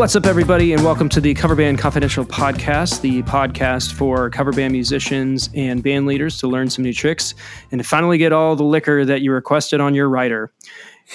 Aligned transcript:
What's 0.00 0.16
up, 0.16 0.24
everybody, 0.24 0.72
and 0.72 0.82
welcome 0.82 1.10
to 1.10 1.20
the 1.20 1.34
Cover 1.34 1.54
Band 1.54 1.78
Confidential 1.78 2.24
podcast, 2.24 3.02
the 3.02 3.22
podcast 3.24 3.92
for 3.92 4.30
cover 4.30 4.50
band 4.50 4.72
musicians 4.72 5.50
and 5.54 5.82
band 5.82 6.06
leaders 6.06 6.38
to 6.38 6.48
learn 6.48 6.70
some 6.70 6.84
new 6.84 6.94
tricks 6.94 7.34
and 7.70 7.82
to 7.82 7.86
finally 7.86 8.16
get 8.16 8.32
all 8.32 8.56
the 8.56 8.64
liquor 8.64 9.04
that 9.04 9.20
you 9.20 9.30
requested 9.30 9.78
on 9.78 9.94
your 9.94 10.08
rider. 10.08 10.50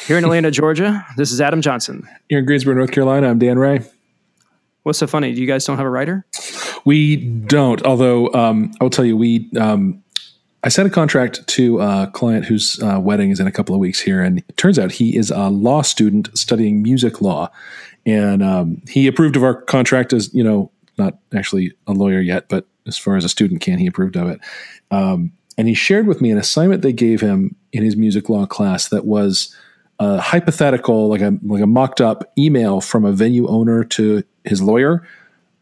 Here 0.05 0.19
in 0.19 0.23
Atlanta, 0.23 0.51
Georgia, 0.51 1.03
this 1.17 1.31
is 1.31 1.41
Adam 1.41 1.63
Johnson. 1.63 2.07
Here 2.29 2.37
in 2.37 2.45
Greensboro, 2.45 2.75
North 2.75 2.91
Carolina, 2.91 3.27
I'm 3.27 3.39
Dan 3.39 3.57
Ray. 3.57 3.79
What's 4.83 4.99
so 4.99 5.07
funny? 5.07 5.33
Do 5.33 5.41
you 5.41 5.47
guys 5.47 5.65
don't 5.65 5.77
have 5.77 5.87
a 5.87 5.89
rider? 5.89 6.23
We 6.85 7.15
don't, 7.15 7.81
although 7.81 8.31
um, 8.33 8.71
I 8.79 8.83
will 8.83 8.91
tell 8.91 9.03
you, 9.03 9.17
we 9.17 9.49
um, 9.59 10.03
I 10.63 10.69
sent 10.69 10.87
a 10.87 10.91
contract 10.91 11.47
to 11.47 11.79
a 11.79 12.11
client 12.13 12.45
whose 12.45 12.79
uh, 12.83 12.99
wedding 12.99 13.31
is 13.31 13.39
in 13.39 13.47
a 13.47 13.51
couple 13.51 13.73
of 13.73 13.81
weeks 13.81 13.99
here, 13.99 14.21
and 14.21 14.43
it 14.47 14.57
turns 14.57 14.77
out 14.77 14.91
he 14.91 15.17
is 15.17 15.31
a 15.31 15.49
law 15.49 15.81
student 15.81 16.29
studying 16.37 16.83
music 16.83 17.19
law 17.19 17.51
and 18.05 18.43
um, 18.43 18.81
he 18.87 19.07
approved 19.07 19.35
of 19.35 19.43
our 19.43 19.61
contract 19.61 20.13
as 20.13 20.33
you 20.33 20.43
know 20.43 20.71
not 20.97 21.17
actually 21.33 21.73
a 21.87 21.93
lawyer 21.93 22.21
yet, 22.21 22.47
but 22.49 22.65
as 22.87 22.97
far 22.97 23.15
as 23.15 23.25
a 23.25 23.29
student 23.29 23.61
can, 23.61 23.77
he 23.79 23.87
approved 23.87 24.15
of 24.15 24.29
it. 24.29 24.39
Um, 24.91 25.31
and 25.57 25.67
he 25.67 25.73
shared 25.73 26.07
with 26.07 26.21
me 26.21 26.31
an 26.31 26.37
assignment 26.37 26.81
they 26.81 26.93
gave 26.93 27.21
him 27.21 27.55
in 27.73 27.83
his 27.83 27.95
music 27.95 28.29
law 28.29 28.45
class 28.45 28.89
that 28.89 29.05
was 29.05 29.55
a 29.99 30.19
hypothetical, 30.19 31.07
like 31.07 31.21
a 31.21 31.37
like 31.43 31.61
a 31.61 31.67
mocked 31.67 32.01
up 32.01 32.31
email 32.37 32.81
from 32.81 33.05
a 33.05 33.11
venue 33.11 33.47
owner 33.47 33.83
to 33.83 34.23
his 34.43 34.61
lawyer, 34.61 35.07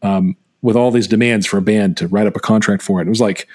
um, 0.02 0.36
with 0.62 0.76
all 0.76 0.90
these 0.90 1.08
demands 1.08 1.46
for 1.46 1.58
a 1.58 1.62
band 1.62 1.96
to 1.96 2.08
write 2.08 2.26
up 2.26 2.36
a 2.36 2.40
contract 2.40 2.82
for 2.82 3.00
it. 3.00 3.06
It 3.06 3.10
was 3.10 3.20
like 3.20 3.48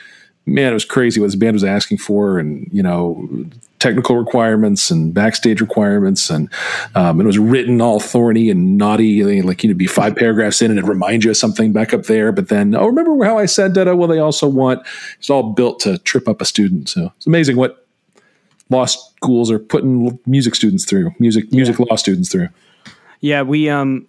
man, 0.50 0.72
it 0.72 0.74
was 0.74 0.86
crazy 0.86 1.20
what 1.20 1.28
this 1.28 1.36
band 1.36 1.54
was 1.54 1.64
asking 1.64 1.98
for, 1.98 2.40
and 2.40 2.68
you 2.72 2.84
know, 2.84 3.30
technical 3.80 4.18
requirements 4.18 4.92
and 4.92 5.14
backstage 5.14 5.62
requirements, 5.62 6.30
and 6.30 6.50
um, 6.96 7.20
it 7.20 7.26
was 7.26 7.40
written 7.40 7.82
all 7.82 8.00
thorny 8.00 8.50
and 8.50 8.78
naughty, 8.78 9.42
like 9.42 9.64
you 9.64 9.70
know, 9.70 9.76
be 9.76 9.88
five 9.88 10.16
paragraphs 10.16 10.62
in, 10.62 10.70
and 10.70 10.80
it 10.80 10.86
remind 10.86 11.24
you 11.24 11.32
of 11.32 11.38
something 11.38 11.74
back 11.74 11.94
up 11.94 12.04
there. 12.04 12.32
But 12.32 12.50
then, 12.50 12.76
oh, 12.76 12.86
remember 12.86 13.24
how 13.26 13.38
I 13.38 13.46
said 13.46 13.74
that? 13.76 13.94
Well, 13.98 14.08
they 14.08 14.20
also 14.20 14.48
want 14.48 14.86
it's 15.18 15.30
all 15.30 15.52
built 15.54 15.80
to 15.82 15.98
trip 16.00 16.28
up 16.28 16.42
a 16.42 16.46
student. 16.46 16.90
So 16.90 17.12
it's 17.18 17.28
amazing 17.28 17.56
what 17.58 17.88
law 18.70 18.86
schools 18.86 19.50
are 19.50 19.60
putting 19.60 20.20
music 20.26 20.56
students 20.56 20.86
through, 20.86 21.12
music 21.20 21.52
music 21.52 21.80
yeah. 21.80 21.86
law 21.90 21.96
students 21.96 22.32
through. 22.32 22.50
Yeah, 23.22 23.42
we 23.42 23.70
um 23.70 24.08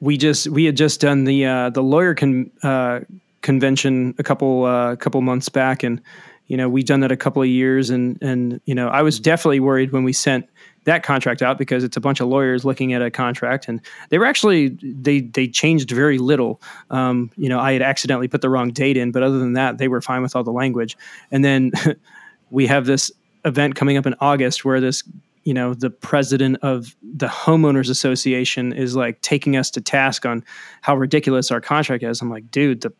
we 0.00 0.16
just 0.16 0.48
we 0.48 0.64
had 0.64 0.76
just 0.76 1.00
done 1.00 1.24
the 1.24 1.46
uh, 1.46 1.70
the 1.70 1.82
lawyer 1.82 2.14
can 2.14 2.50
uh, 2.62 3.00
convention 3.42 4.14
a 4.18 4.22
couple 4.22 4.64
uh, 4.64 4.96
couple 4.96 5.20
months 5.20 5.48
back, 5.48 5.82
and 5.82 6.00
you 6.46 6.56
know 6.56 6.68
we've 6.68 6.84
done 6.84 7.00
that 7.00 7.12
a 7.12 7.16
couple 7.16 7.42
of 7.42 7.48
years, 7.48 7.90
and 7.90 8.18
and 8.22 8.60
you 8.64 8.74
know 8.74 8.88
I 8.88 9.02
was 9.02 9.18
definitely 9.20 9.60
worried 9.60 9.92
when 9.92 10.04
we 10.04 10.12
sent 10.12 10.48
that 10.84 11.02
contract 11.02 11.42
out 11.42 11.58
because 11.58 11.84
it's 11.84 11.96
a 11.96 12.00
bunch 12.00 12.20
of 12.20 12.28
lawyers 12.28 12.64
looking 12.64 12.92
at 12.92 13.02
a 13.02 13.10
contract, 13.10 13.68
and 13.68 13.80
they 14.10 14.18
were 14.18 14.26
actually 14.26 14.68
they 14.82 15.20
they 15.20 15.48
changed 15.48 15.90
very 15.90 16.18
little. 16.18 16.60
Um, 16.90 17.30
you 17.36 17.48
know, 17.48 17.58
I 17.58 17.72
had 17.72 17.82
accidentally 17.82 18.28
put 18.28 18.40
the 18.40 18.50
wrong 18.50 18.70
date 18.70 18.96
in, 18.96 19.12
but 19.12 19.22
other 19.22 19.38
than 19.38 19.54
that, 19.54 19.78
they 19.78 19.88
were 19.88 20.00
fine 20.00 20.22
with 20.22 20.34
all 20.34 20.44
the 20.44 20.52
language. 20.52 20.96
And 21.30 21.44
then 21.44 21.72
we 22.50 22.66
have 22.66 22.86
this 22.86 23.10
event 23.44 23.74
coming 23.74 23.96
up 23.96 24.06
in 24.06 24.14
August 24.20 24.64
where 24.64 24.80
this 24.80 25.02
you 25.44 25.54
know 25.54 25.74
the 25.74 25.90
president 25.90 26.58
of 26.62 26.94
the 27.02 27.26
homeowners 27.26 27.90
association 27.90 28.72
is 28.72 28.94
like 28.94 29.20
taking 29.22 29.56
us 29.56 29.70
to 29.70 29.80
task 29.80 30.24
on 30.24 30.44
how 30.82 30.96
ridiculous 30.96 31.50
our 31.50 31.60
contract 31.60 32.04
is 32.04 32.22
i'm 32.22 32.30
like 32.30 32.48
dude 32.52 32.80
the 32.82 32.92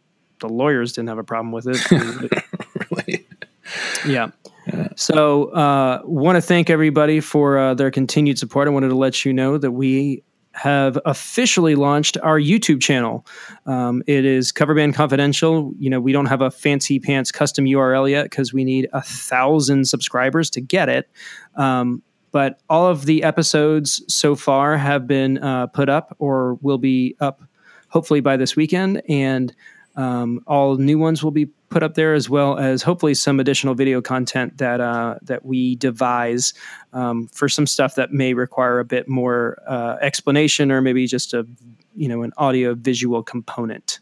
the 0.42 0.48
lawyers 0.48 0.92
didn't 0.92 1.08
have 1.08 1.18
a 1.18 1.24
problem 1.24 1.52
with 1.52 1.66
it. 1.66 2.44
yeah. 4.06 4.30
So, 4.96 5.46
uh, 5.46 6.02
want 6.04 6.36
to 6.36 6.42
thank 6.42 6.70
everybody 6.70 7.20
for 7.20 7.58
uh, 7.58 7.74
their 7.74 7.90
continued 7.90 8.38
support. 8.38 8.68
I 8.68 8.70
wanted 8.70 8.88
to 8.88 8.96
let 8.96 9.24
you 9.24 9.32
know 9.32 9.58
that 9.58 9.72
we 9.72 10.22
have 10.54 10.98
officially 11.04 11.74
launched 11.74 12.16
our 12.22 12.38
YouTube 12.38 12.80
channel. 12.80 13.26
Um, 13.66 14.02
it 14.06 14.24
is 14.24 14.52
Cover 14.52 14.74
Band 14.74 14.94
Confidential. 14.94 15.72
You 15.78 15.90
know, 15.90 16.00
we 16.00 16.12
don't 16.12 16.26
have 16.26 16.42
a 16.42 16.50
fancy 16.50 16.98
pants 16.98 17.32
custom 17.32 17.64
URL 17.64 18.08
yet 18.10 18.24
because 18.24 18.52
we 18.52 18.64
need 18.64 18.88
a 18.92 19.02
thousand 19.02 19.86
subscribers 19.86 20.50
to 20.50 20.60
get 20.60 20.88
it. 20.88 21.08
Um, 21.56 22.02
but 22.32 22.60
all 22.68 22.86
of 22.86 23.04
the 23.06 23.22
episodes 23.22 24.02
so 24.08 24.34
far 24.34 24.76
have 24.76 25.06
been 25.06 25.38
uh, 25.38 25.66
put 25.68 25.88
up 25.88 26.16
or 26.18 26.54
will 26.54 26.78
be 26.78 27.16
up 27.20 27.42
hopefully 27.88 28.20
by 28.20 28.36
this 28.36 28.56
weekend. 28.56 29.02
And 29.08 29.54
um, 29.96 30.40
all 30.46 30.76
new 30.76 30.98
ones 30.98 31.22
will 31.22 31.30
be 31.30 31.50
put 31.72 31.82
up 31.82 31.94
there, 31.94 32.14
as 32.14 32.28
well 32.28 32.58
as 32.58 32.82
hopefully 32.82 33.14
some 33.14 33.40
additional 33.40 33.74
video 33.74 34.00
content 34.00 34.58
that 34.58 34.80
uh, 34.80 35.16
that 35.22 35.44
we 35.44 35.76
devise 35.76 36.54
um, 36.92 37.28
for 37.28 37.48
some 37.48 37.66
stuff 37.66 37.94
that 37.96 38.12
may 38.12 38.34
require 38.34 38.78
a 38.78 38.84
bit 38.84 39.08
more 39.08 39.62
uh, 39.66 39.96
explanation, 40.00 40.70
or 40.70 40.80
maybe 40.80 41.06
just 41.06 41.34
a 41.34 41.46
you 41.94 42.08
know 42.08 42.22
an 42.22 42.32
audio 42.36 42.74
visual 42.74 43.22
component. 43.22 44.00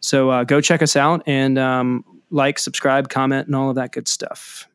So 0.00 0.30
uh, 0.30 0.44
go 0.44 0.60
check 0.60 0.82
us 0.82 0.96
out 0.96 1.22
and 1.26 1.58
um, 1.58 2.04
like, 2.30 2.58
subscribe, 2.58 3.08
comment, 3.08 3.46
and 3.46 3.56
all 3.56 3.70
of 3.70 3.76
that 3.76 3.92
good 3.92 4.08
stuff 4.08 4.68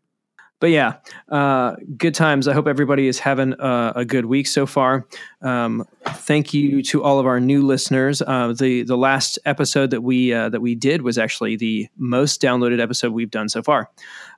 but 0.61 0.69
yeah, 0.69 0.97
uh, 1.29 1.75
good 1.97 2.13
times. 2.13 2.47
I 2.47 2.53
hope 2.53 2.67
everybody 2.67 3.07
is 3.07 3.17
having 3.17 3.55
a, 3.59 3.93
a 3.97 4.05
good 4.05 4.27
week 4.27 4.45
so 4.45 4.67
far. 4.67 5.07
Um, 5.41 5.83
thank 6.05 6.53
you 6.53 6.83
to 6.83 7.03
all 7.03 7.19
of 7.19 7.25
our 7.25 7.39
new 7.39 7.65
listeners. 7.65 8.21
Uh, 8.21 8.53
the 8.53 8.83
the 8.83 8.95
last 8.95 9.39
episode 9.43 9.89
that 9.89 10.01
we 10.01 10.31
uh, 10.31 10.49
that 10.49 10.61
we 10.61 10.75
did 10.75 11.01
was 11.01 11.17
actually 11.17 11.57
the 11.57 11.89
most 11.97 12.41
downloaded 12.41 12.79
episode 12.79 13.11
we've 13.11 13.31
done 13.31 13.49
so 13.49 13.63
far, 13.63 13.89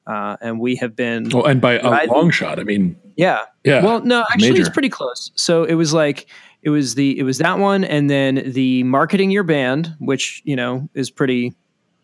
uh, 0.08 0.38
and 0.42 0.62
we 0.62 0.78
have 0.78 0.96
been. 0.96 1.30
Oh, 1.36 1.44
and 1.44 1.60
by 1.60 1.74
a 1.74 2.08
long 2.08 2.32
shot, 2.32 2.58
I 2.58 2.64
mean. 2.64 2.96
Yeah. 3.18 3.42
Yeah. 3.64 3.84
Well, 3.84 4.02
no, 4.02 4.22
actually, 4.32 4.52
major. 4.52 4.62
it's 4.62 4.72
pretty 4.72 4.90
close. 4.90 5.32
So 5.36 5.66
it 5.66 5.76
was 5.76 5.94
like 5.94 6.28
it 6.62 6.70
was 6.70 6.96
the 6.96 7.20
it 7.20 7.24
was 7.24 7.38
that 7.40 7.60
one, 7.60 7.84
and 7.84 8.10
then 8.10 8.54
the 8.54 8.84
marketing 8.84 9.30
your 9.30 9.44
band, 9.44 9.94
which 10.00 10.42
you 10.46 10.56
know 10.56 10.90
is 10.94 11.12
pretty 11.12 11.54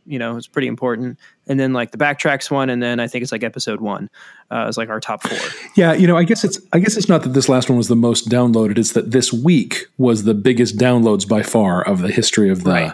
you 0.09 0.17
know 0.17 0.35
it's 0.35 0.47
pretty 0.47 0.67
important. 0.67 1.17
And 1.47 1.59
then 1.59 1.71
like 1.71 1.91
the 1.91 1.97
backtracks 1.97 2.51
one 2.51 2.69
and 2.69 2.81
then 2.83 2.99
i 2.99 3.07
think 3.07 3.23
it's 3.23 3.31
like 3.31 3.43
episode 3.43 3.79
one 3.79 4.09
uh, 4.51 4.67
is 4.67 4.77
like 4.77 4.89
our 4.89 4.99
top 4.99 5.23
four. 5.23 5.37
Yeah 5.75 5.93
you 5.93 6.07
know 6.07 6.17
i 6.17 6.23
guess 6.23 6.43
it's 6.43 6.59
i 6.73 6.79
guess 6.79 6.97
it's 6.97 7.07
not 7.07 7.23
that 7.23 7.29
this 7.29 7.47
last 7.47 7.69
one 7.69 7.77
was 7.77 7.87
the 7.87 7.95
most 7.95 8.27
downloaded. 8.29 8.77
It's 8.77 8.93
that 8.93 9.11
this 9.11 9.31
week 9.31 9.85
was 9.97 10.23
the 10.23 10.33
biggest 10.33 10.77
downloads 10.77 11.27
by 11.27 11.43
far 11.43 11.81
of 11.87 11.99
the 11.99 12.11
history 12.11 12.49
of 12.49 12.63
the 12.63 12.71
right. 12.71 12.93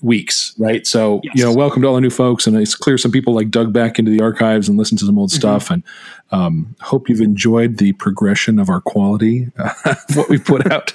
weeks 0.00 0.54
right? 0.58 0.86
So 0.86 1.20
yes. 1.22 1.34
you 1.36 1.44
know 1.44 1.52
welcome 1.52 1.82
to 1.82 1.88
all 1.88 1.94
the 1.94 2.00
new 2.00 2.10
folks. 2.10 2.46
And 2.46 2.56
it's 2.56 2.74
clear 2.74 2.98
some 2.98 3.12
people 3.12 3.34
like 3.34 3.50
dug 3.50 3.72
back 3.72 3.98
into 3.98 4.10
the 4.10 4.22
archives 4.22 4.68
and 4.68 4.78
listened 4.78 4.98
to 5.00 5.06
some 5.06 5.18
old 5.18 5.30
mm-hmm. 5.30 5.38
stuff. 5.38 5.70
And 5.70 5.82
um, 6.30 6.74
hope 6.80 7.10
you've 7.10 7.20
enjoyed 7.20 7.76
the 7.76 7.92
progression 7.92 8.58
of 8.58 8.70
our 8.70 8.80
quality 8.80 9.52
uh, 9.58 9.94
what 10.14 10.30
we've 10.30 10.44
put 10.44 10.70
out. 10.72 10.94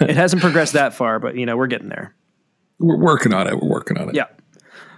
It 0.00 0.16
hasn't 0.16 0.42
progressed 0.42 0.74
that 0.74 0.92
far 0.92 1.18
but 1.18 1.34
you 1.34 1.46
know 1.46 1.56
we're 1.56 1.66
getting 1.66 1.88
there 1.88 2.14
we're 2.82 2.98
working 2.98 3.32
on 3.32 3.46
it. 3.46 3.60
We're 3.60 3.68
working 3.68 3.98
on 3.98 4.08
it. 4.08 4.14
Yeah. 4.14 4.26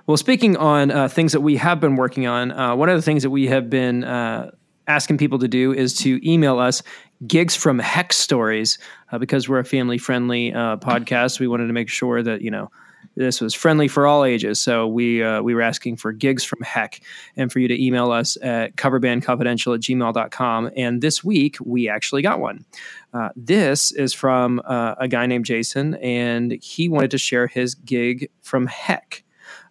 Well, 0.07 0.17
speaking 0.17 0.57
on 0.57 0.91
uh, 0.91 1.09
things 1.09 1.33
that 1.33 1.41
we 1.41 1.57
have 1.57 1.81
been 1.81 1.97
working 1.97 2.27
on, 2.27 2.53
uh, 2.53 2.77
one 2.77 2.89
of 2.89 2.97
the 2.97 3.03
things 3.03 3.23
that 3.23 3.31
we 3.31 3.47
have 3.47 3.71
been 3.71 4.05
uh, 4.05 4.51
asking 4.87 5.19
people 5.19 5.39
to 5.39 5.49
do 5.49 5.73
is 5.73 5.95
to 5.99 6.21
email 6.29 6.59
us 6.59 6.83
gigs 7.27 7.57
from 7.57 7.79
hex 7.79 8.17
stories 8.17 8.79
uh, 9.13 9.19
because 9.19 9.49
we're 9.49 9.61
a 9.61 9.65
family 9.65 9.97
friendly 9.97 10.53
uh, 10.53 10.77
podcast. 10.77 11.41
We 11.41 11.49
wanted 11.49 11.69
to 11.69 11.73
make 11.73 11.89
sure 11.89 12.23
that 12.23 12.43
you 12.43 12.51
know 12.51 12.71
this 13.17 13.41
was 13.41 13.55
friendly 13.55 13.89
for 13.89 14.07
all 14.07 14.25
ages. 14.25 14.61
So 14.61 14.87
we 14.87 15.23
uh, 15.23 15.43
we 15.43 15.55
were 15.55 15.63
asking 15.63 15.97
for 15.97 16.13
gigs 16.13 16.45
from 16.45 16.61
heck 16.63 17.01
and 17.37 17.51
for 17.51 17.59
you 17.59 17.69
to 17.69 17.83
email 17.83 18.11
us 18.11 18.37
at 18.43 18.77
coverbandconfidential 18.77 19.75
at 19.75 19.81
gmail.com. 19.81 20.71
And 20.77 21.01
this 21.01 21.23
week 21.23 21.57
we 21.65 21.89
actually 21.89 22.23
got 22.23 22.41
one. 22.41 22.65
Uh, 23.15 23.29
this 23.37 23.93
is 23.93 24.13
from 24.13 24.61
uh, 24.65 24.97
a 24.99 25.07
guy 25.07 25.25
named 25.27 25.45
Jason, 25.45 25.95
and 25.97 26.59
he 26.61 26.89
wanted 26.89 27.13
to 27.13 27.19
share 27.19 27.47
his 27.47 27.77
gig 27.77 28.29
from 28.43 28.67
heck. 28.67 29.23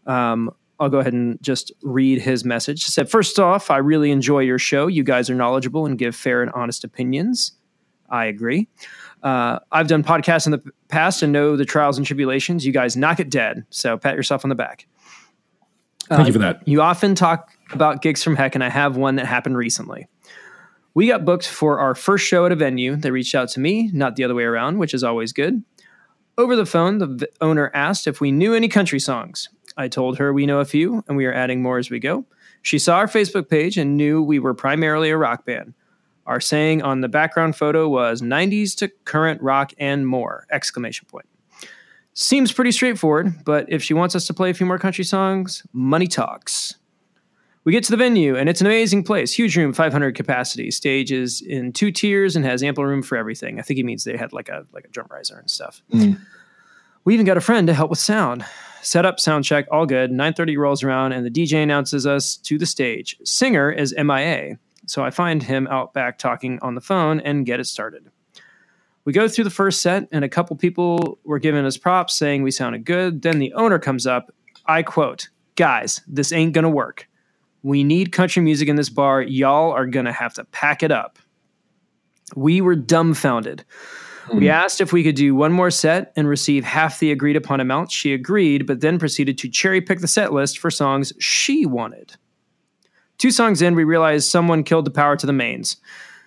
Um, 0.07 0.49
I'll 0.79 0.89
go 0.89 0.99
ahead 0.99 1.13
and 1.13 1.41
just 1.41 1.71
read 1.81 2.21
his 2.21 2.45
message. 2.45 2.85
He 2.85 2.91
said, 2.91 3.09
First 3.09 3.39
off, 3.39 3.69
I 3.69 3.77
really 3.77 4.11
enjoy 4.11 4.39
your 4.39 4.59
show. 4.59 4.87
You 4.87 5.03
guys 5.03 5.29
are 5.29 5.35
knowledgeable 5.35 5.85
and 5.85 5.97
give 5.97 6.15
fair 6.15 6.41
and 6.41 6.51
honest 6.51 6.83
opinions. 6.83 7.51
I 8.09 8.25
agree. 8.25 8.67
Uh, 9.23 9.59
I've 9.71 9.87
done 9.87 10.03
podcasts 10.03 10.45
in 10.45 10.51
the 10.51 10.61
past 10.87 11.21
and 11.21 11.31
know 11.33 11.55
the 11.55 11.65
trials 11.65 11.97
and 11.97 12.05
tribulations. 12.05 12.65
You 12.65 12.71
guys 12.71 12.95
knock 12.95 13.19
it 13.19 13.29
dead. 13.29 13.65
So 13.69 13.97
pat 13.97 14.15
yourself 14.15 14.45
on 14.45 14.49
the 14.49 14.55
back. 14.55 14.87
Thank 16.09 16.21
uh, 16.21 16.25
you 16.25 16.33
for 16.33 16.39
that. 16.39 16.67
You 16.67 16.81
often 16.81 17.15
talk 17.15 17.51
about 17.71 18.01
gigs 18.01 18.23
from 18.23 18.35
heck, 18.35 18.55
and 18.55 18.63
I 18.63 18.69
have 18.69 18.97
one 18.97 19.15
that 19.15 19.25
happened 19.25 19.57
recently. 19.57 20.07
We 20.95 21.07
got 21.07 21.25
booked 21.25 21.47
for 21.47 21.79
our 21.79 21.95
first 21.95 22.25
show 22.25 22.45
at 22.45 22.51
a 22.51 22.55
venue. 22.55 22.95
They 22.95 23.09
reached 23.09 23.33
out 23.33 23.49
to 23.49 23.59
me, 23.59 23.89
not 23.93 24.15
the 24.15 24.23
other 24.23 24.35
way 24.35 24.43
around, 24.43 24.77
which 24.77 24.93
is 24.93 25.03
always 25.03 25.33
good. 25.33 25.63
Over 26.37 26.55
the 26.55 26.65
phone, 26.65 26.99
the 26.99 27.27
owner 27.41 27.71
asked 27.73 28.07
if 28.07 28.21
we 28.21 28.31
knew 28.31 28.53
any 28.53 28.67
country 28.67 28.99
songs. 28.99 29.49
I 29.75 29.87
told 29.87 30.17
her 30.17 30.31
we 30.31 30.45
know 30.45 30.59
a 30.59 30.65
few, 30.65 31.03
and 31.07 31.17
we 31.17 31.25
are 31.25 31.33
adding 31.33 31.61
more 31.61 31.79
as 31.79 31.89
we 31.89 31.99
go. 31.99 32.25
She 32.61 32.77
saw 32.77 32.97
our 32.97 33.07
Facebook 33.07 33.49
page 33.49 33.77
and 33.77 33.97
knew 33.97 34.21
we 34.21 34.39
were 34.39 34.53
primarily 34.53 35.09
a 35.09 35.17
rock 35.17 35.45
band. 35.45 35.73
Our 36.25 36.39
saying 36.39 36.81
on 36.81 37.01
the 37.01 37.09
background 37.09 37.55
photo 37.55 37.89
was 37.89 38.21
90s 38.21 38.75
to 38.77 38.89
current 39.03 39.41
rock 39.41 39.73
and 39.77 40.07
more! 40.07 40.45
Exclamation 40.51 41.07
point. 41.09 41.25
Seems 42.13 42.51
pretty 42.51 42.71
straightforward, 42.71 43.43
but 43.43 43.65
if 43.67 43.83
she 43.83 43.95
wants 43.95 44.15
us 44.15 44.27
to 44.27 44.33
play 44.33 44.51
a 44.51 44.53
few 44.53 44.67
more 44.67 44.77
country 44.77 45.03
songs, 45.03 45.63
money 45.73 46.07
talks. 46.07 46.75
We 47.65 47.71
get 47.71 47.83
to 47.85 47.91
the 47.91 47.97
venue, 47.97 48.35
and 48.35 48.49
it's 48.49 48.59
an 48.59 48.67
amazing 48.67 49.03
place. 49.03 49.31
Huge 49.33 49.55
room, 49.55 49.71
500 49.71 50.15
capacity. 50.15 50.69
Stage 50.69 51.11
is 51.13 51.41
in 51.41 51.71
two 51.71 51.91
tiers 51.91 52.35
and 52.35 52.43
has 52.43 52.61
ample 52.61 52.85
room 52.85 53.01
for 53.01 53.17
everything. 53.17 53.57
I 53.57 53.61
think 53.61 53.77
he 53.77 53.83
means 53.83 54.03
they 54.03 54.17
had 54.17 54.33
like 54.33 54.49
a 54.49 54.65
like 54.73 54.85
a 54.85 54.89
drum 54.89 55.07
riser 55.09 55.37
and 55.37 55.49
stuff. 55.49 55.81
Mm. 55.93 56.19
We 57.05 57.13
even 57.13 57.25
got 57.25 57.37
a 57.37 57.41
friend 57.41 57.67
to 57.67 57.73
help 57.73 57.89
with 57.89 57.99
sound. 57.99 58.45
Set 58.81 59.05
up, 59.05 59.17
sound 59.17 59.45
check, 59.45 59.65
all 59.71 59.85
good. 59.85 60.11
9:30 60.11 60.57
rolls 60.57 60.83
around, 60.83 61.13
and 61.13 61.25
the 61.25 61.29
DJ 61.29 61.63
announces 61.63 62.05
us 62.05 62.35
to 62.37 62.57
the 62.57 62.65
stage. 62.65 63.17
Singer 63.23 63.71
is 63.71 63.95
MIA, 63.97 64.57
so 64.85 65.05
I 65.05 65.09
find 65.09 65.41
him 65.41 65.67
out 65.67 65.93
back 65.93 66.17
talking 66.17 66.59
on 66.61 66.75
the 66.75 66.81
phone 66.81 67.21
and 67.21 67.45
get 67.45 67.61
it 67.61 67.65
started. 67.65 68.09
We 69.05 69.13
go 69.13 69.27
through 69.29 69.45
the 69.45 69.49
first 69.49 69.81
set, 69.81 70.07
and 70.11 70.25
a 70.25 70.29
couple 70.29 70.55
people 70.57 71.17
were 71.23 71.39
giving 71.39 71.65
us 71.65 71.77
props, 71.77 72.15
saying 72.15 72.43
we 72.43 72.51
sounded 72.51 72.83
good. 72.83 73.21
Then 73.21 73.39
the 73.39 73.53
owner 73.53 73.79
comes 73.79 74.05
up. 74.05 74.33
I 74.65 74.83
quote, 74.83 75.29
"Guys, 75.55 76.01
this 76.07 76.33
ain't 76.33 76.53
gonna 76.53 76.69
work." 76.69 77.07
We 77.63 77.83
need 77.83 78.11
country 78.11 78.41
music 78.41 78.67
in 78.67 78.75
this 78.75 78.89
bar. 78.89 79.21
Y'all 79.21 79.71
are 79.71 79.87
going 79.87 80.05
to 80.05 80.11
have 80.11 80.33
to 80.35 80.45
pack 80.45 80.83
it 80.83 80.91
up. 80.91 81.17
We 82.35 82.61
were 82.61 82.75
dumbfounded. 82.75 83.63
Mm. 84.27 84.39
We 84.39 84.49
asked 84.49 84.81
if 84.81 84.93
we 84.93 85.03
could 85.03 85.15
do 85.15 85.33
one 85.33 85.51
more 85.51 85.71
set 85.71 86.11
and 86.15 86.27
receive 86.27 86.63
half 86.63 86.99
the 86.99 87.11
agreed 87.11 87.35
upon 87.35 87.59
amount. 87.59 87.91
She 87.91 88.13
agreed, 88.13 88.67
but 88.67 88.81
then 88.81 88.99
proceeded 88.99 89.37
to 89.39 89.49
cherry 89.49 89.81
pick 89.81 89.99
the 89.99 90.07
set 90.07 90.33
list 90.33 90.59
for 90.59 90.69
songs 90.69 91.13
she 91.19 91.65
wanted. 91.65 92.15
Two 93.17 93.31
songs 93.31 93.61
in, 93.61 93.75
we 93.75 93.83
realized 93.83 94.29
someone 94.29 94.63
killed 94.63 94.85
the 94.85 94.91
power 94.91 95.15
to 95.15 95.25
the 95.25 95.33
mains. 95.33 95.77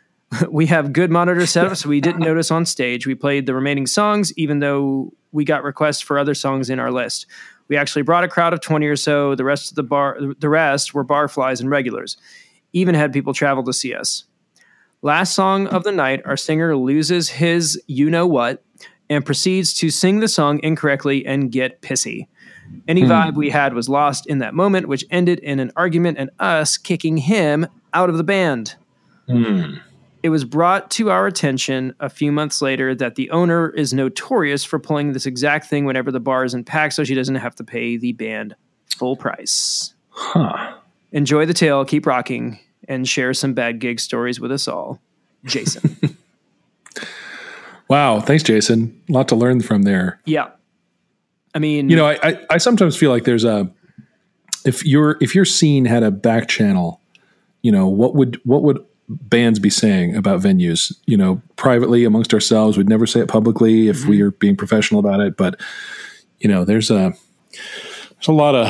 we 0.51 0.67
have 0.67 0.93
good 0.93 1.11
monitor 1.11 1.47
setup, 1.47 1.77
so 1.77 1.89
we 1.89 2.01
didn't 2.01 2.21
notice 2.25 2.51
on 2.51 2.65
stage. 2.65 3.07
We 3.07 3.15
played 3.15 3.47
the 3.47 3.55
remaining 3.55 3.87
songs, 3.87 4.33
even 4.39 4.61
though 4.61 5.13
we 5.33 5.45
got 5.45 5.63
requests 5.63 6.01
for 6.01 6.19
other 6.19 6.35
songs 6.35 6.71
in 6.71 6.79
our 6.79 6.91
list. 6.91 7.27
We 7.69 7.77
actually 7.77 8.03
brought 8.03 8.25
a 8.25 8.29
crowd 8.29 8.53
of 8.53 8.61
20 8.61 8.87
or 8.87 8.97
so. 8.97 9.35
The 9.35 9.45
rest 9.45 9.71
of 9.71 9.77
the 9.77 9.83
bar 9.83 10.19
the 10.39 10.49
rest 10.49 10.95
were 10.95 11.05
barflies 11.05 11.61
and 11.61 11.71
regulars. 11.71 12.17
Even 12.73 12.95
had 12.95 13.13
people 13.13 13.33
travel 13.33 13.65
to 13.65 13.73
see 13.73 13.95
us. 13.95 14.25
Last 15.03 15.35
song 15.35 15.67
of 15.69 15.85
the 15.85 15.93
night, 15.93 16.23
our 16.25 16.37
singer 16.37 16.77
loses 16.77 17.29
his 17.29 17.81
you 17.87 18.11
know 18.11 18.27
what 18.27 18.63
and 19.09 19.25
proceeds 19.25 19.73
to 19.75 19.91
sing 19.91 20.21
the 20.21 20.29
song 20.29 20.61
incorrectly 20.63 21.25
and 21.27 21.53
get 21.53 21.81
pissy. 21.81 22.27
Any 22.89 23.03
hmm. 23.03 23.11
vibe 23.11 23.35
we 23.35 23.51
had 23.51 23.75
was 23.75 23.89
lost 23.89 24.27
in 24.27 24.39
that 24.39 24.55
moment, 24.55 24.89
which 24.89 25.05
ended 25.11 25.39
in 25.41 25.61
an 25.61 25.71
argument 25.77 26.19
and 26.19 26.31
us 26.39 26.77
kicking 26.77 27.17
him 27.17 27.67
out 27.93 28.11
of 28.11 28.17
the 28.17 28.25
band. 28.25 28.75
Hmm. 29.29 29.77
It 30.27 30.31
was 30.31 30.45
brought 30.45 30.91
to 30.91 31.09
our 31.13 31.29
attention 31.29 31.95
a 32.01 32.11
few 32.11 32.33
months 32.33 32.61
later 32.61 32.97
that 32.97 33.15
the 33.15 33.31
owner 33.31 33.71
is 33.71 33.95
notorious 33.95 34.65
for 34.65 34.81
pulling 34.81 35.13
this 35.13 35.25
exact 35.25 35.67
thing 35.67 35.85
whenever 35.85 36.11
the 36.11 36.19
bar 36.19 36.45
is 36.45 36.53
in 36.53 36.65
pack, 36.65 36.91
so 36.91 37.05
she 37.05 37.15
doesn't 37.15 37.37
have 37.37 37.55
to 37.55 37.63
pay 37.63 37.97
the 37.97 38.11
band 38.11 38.57
full 38.87 39.15
price. 39.15 39.95
Huh. 40.09 40.75
Enjoy 41.13 41.47
the 41.47 41.55
tale, 41.55 41.85
keep 41.85 42.07
rocking, 42.07 42.59
and 42.89 43.09
share 43.09 43.35
some 43.35 43.55
bad 43.55 43.79
gig 43.79 44.01
stories 44.01 44.41
with 44.41 44.51
us 44.51 44.67
all. 44.67 45.01
Jason. 45.45 45.97
wow. 47.89 48.19
Thanks, 48.19 48.43
Jason. 48.43 49.01
A 49.09 49.13
lot 49.13 49.29
to 49.29 49.37
learn 49.37 49.61
from 49.63 49.83
there. 49.83 50.21
Yeah. 50.25 50.49
I 51.55 51.61
mean, 51.61 51.89
you 51.89 51.95
know, 51.95 52.07
I, 52.07 52.19
I, 52.21 52.47
I 52.51 52.59
sometimes 52.59 52.97
feel 52.97 53.13
like 53.13 53.23
there's 53.23 53.45
a, 53.45 53.71
if 54.65 54.85
your 54.85 55.19
if 55.21 55.37
your 55.37 55.45
scene 55.45 55.85
had 55.85 56.03
a 56.03 56.11
back 56.11 56.49
channel, 56.49 57.01
you 57.63 57.71
know, 57.71 57.87
what 57.87 58.17
would 58.17 58.41
what 58.43 58.65
would 58.65 58.85
bands 59.09 59.59
be 59.59 59.71
saying 59.71 60.17
about 60.17 60.41
venues 60.41 60.97
you 61.07 61.17
know 61.17 61.41
privately 61.57 62.05
amongst 62.05 62.35
ourselves 62.35 62.77
we'd 62.77 62.89
never 62.89 63.07
say 63.07 63.21
it 63.21 63.29
publicly 63.29 63.89
if 63.89 63.99
mm-hmm. 63.99 64.11
we 64.11 64.21
are 64.21 64.33
being 64.33 64.57
professional 64.57 64.99
about 64.99 65.21
it 65.21 65.37
but 65.37 65.61
you 66.39 66.49
know 66.49 66.65
there's 66.65 66.91
a 66.91 67.15
there's 68.11 68.29
a 68.29 68.33
lot 68.33 68.55
of 68.55 68.67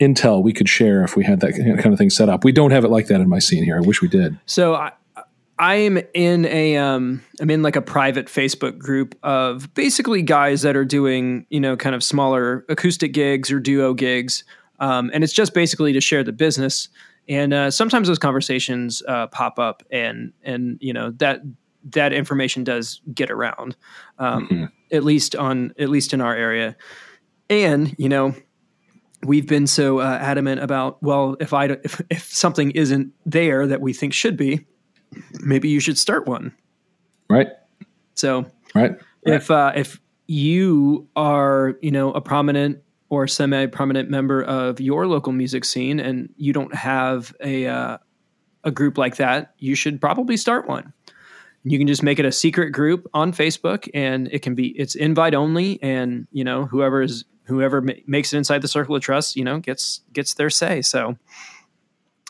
intel 0.00 0.42
we 0.42 0.52
could 0.52 0.68
share 0.68 1.04
if 1.04 1.16
we 1.16 1.24
had 1.24 1.40
that 1.40 1.52
kind 1.52 1.92
of 1.92 1.98
thing 1.98 2.10
set 2.10 2.28
up 2.28 2.44
we 2.44 2.52
don't 2.52 2.70
have 2.70 2.84
it 2.84 2.88
like 2.88 3.06
that 3.08 3.20
in 3.20 3.28
my 3.28 3.38
scene 3.38 3.62
here 3.62 3.76
i 3.76 3.80
wish 3.80 4.00
we 4.00 4.08
did 4.08 4.38
so 4.46 4.74
i 4.74 4.90
I'm 5.58 5.98
in 6.12 6.44
a 6.46 6.76
um 6.76 7.22
I'm 7.40 7.48
in 7.48 7.62
like 7.62 7.76
a 7.76 7.82
private 7.82 8.26
Facebook 8.26 8.78
group 8.78 9.16
of 9.22 9.72
basically 9.74 10.20
guys 10.20 10.62
that 10.62 10.74
are 10.74 10.84
doing, 10.84 11.46
you 11.50 11.60
know, 11.60 11.76
kind 11.76 11.94
of 11.94 12.02
smaller 12.02 12.64
acoustic 12.68 13.12
gigs 13.12 13.52
or 13.52 13.60
duo 13.60 13.94
gigs. 13.94 14.42
Um, 14.80 15.12
and 15.14 15.22
it's 15.22 15.32
just 15.32 15.54
basically 15.54 15.92
to 15.92 16.00
share 16.00 16.24
the 16.24 16.32
business 16.32 16.88
and 17.32 17.54
uh, 17.54 17.70
sometimes 17.70 18.08
those 18.08 18.18
conversations 18.18 19.02
uh, 19.08 19.26
pop 19.28 19.58
up 19.58 19.82
and 19.90 20.32
and 20.42 20.76
you 20.80 20.92
know 20.92 21.10
that 21.12 21.40
that 21.84 22.12
information 22.12 22.62
does 22.62 23.00
get 23.12 23.30
around 23.30 23.74
um, 24.18 24.46
mm-hmm. 24.46 24.64
at 24.92 25.02
least 25.02 25.34
on 25.34 25.72
at 25.78 25.88
least 25.88 26.12
in 26.12 26.20
our 26.20 26.34
area 26.34 26.76
and 27.48 27.94
you 27.98 28.08
know 28.08 28.34
we've 29.24 29.46
been 29.46 29.66
so 29.66 30.00
uh, 30.00 30.18
adamant 30.20 30.60
about 30.60 31.02
well 31.02 31.36
if 31.40 31.52
i 31.52 31.64
if, 31.64 32.00
if 32.10 32.24
something 32.24 32.70
isn't 32.72 33.12
there 33.24 33.66
that 33.66 33.80
we 33.80 33.92
think 33.92 34.12
should 34.12 34.36
be 34.36 34.66
maybe 35.40 35.68
you 35.68 35.80
should 35.80 35.98
start 35.98 36.26
one 36.26 36.54
right 37.30 37.48
so 38.14 38.44
right, 38.74 38.92
right. 38.92 39.00
if 39.24 39.50
uh, 39.50 39.72
if 39.74 40.00
you 40.26 41.08
are 41.16 41.78
you 41.80 41.90
know 41.90 42.12
a 42.12 42.20
prominent 42.20 42.81
or 43.12 43.28
semi 43.28 43.66
prominent 43.66 44.08
member 44.08 44.42
of 44.42 44.80
your 44.80 45.06
local 45.06 45.34
music 45.34 45.66
scene 45.66 46.00
and 46.00 46.32
you 46.38 46.50
don't 46.50 46.74
have 46.74 47.36
a 47.40 47.66
uh, 47.66 47.98
a 48.64 48.70
group 48.70 48.96
like 48.96 49.16
that, 49.16 49.52
you 49.58 49.74
should 49.74 50.00
probably 50.00 50.34
start 50.34 50.66
one. 50.66 50.94
You 51.62 51.76
can 51.76 51.86
just 51.86 52.02
make 52.02 52.18
it 52.18 52.24
a 52.24 52.32
secret 52.32 52.70
group 52.70 53.06
on 53.12 53.34
Facebook, 53.34 53.86
and 53.92 54.28
it 54.32 54.40
can 54.40 54.54
be 54.54 54.68
it's 54.68 54.94
invite 54.94 55.34
only, 55.34 55.78
and 55.82 56.26
you 56.32 56.42
know 56.42 56.64
whoever 56.64 57.02
is 57.02 57.26
whoever 57.44 57.82
ma- 57.82 57.92
makes 58.06 58.32
it 58.32 58.38
inside 58.38 58.62
the 58.62 58.68
circle 58.68 58.96
of 58.96 59.02
trust, 59.02 59.36
you 59.36 59.44
know, 59.44 59.58
gets 59.58 60.00
gets 60.14 60.32
their 60.32 60.48
say. 60.48 60.80
So 60.80 61.14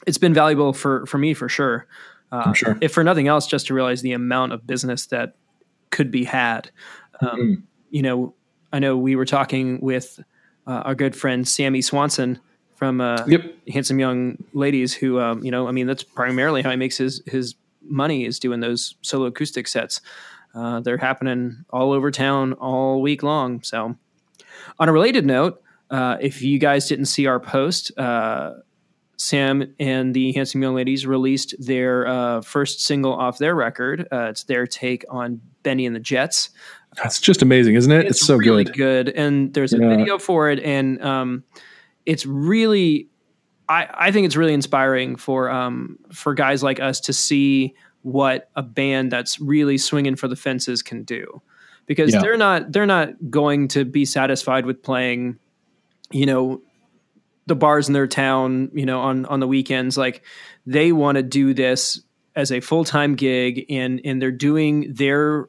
it's 0.05 0.19
been 0.19 0.35
valuable 0.35 0.73
for 0.73 1.07
for 1.07 1.19
me 1.19 1.33
for 1.33 1.49
sure. 1.49 1.87
Uh, 2.33 2.53
sure. 2.55 2.77
If 2.81 2.93
for 2.93 3.05
nothing 3.05 3.29
else, 3.29 3.47
just 3.47 3.69
to 3.69 3.75
realize 3.75 4.03
the 4.03 4.15
amount 4.15 4.53
of 4.53 4.67
business 4.67 5.07
that 5.07 5.37
could 5.91 6.11
be 6.11 6.25
had. 6.25 6.73
Um, 7.21 7.29
mm-hmm. 7.29 7.61
You 7.91 8.03
know, 8.03 8.35
I 8.73 8.81
know 8.81 8.97
we 8.97 9.15
were 9.15 9.27
talking 9.27 9.81
with 9.81 10.19
uh, 10.67 10.83
our 10.85 10.95
good 10.95 11.17
friend 11.17 11.47
Sammy 11.47 11.83
Swanson 11.83 12.41
from 12.77 13.01
uh, 13.01 13.25
yep. 13.27 13.55
Handsome 13.69 13.99
Young 13.99 14.43
Ladies, 14.53 14.95
who 14.95 15.21
um, 15.21 15.45
you 15.45 15.51
know, 15.51 15.69
I 15.69 15.73
mean, 15.73 15.87
that's 15.87 16.03
primarily 16.03 16.63
how 16.63 16.71
he 16.71 16.77
makes 16.77 16.97
his 16.97 17.23
his 17.27 17.55
money 17.83 18.25
is 18.25 18.39
doing 18.39 18.61
those 18.61 18.95
solo 19.03 19.27
acoustic 19.27 19.69
sets. 19.69 20.01
Uh, 20.55 20.81
they're 20.81 20.99
happening 20.99 21.65
all 21.71 21.93
over 21.93 22.11
town 22.11 22.53
all 22.55 23.01
week 23.01 23.23
long. 23.23 23.63
So, 23.63 23.97
on 24.79 24.89
a 24.89 24.93
related 24.93 25.25
note, 25.25 25.63
uh, 25.91 26.17
if 26.21 26.43
you 26.43 26.59
guys 26.59 26.89
didn't 26.89 27.07
see 27.07 27.27
our 27.27 27.41
post, 27.41 27.97
uh, 27.99 28.55
Sam 29.17 29.75
and 29.79 30.15
the 30.15 30.33
Handsome 30.33 30.63
Young 30.63 30.75
Ladies 30.75 31.07
released 31.07 31.55
their 31.59 32.07
uh, 32.07 32.41
first 32.41 32.81
single 32.81 33.15
off 33.15 33.39
their 33.39 33.55
record. 33.55 34.09
Uh, 34.11 34.31
it's 34.31 34.45
their 34.45 34.67
take 34.67 35.05
on 35.09 35.41
Benny 35.63 35.87
and 35.87 35.95
the 35.95 36.01
Jets. 36.01 36.51
That's 36.97 37.21
just 37.21 37.41
amazing, 37.41 37.75
isn't 37.75 37.91
it? 37.91 38.07
It's, 38.07 38.19
it's 38.19 38.27
so 38.27 38.37
really 38.37 38.65
good. 38.65 38.75
good. 38.75 39.09
And 39.11 39.55
there's 39.55 39.73
a 39.73 39.79
yeah. 39.79 39.97
video 39.97 40.19
for 40.19 40.51
it, 40.51 40.61
and 40.61 41.03
um, 41.03 41.45
it's 42.05 42.27
really, 42.27 43.09
I, 43.69 43.89
I 43.93 44.13
think 44.13 44.27
it's 44.27 44.37
really 44.37 44.53
inspiring 44.53 45.17
for 45.17 45.49
um, 45.49 45.99
for 46.13 46.35
guys 46.35 46.63
like 46.63 46.81
us 46.81 47.01
to 47.01 47.13
see 47.13 47.75
what 48.03 48.51
a 48.57 48.63
band 48.63 49.11
that's 49.11 49.41
really 49.41 49.79
swinging 49.79 50.17
for 50.17 50.29
the 50.29 50.37
fences 50.37 50.83
can 50.83 51.05
do, 51.05 51.41
because 51.87 52.13
yeah. 52.13 52.21
they're 52.21 52.37
not 52.37 52.73
they're 52.73 52.85
not 52.85 53.31
going 53.31 53.69
to 53.69 53.85
be 53.85 54.05
satisfied 54.05 54.67
with 54.67 54.83
playing, 54.83 55.39
you 56.11 56.27
know, 56.27 56.61
the 57.47 57.57
bars 57.57 57.89
in 57.89 57.95
their 57.95 58.07
town, 58.07 58.71
you 58.75 58.85
know, 58.85 59.01
on 59.01 59.25
on 59.27 59.41
the 59.41 59.49
weekends. 59.49 59.97
Like 59.97 60.23
they 60.67 60.93
want 60.93 61.17
to 61.17 61.23
do 61.23 61.55
this 61.55 62.03
as 62.37 62.53
a 62.53 62.61
full 62.61 62.85
time 62.85 63.15
gig, 63.15 63.65
and 63.71 64.01
and 64.05 64.21
they're 64.21 64.31
doing 64.31 64.93
their 64.93 65.49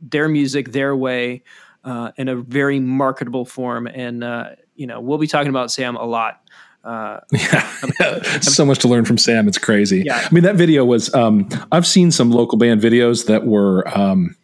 their 0.00 0.28
music 0.28 0.72
their 0.72 0.94
way 0.94 1.42
uh, 1.84 2.12
in 2.16 2.28
a 2.28 2.36
very 2.36 2.80
marketable 2.80 3.44
form. 3.44 3.86
And 3.86 4.22
uh, 4.22 4.50
you 4.74 4.86
know, 4.86 5.00
we'll 5.00 5.18
be 5.18 5.26
talking 5.26 5.50
about 5.50 5.70
Sam 5.70 5.96
a 5.96 6.04
lot. 6.04 6.42
Uh, 6.84 7.20
yeah, 7.32 8.40
so 8.40 8.64
much 8.64 8.78
to 8.78 8.88
learn 8.88 9.04
from 9.04 9.18
Sam. 9.18 9.48
It's 9.48 9.58
crazy. 9.58 10.04
Yeah. 10.06 10.24
I 10.24 10.32
mean, 10.32 10.44
that 10.44 10.56
video 10.56 10.84
was. 10.84 11.12
Um, 11.14 11.48
I've 11.72 11.86
seen 11.86 12.12
some 12.12 12.30
local 12.30 12.58
band 12.58 12.80
videos 12.80 13.26
that 13.26 13.46
were. 13.46 13.86
Um, 13.96 14.36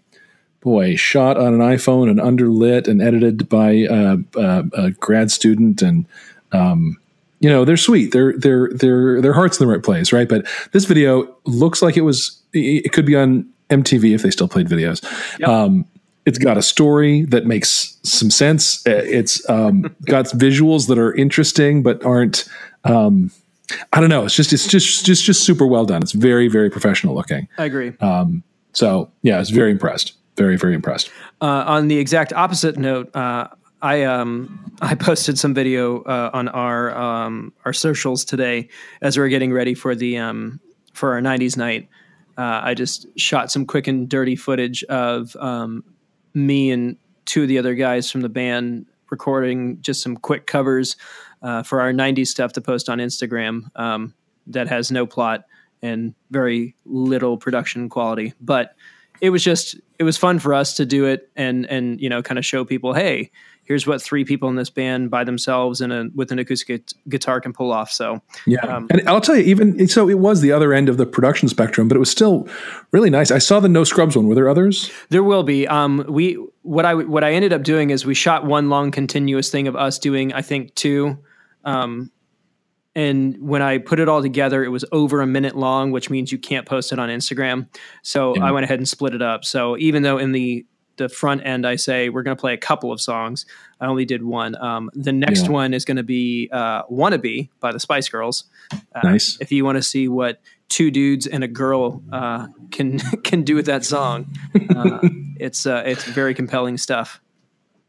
boy, 0.62 0.94
shot 0.94 1.36
on 1.36 1.54
an 1.54 1.60
iPhone 1.60 2.08
and 2.08 2.20
underlit 2.20 2.86
and 2.86 3.02
edited 3.02 3.48
by 3.48 3.84
uh, 3.90 4.16
uh, 4.36 4.62
a 4.72 4.90
grad 4.92 5.30
student, 5.30 5.82
and 5.82 6.06
um, 6.52 6.96
you 7.40 7.50
know 7.50 7.64
they're 7.64 7.76
sweet. 7.76 8.12
They're 8.12 8.36
they're 8.38 8.70
they're 8.72 9.20
their 9.20 9.32
hearts 9.34 9.60
in 9.60 9.66
the 9.66 9.72
right 9.72 9.82
place, 9.82 10.12
right? 10.12 10.28
But 10.28 10.46
this 10.72 10.84
video 10.84 11.36
looks 11.44 11.82
like 11.82 11.96
it 11.96 12.02
was. 12.02 12.40
It 12.54 12.92
could 12.92 13.06
be 13.06 13.16
on 13.16 13.48
MTV 13.72 14.14
if 14.14 14.22
they 14.22 14.30
still 14.30 14.48
played 14.48 14.68
videos. 14.68 15.02
Yep. 15.38 15.48
Um, 15.48 15.86
it's 16.24 16.38
got 16.38 16.56
a 16.56 16.62
story 16.62 17.24
that 17.26 17.46
makes 17.46 17.98
some 18.02 18.30
sense. 18.30 18.86
Uh, 18.86 19.02
it's 19.04 19.48
um, 19.50 19.82
got 20.06 20.26
visuals 20.26 20.88
that 20.88 20.98
are 20.98 21.14
interesting 21.14 21.82
but 21.82 22.04
aren't. 22.04 22.48
Um, 22.84 23.30
I 23.92 24.00
don't 24.00 24.10
know. 24.10 24.24
It's 24.24 24.36
just 24.36 24.52
it's 24.52 24.66
just 24.66 25.04
just 25.04 25.24
just 25.24 25.44
super 25.44 25.66
well 25.66 25.84
done. 25.84 26.02
It's 26.02 26.12
very 26.12 26.48
very 26.48 26.70
professional 26.70 27.14
looking. 27.14 27.48
I 27.58 27.64
agree. 27.64 27.92
Um, 28.00 28.42
so 28.72 29.10
yeah, 29.22 29.36
I 29.36 29.38
was 29.38 29.50
very 29.50 29.70
impressed. 29.70 30.12
Very 30.36 30.56
very 30.56 30.74
impressed. 30.74 31.10
Uh, 31.40 31.64
on 31.66 31.88
the 31.88 31.98
exact 31.98 32.32
opposite 32.32 32.76
note, 32.76 33.14
uh, 33.16 33.48
I 33.80 34.04
um 34.04 34.72
I 34.80 34.94
posted 34.94 35.38
some 35.38 35.54
video 35.54 36.02
uh, 36.02 36.30
on 36.32 36.48
our 36.48 36.96
um 36.96 37.52
our 37.64 37.72
socials 37.72 38.24
today 38.24 38.68
as 39.00 39.16
we 39.16 39.24
are 39.24 39.28
getting 39.28 39.52
ready 39.52 39.74
for 39.74 39.94
the 39.94 40.18
um 40.18 40.60
for 40.92 41.14
our 41.14 41.20
'90s 41.20 41.56
night. 41.56 41.88
Uh, 42.36 42.60
I 42.62 42.74
just 42.74 43.06
shot 43.18 43.50
some 43.50 43.66
quick 43.66 43.86
and 43.86 44.08
dirty 44.08 44.36
footage 44.36 44.82
of 44.84 45.36
um, 45.36 45.84
me 46.34 46.70
and 46.70 46.96
two 47.24 47.42
of 47.42 47.48
the 47.48 47.58
other 47.58 47.74
guys 47.74 48.10
from 48.10 48.22
the 48.22 48.28
band 48.28 48.86
recording 49.10 49.80
just 49.82 50.02
some 50.02 50.16
quick 50.16 50.46
covers 50.46 50.96
uh, 51.42 51.62
for 51.62 51.80
our 51.80 51.92
90s 51.92 52.28
stuff 52.28 52.52
to 52.54 52.60
post 52.60 52.88
on 52.88 52.98
Instagram 52.98 53.64
um, 53.78 54.14
that 54.46 54.68
has 54.68 54.90
no 54.90 55.06
plot 55.06 55.44
and 55.82 56.14
very 56.30 56.74
little 56.86 57.36
production 57.36 57.88
quality. 57.88 58.32
But 58.40 58.74
it 59.20 59.30
was 59.30 59.44
just 59.44 59.76
it 59.98 60.04
was 60.04 60.16
fun 60.16 60.38
for 60.38 60.54
us 60.54 60.74
to 60.76 60.86
do 60.86 61.04
it 61.04 61.30
and 61.36 61.64
and 61.66 62.00
you 62.00 62.08
know 62.08 62.22
kind 62.22 62.38
of 62.38 62.44
show 62.44 62.64
people, 62.64 62.92
hey, 62.92 63.30
here's 63.72 63.86
what 63.86 64.02
three 64.02 64.22
people 64.22 64.50
in 64.50 64.56
this 64.56 64.68
band 64.68 65.10
by 65.10 65.24
themselves 65.24 65.80
and 65.80 65.94
a, 65.94 66.10
with 66.14 66.30
an 66.30 66.38
acoustic 66.38 66.90
guitar 67.08 67.40
can 67.40 67.54
pull 67.54 67.72
off. 67.72 67.90
So 67.90 68.20
yeah, 68.46 68.60
um, 68.66 68.86
and 68.90 69.08
I'll 69.08 69.22
tell 69.22 69.34
you, 69.34 69.44
even 69.44 69.88
so, 69.88 70.10
it 70.10 70.18
was 70.18 70.42
the 70.42 70.52
other 70.52 70.74
end 70.74 70.90
of 70.90 70.98
the 70.98 71.06
production 71.06 71.48
spectrum, 71.48 71.88
but 71.88 71.96
it 71.96 71.98
was 71.98 72.10
still 72.10 72.46
really 72.90 73.08
nice. 73.08 73.30
I 73.30 73.38
saw 73.38 73.60
the 73.60 73.70
No 73.70 73.82
Scrubs 73.82 74.14
one. 74.14 74.26
Were 74.26 74.34
there 74.34 74.50
others? 74.50 74.90
There 75.08 75.22
will 75.22 75.42
be. 75.42 75.66
Um, 75.66 76.04
we 76.06 76.34
what 76.60 76.84
I 76.84 76.92
what 76.92 77.24
I 77.24 77.32
ended 77.32 77.54
up 77.54 77.62
doing 77.62 77.88
is 77.88 78.04
we 78.04 78.12
shot 78.12 78.44
one 78.44 78.68
long 78.68 78.90
continuous 78.90 79.50
thing 79.50 79.68
of 79.68 79.74
us 79.74 79.98
doing 79.98 80.34
I 80.34 80.42
think 80.42 80.74
two. 80.74 81.18
Um, 81.64 82.10
and 82.94 83.38
when 83.40 83.62
I 83.62 83.78
put 83.78 84.00
it 84.00 84.08
all 84.10 84.20
together, 84.20 84.62
it 84.62 84.68
was 84.68 84.84
over 84.92 85.22
a 85.22 85.26
minute 85.26 85.56
long, 85.56 85.92
which 85.92 86.10
means 86.10 86.30
you 86.30 86.36
can't 86.36 86.66
post 86.66 86.92
it 86.92 86.98
on 86.98 87.08
Instagram. 87.08 87.68
So 88.02 88.36
yeah. 88.36 88.44
I 88.44 88.50
went 88.50 88.64
ahead 88.64 88.80
and 88.80 88.86
split 88.86 89.14
it 89.14 89.22
up. 89.22 89.46
So 89.46 89.78
even 89.78 90.02
though 90.02 90.18
in 90.18 90.32
the 90.32 90.66
the 91.02 91.08
front 91.08 91.44
end, 91.44 91.66
I 91.66 91.76
say 91.76 92.08
we're 92.08 92.22
going 92.22 92.36
to 92.36 92.40
play 92.40 92.54
a 92.54 92.58
couple 92.58 92.92
of 92.92 93.00
songs. 93.00 93.44
I 93.80 93.86
only 93.86 94.04
did 94.04 94.22
one. 94.22 94.54
Um, 94.56 94.90
the 94.94 95.12
next 95.12 95.44
yeah. 95.44 95.50
one 95.50 95.74
is 95.74 95.84
going 95.84 95.96
to 95.96 96.02
be 96.02 96.48
uh, 96.52 96.84
"Wannabe" 96.84 97.48
by 97.60 97.72
the 97.72 97.80
Spice 97.80 98.08
Girls. 98.08 98.44
Uh, 98.72 99.00
nice. 99.02 99.36
If 99.40 99.52
you 99.52 99.64
want 99.64 99.76
to 99.76 99.82
see 99.82 100.08
what 100.08 100.40
two 100.68 100.90
dudes 100.90 101.26
and 101.26 101.44
a 101.44 101.48
girl 101.48 102.02
uh, 102.12 102.46
can 102.70 102.98
can 103.24 103.42
do 103.42 103.54
with 103.54 103.66
that 103.66 103.84
song, 103.84 104.26
uh, 104.74 105.00
it's 105.38 105.66
uh, 105.66 105.82
it's 105.84 106.04
very 106.04 106.34
compelling 106.34 106.78
stuff. 106.78 107.20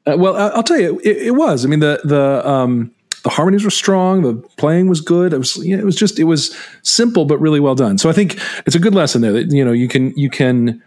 Uh, 0.06 0.18
well, 0.18 0.36
I'll 0.36 0.64
tell 0.64 0.80
you, 0.80 1.00
it, 1.04 1.18
it, 1.18 1.32
was. 1.32 1.64
I 1.64 1.70
mean, 1.70 1.80
the 1.80 2.02
the 2.04 2.48
um, 2.48 2.94
the 3.24 3.30
harmonies 3.30 3.64
were 3.64 3.70
strong, 3.70 4.22
the 4.22 4.36
playing 4.58 4.88
was 4.90 5.00
good. 5.00 5.32
It 5.32 5.38
was 5.38 5.56
you 5.58 5.78
know, 5.78 5.82
it 5.82 5.86
was 5.86 5.96
just 5.96 6.20
it 6.20 6.26
was 6.26 6.56
simple 6.82 7.26
but 7.26 7.38
really 7.38 7.60
well 7.60 7.76
done. 7.76 7.98
So 7.98 8.10
I 8.10 8.14
think 8.14 8.38
it's 8.66 8.76
a 8.76 8.80
good 8.80 8.96
lesson 8.96 9.22
there 9.22 9.32
that 9.32 9.52
you 9.52 9.64
know 9.64 9.72
you 9.72 9.88
can 9.88 10.12
you 10.18 10.30
can 10.30 10.84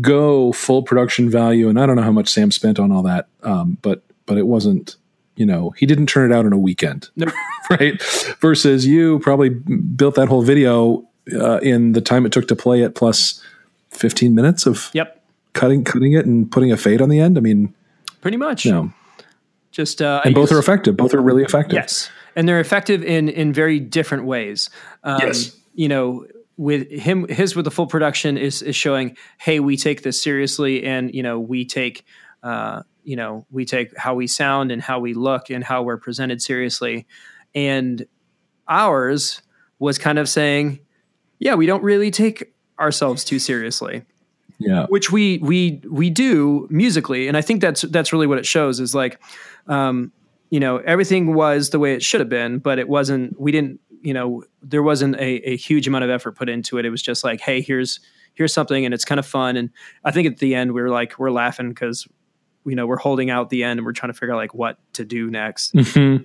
go 0.00 0.52
full 0.52 0.82
production 0.82 1.30
value. 1.30 1.68
And 1.68 1.80
I 1.80 1.86
don't 1.86 1.96
know 1.96 2.02
how 2.02 2.12
much 2.12 2.28
Sam 2.28 2.50
spent 2.50 2.78
on 2.78 2.92
all 2.92 3.02
that, 3.02 3.28
um, 3.42 3.78
but 3.82 4.02
but 4.26 4.38
it 4.38 4.46
wasn't. 4.46 4.96
You 5.36 5.44
know, 5.44 5.70
he 5.76 5.84
didn't 5.84 6.06
turn 6.06 6.32
it 6.32 6.34
out 6.34 6.46
in 6.46 6.54
a 6.54 6.58
weekend, 6.58 7.10
nope. 7.16 7.30
right? 7.68 8.02
Versus 8.40 8.86
you 8.86 9.18
probably 9.18 9.50
built 9.50 10.14
that 10.14 10.28
whole 10.28 10.40
video 10.40 11.06
uh, 11.38 11.58
in 11.58 11.92
the 11.92 12.00
time 12.00 12.24
it 12.24 12.32
took 12.32 12.48
to 12.48 12.56
play 12.56 12.80
it, 12.80 12.94
plus 12.94 13.42
fifteen 13.90 14.34
minutes 14.34 14.64
of 14.64 14.90
yep 14.94 15.22
cutting 15.52 15.84
cutting 15.84 16.12
it 16.12 16.24
and 16.24 16.50
putting 16.50 16.72
a 16.72 16.76
fade 16.76 17.02
on 17.02 17.10
the 17.10 17.20
end. 17.20 17.36
I 17.36 17.40
mean, 17.40 17.74
pretty 18.20 18.36
much. 18.38 18.64
You 18.64 18.72
know, 18.72 18.92
just 19.72 20.00
uh, 20.00 20.22
and 20.24 20.34
both 20.34 20.52
are 20.52 20.58
effective. 20.58 20.96
Both 20.96 21.12
are 21.12 21.20
really 21.20 21.42
effective. 21.42 21.74
Yes, 21.74 22.08
and 22.34 22.48
they're 22.48 22.60
effective 22.60 23.02
in 23.02 23.28
in 23.28 23.52
very 23.52 23.78
different 23.78 24.24
ways. 24.24 24.70
Um, 25.04 25.20
yes, 25.20 25.56
you 25.74 25.88
know, 25.88 26.26
with 26.56 26.90
him 26.90 27.28
his 27.28 27.54
with 27.54 27.64
the 27.64 27.70
full 27.70 27.86
production 27.86 28.38
is 28.38 28.62
is 28.62 28.74
showing 28.74 29.16
hey 29.38 29.60
we 29.60 29.76
take 29.76 30.02
this 30.02 30.22
seriously 30.22 30.84
and 30.84 31.14
you 31.14 31.22
know 31.22 31.38
we 31.38 31.64
take 31.64 32.04
uh, 32.42 32.82
you 33.04 33.16
know 33.16 33.46
we 33.50 33.64
take 33.64 33.96
how 33.96 34.14
we 34.14 34.26
sound 34.26 34.70
and 34.70 34.82
how 34.82 34.98
we 34.98 35.14
look 35.14 35.50
and 35.50 35.64
how 35.64 35.82
we're 35.82 35.96
presented 35.96 36.42
seriously. 36.42 37.06
And 37.54 38.06
ours 38.68 39.42
was 39.78 39.98
kind 39.98 40.18
of 40.18 40.28
saying 40.28 40.80
yeah 41.38 41.54
we 41.54 41.66
don't 41.66 41.82
really 41.82 42.10
take 42.10 42.52
ourselves 42.78 43.24
too 43.24 43.38
seriously. 43.38 44.02
Yeah. 44.58 44.86
Which 44.88 45.12
we 45.12 45.38
we 45.38 45.82
we 45.90 46.10
do 46.10 46.66
musically. 46.70 47.28
And 47.28 47.36
i 47.36 47.42
think 47.42 47.60
that's 47.60 47.82
that's 47.82 48.12
really 48.12 48.26
what 48.26 48.38
it 48.38 48.46
shows 48.46 48.80
is 48.80 48.94
like 48.94 49.20
um 49.66 50.12
you 50.50 50.60
know 50.60 50.78
everything 50.78 51.34
was 51.34 51.70
the 51.70 51.78
way 51.78 51.94
it 51.94 52.02
should 52.02 52.20
have 52.20 52.28
been 52.28 52.58
but 52.58 52.78
it 52.78 52.88
wasn't 52.88 53.38
we 53.40 53.52
didn't 53.52 53.80
you 54.06 54.14
know 54.14 54.44
there 54.62 54.84
wasn't 54.84 55.16
a, 55.16 55.50
a 55.50 55.56
huge 55.56 55.88
amount 55.88 56.04
of 56.04 56.10
effort 56.10 56.36
put 56.36 56.48
into 56.48 56.78
it. 56.78 56.84
It 56.84 56.90
was 56.90 57.02
just 57.02 57.24
like 57.24 57.40
hey 57.40 57.60
here's 57.60 57.98
here's 58.34 58.52
something 58.52 58.84
and 58.84 58.94
it's 58.94 59.04
kind 59.04 59.18
of 59.18 59.26
fun. 59.26 59.56
And 59.56 59.70
i 60.04 60.12
think 60.12 60.28
at 60.28 60.38
the 60.38 60.54
end 60.54 60.72
we 60.72 60.80
are 60.80 60.90
like 60.90 61.18
we're 61.18 61.32
laughing 61.32 61.70
because 61.70 62.06
you 62.64 62.76
know 62.76 62.86
we're 62.86 62.98
holding 62.98 63.30
out 63.30 63.50
the 63.50 63.64
end 63.64 63.80
and 63.80 63.84
we're 63.84 63.92
trying 63.92 64.12
to 64.12 64.18
figure 64.18 64.32
out 64.32 64.38
like 64.38 64.54
what 64.54 64.78
to 64.92 65.04
do 65.04 65.28
next. 65.28 65.74
Mm-hmm. 65.74 66.22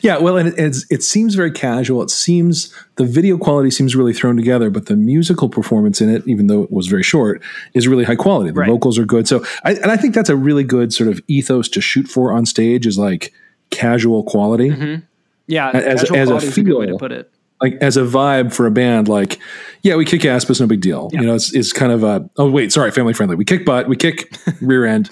yeah 0.00 0.16
well 0.16 0.36
and 0.36 0.56
it, 0.56 0.76
it 0.90 1.02
seems 1.02 1.34
very 1.34 1.50
casual. 1.50 2.02
It 2.02 2.10
seems 2.10 2.72
the 2.94 3.04
video 3.04 3.36
quality 3.36 3.72
seems 3.72 3.96
really 3.96 4.14
thrown 4.14 4.36
together 4.36 4.70
but 4.70 4.86
the 4.86 4.94
musical 4.94 5.48
performance 5.48 6.00
in 6.00 6.08
it 6.08 6.22
even 6.28 6.46
though 6.46 6.62
it 6.62 6.70
was 6.70 6.86
very 6.86 7.02
short 7.02 7.42
is 7.74 7.88
really 7.88 8.04
high 8.04 8.14
quality. 8.14 8.52
The 8.52 8.60
right. 8.60 8.70
vocals 8.70 8.96
are 8.96 9.04
good. 9.04 9.26
So 9.26 9.44
I, 9.64 9.72
and 9.72 9.90
i 9.90 9.96
think 9.96 10.14
that's 10.14 10.30
a 10.30 10.36
really 10.36 10.62
good 10.62 10.92
sort 10.92 11.10
of 11.10 11.20
ethos 11.26 11.68
to 11.70 11.80
shoot 11.80 12.06
for 12.06 12.32
on 12.32 12.46
stage 12.46 12.86
is 12.86 12.96
like 12.96 13.32
casual 13.70 14.22
quality. 14.22 14.70
Mm-hmm. 14.70 15.04
Yeah, 15.48 15.70
as, 15.70 16.10
as 16.12 16.30
a 16.30 16.40
feel, 16.40 16.76
a 16.76 16.80
way 16.80 16.86
to 16.86 16.96
put 16.96 17.10
it. 17.10 17.32
Like 17.60 17.74
as 17.80 17.96
a 17.96 18.02
vibe 18.02 18.52
for 18.52 18.66
a 18.66 18.70
band, 18.70 19.08
like 19.08 19.40
yeah, 19.82 19.96
we 19.96 20.04
kick 20.04 20.24
ass, 20.24 20.44
but 20.44 20.52
it's 20.52 20.60
no 20.60 20.66
big 20.66 20.80
deal. 20.80 21.10
Yeah. 21.12 21.22
You 21.22 21.26
know, 21.26 21.34
it's 21.34 21.52
it's 21.52 21.72
kind 21.72 21.90
of 21.90 22.04
a 22.04 22.28
oh 22.36 22.48
wait, 22.48 22.72
sorry, 22.72 22.92
family 22.92 23.14
friendly. 23.14 23.34
We 23.34 23.44
kick 23.44 23.64
butt, 23.64 23.88
we 23.88 23.96
kick 23.96 24.32
rear 24.60 24.84
end, 24.84 25.10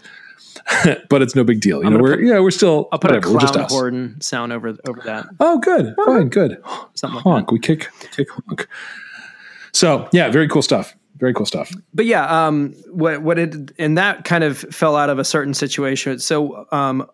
but 1.08 1.22
it's 1.22 1.34
no 1.34 1.42
big 1.42 1.60
deal. 1.60 1.82
You 1.82 1.90
know, 1.90 1.98
we're 1.98 2.16
put, 2.16 2.24
yeah, 2.24 2.38
we're 2.38 2.50
still. 2.50 2.88
I'll 2.92 2.98
put 2.98 3.10
whatever, 3.10 3.36
a 3.36 3.40
clown 3.40 3.66
horn 3.68 4.20
sound 4.20 4.52
over 4.52 4.76
over 4.86 5.00
that. 5.04 5.26
Oh, 5.40 5.58
good, 5.58 5.96
fine, 6.04 6.28
good. 6.28 6.62
Something 6.94 7.20
honk. 7.20 7.46
Like 7.46 7.50
we 7.52 7.58
kick 7.58 7.90
kick 8.12 8.28
honk. 8.30 8.68
So 9.72 10.08
yeah, 10.12 10.30
very 10.30 10.48
cool 10.48 10.62
stuff. 10.62 10.94
Very 11.16 11.32
cool 11.32 11.46
stuff. 11.46 11.72
But 11.94 12.06
yeah, 12.06 12.46
um, 12.46 12.74
what 12.90 13.22
what 13.22 13.38
it 13.38 13.72
and 13.78 13.96
that 13.96 14.24
kind 14.24 14.44
of 14.44 14.58
fell 14.58 14.96
out 14.96 15.08
of 15.08 15.18
a 15.18 15.24
certain 15.24 15.54
situation. 15.54 16.18
So 16.18 16.66
um, 16.72 17.08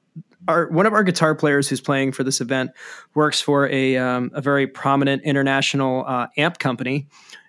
our 0.48 0.68
one 0.68 0.86
of 0.86 0.92
our 0.92 1.02
guitar 1.02 1.34
players 1.34 1.68
who's 1.68 1.80
playing 1.80 2.12
for 2.12 2.24
this 2.24 2.40
event 2.40 2.72
works 3.14 3.40
for 3.40 3.68
a 3.68 3.96
um, 3.96 4.30
a 4.34 4.40
very 4.40 4.66
prominent 4.66 5.22
international 5.22 6.04
uh, 6.06 6.26
amp 6.36 6.58
company. 6.58 7.06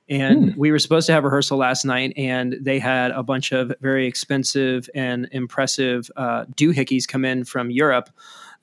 And 0.10 0.54
hmm. 0.54 0.60
we 0.60 0.72
were 0.72 0.80
supposed 0.80 1.08
to 1.08 1.14
have 1.14 1.24
rehearsal 1.24 1.58
last 1.58 1.86
night, 1.86 2.14
and 2.18 2.58
they 2.60 2.78
had 2.78 3.12
a 3.12 3.24
bunch 3.24 3.54
of 3.54 3.72
very 3.80 4.06
expensive 4.06 4.90
and 4.94 5.30
impressive 5.32 6.12
uh, 6.18 6.44
doohickeys 6.56 7.08
come 7.08 7.24
in 7.24 7.46
from 7.46 7.72
Europe 7.72 8.10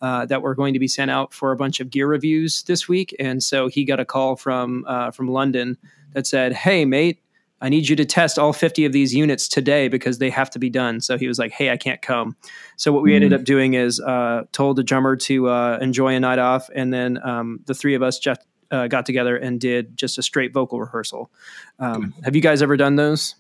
uh, 0.03 0.27
that 0.27 0.43
were 0.43 0.55
going 0.55 0.75
to 0.75 0.79
be 0.79 0.89
sent 0.89 1.11
out 1.11 1.33
for 1.33 1.51
a 1.51 1.57
bunch 1.57 1.81
of 1.81 1.91
gear 1.91 2.07
reviews 2.07 2.63
this 2.65 2.89
week. 2.89 3.17
And 3.19 3.43
so 3.43 3.69
he 3.69 3.85
got 3.85 3.99
a 3.99 4.05
call 4.05 4.37
from 4.37 4.85
uh, 4.87 5.11
from 5.13 5.29
London 5.29 5.79
that 6.13 6.27
said, 6.27 6.53
"Hey, 6.53 6.85
mate, 6.85 7.21
I 7.61 7.69
need 7.69 7.89
you 7.89 7.97
to 7.97 8.05
test 8.05 8.39
all 8.39 8.53
50 8.53 8.85
of 8.85 8.93
these 8.93 9.15
units 9.15 9.47
today 9.49 9.89
because 9.89 10.19
they 10.19 10.31
have 10.31 10.51
to 10.51 10.59
be 10.59 10.71
done. 10.71 11.01
So 11.01 11.19
he 11.19 11.29
was 11.29 11.39
like, 11.39 11.53
Hey, 11.53 11.71
I 11.71 11.77
can't 11.77 12.01
come. 12.01 12.37
So 12.77 12.93
what 12.93 13.03
we 13.03 13.13
mm 13.13 13.17
ended 13.17 13.33
up 13.33 13.45
doing 13.45 13.75
is 13.75 14.01
uh, 14.01 14.45
told 14.53 14.77
the 14.77 14.83
drummer 14.83 15.15
to 15.17 15.49
uh, 15.49 15.79
enjoy 15.83 16.15
a 16.15 16.21
night 16.21 16.39
off. 16.39 16.71
And 16.75 16.93
then 16.93 17.19
um, 17.23 17.61
the 17.67 17.75
three 17.75 17.95
of 17.95 18.03
us 18.03 18.19
just 18.19 18.41
uh, 18.71 18.87
got 18.87 19.05
together 19.05 19.37
and 19.37 19.61
did 19.61 19.97
just 19.97 20.17
a 20.17 20.23
straight 20.23 20.55
vocal 20.55 20.81
rehearsal. 20.81 21.31
Um, 21.79 22.15
have 22.25 22.35
you 22.35 22.41
guys 22.41 22.63
ever 22.63 22.77
done 22.77 22.97
those? 22.97 23.35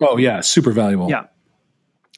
Oh, 0.00 0.16
yeah. 0.16 0.40
Super 0.40 0.70
valuable. 0.70 1.10
Yeah. 1.10 1.24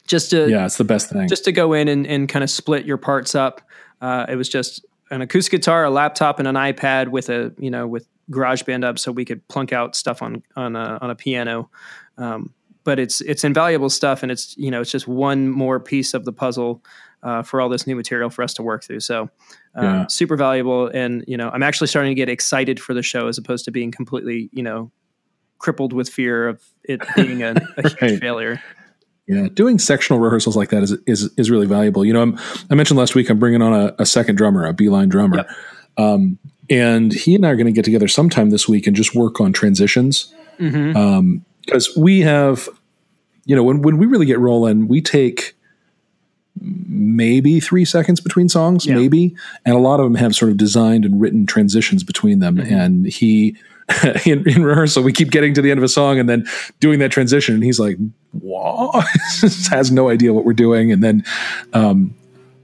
Just 0.07 0.31
to, 0.31 0.49
yeah, 0.49 0.65
it's 0.65 0.77
the 0.77 0.85
best 0.85 1.11
thing. 1.11 1.29
Just 1.29 1.45
to 1.45 1.53
go 1.53 1.73
in 1.73 1.89
and, 1.89 2.07
and 2.07 2.29
kind 2.29 2.43
of 2.43 2.51
split 2.51 2.87
your 2.87 2.97
parts 2.97 3.35
up. 3.35 3.61
Uh, 4.01 4.27
it 4.29 4.37
was 4.37 4.49
just 4.49 4.85
an 5.11 5.23
acoustic 5.23 5.61
guitar, 5.61 5.85
a 5.85 5.91
laptop, 5.91 6.39
and 6.39 6.47
an 6.47 6.55
iPad 6.55 7.09
with 7.09 7.29
a, 7.31 7.53
you 7.59 7.71
know, 7.71 7.87
with 7.87 8.07
GarageBand 8.31 8.85
up 8.85 8.99
so 8.99 9.13
we 9.13 9.25
could 9.25 9.47
plunk 9.49 9.73
out 9.73 9.97
stuff 9.97 10.23
on 10.23 10.43
on 10.57 10.77
a, 10.77 10.99
on 11.01 11.11
a 11.11 11.15
piano. 11.15 11.71
Um, 12.17 12.55
but 12.85 12.99
it's 12.99 13.21
it's 13.21 13.45
invaluable 13.45 13.91
stuff, 13.91 14.23
and 14.23 14.33
it's 14.33 14.57
you 14.57 14.71
know 14.71 14.81
it's 14.81 14.91
just 14.91 15.07
one 15.07 15.49
more 15.49 15.79
piece 15.79 16.15
of 16.15 16.25
the 16.25 16.33
puzzle 16.33 16.83
uh, 17.23 17.43
for 17.43 17.61
all 17.61 17.69
this 17.69 17.87
new 17.87 17.97
material 17.97 18.31
for 18.31 18.43
us 18.43 18.55
to 18.55 18.63
work 18.63 18.85
through. 18.85 19.01
So 19.01 19.29
uh, 19.77 19.83
yeah. 19.83 20.07
super 20.07 20.37
valuable, 20.37 20.89
and 20.89 21.25
you 21.29 21.37
know 21.37 21.51
I'm 21.51 21.63
actually 21.63 21.89
starting 21.89 22.11
to 22.11 22.15
get 22.15 22.29
excited 22.29 22.81
for 22.81 22.95
the 22.95 23.03
show 23.03 23.29
as 23.29 23.37
opposed 23.37 23.65
to 23.67 23.71
being 23.71 23.91
completely 23.91 24.49
you 24.53 24.63
know 24.63 24.91
crippled 25.59 25.93
with 25.93 26.09
fear 26.09 26.49
of 26.49 26.63
it 26.85 27.03
being 27.17 27.43
a, 27.43 27.55
a 27.77 27.83
huge 27.89 28.01
right. 28.01 28.21
failure. 28.21 28.63
Yeah, 29.27 29.49
doing 29.53 29.79
sectional 29.79 30.21
rehearsals 30.21 30.57
like 30.57 30.71
that 30.71 30.83
is 30.83 30.93
is 31.07 31.31
is 31.37 31.51
really 31.51 31.67
valuable. 31.67 32.05
You 32.05 32.15
know, 32.15 32.23
I'm, 32.23 32.39
i 32.71 32.75
mentioned 32.75 32.99
last 32.99 33.15
week 33.15 33.29
I'm 33.29 33.39
bringing 33.39 33.61
on 33.61 33.75
a, 33.75 33.95
a 33.99 34.07
second 34.07 34.37
drummer, 34.37 34.65
a 34.65 34.73
beeline 34.73 35.11
drummer. 35.11 35.37
Yep. 35.37 35.51
Um, 35.99 36.39
and 36.71 37.13
he 37.13 37.35
and 37.35 37.47
I 37.47 37.51
are 37.51 37.57
going 37.57 37.67
to 37.67 37.73
get 37.73 37.85
together 37.85 38.09
sometime 38.09 38.51
this 38.51 38.69
week 38.69 38.87
and 38.87 38.95
just 38.95 39.15
work 39.15 39.41
on 39.41 39.53
transitions. 39.53 40.35
Because 40.59 40.75
mm-hmm. 40.75 40.97
um, 40.97 41.45
we 41.97 42.21
have, 42.21 42.69
you 43.45 43.57
know, 43.57 43.63
when, 43.63 43.83
when 43.83 43.99
we 43.99 44.07
really 44.07 44.27
get 44.27 44.39
rolling, 44.39 44.89
we 44.89 45.01
take 45.01 45.57
maybe 46.61 47.61
three 47.61 47.85
seconds 47.85 48.21
between 48.21 48.49
songs, 48.49 48.85
yeah. 48.85 48.95
maybe. 48.95 49.35
And 49.65 49.75
a 49.75 49.79
lot 49.79 50.01
of 50.01 50.05
them 50.05 50.17
have 50.17 50.35
sort 50.35 50.51
of 50.51 50.57
designed 50.57 51.05
and 51.05 51.21
written 51.21 51.47
transitions 51.47 52.03
between 52.03 52.41
them. 52.41 52.57
Mm-hmm. 52.57 52.75
And 52.75 53.07
he, 53.07 53.57
in, 54.27 54.47
in, 54.49 54.65
rehearsal, 54.65 55.03
we 55.03 55.13
keep 55.13 55.31
getting 55.31 55.55
to 55.55 55.63
the 55.63 55.71
end 55.71 55.79
of 55.79 55.85
a 55.85 55.89
song 55.89 56.19
and 56.19 56.29
then 56.29 56.47
doing 56.81 56.99
that 56.99 57.13
transition. 57.13 57.55
And 57.55 57.65
he's 57.65 57.81
like, 57.81 57.97
what? 58.33 59.07
has 59.71 59.91
no 59.91 60.09
idea 60.09 60.35
what 60.35 60.45
we're 60.45 60.53
doing. 60.53 60.93
And 60.93 61.03
then, 61.03 61.25
um, 61.73 62.15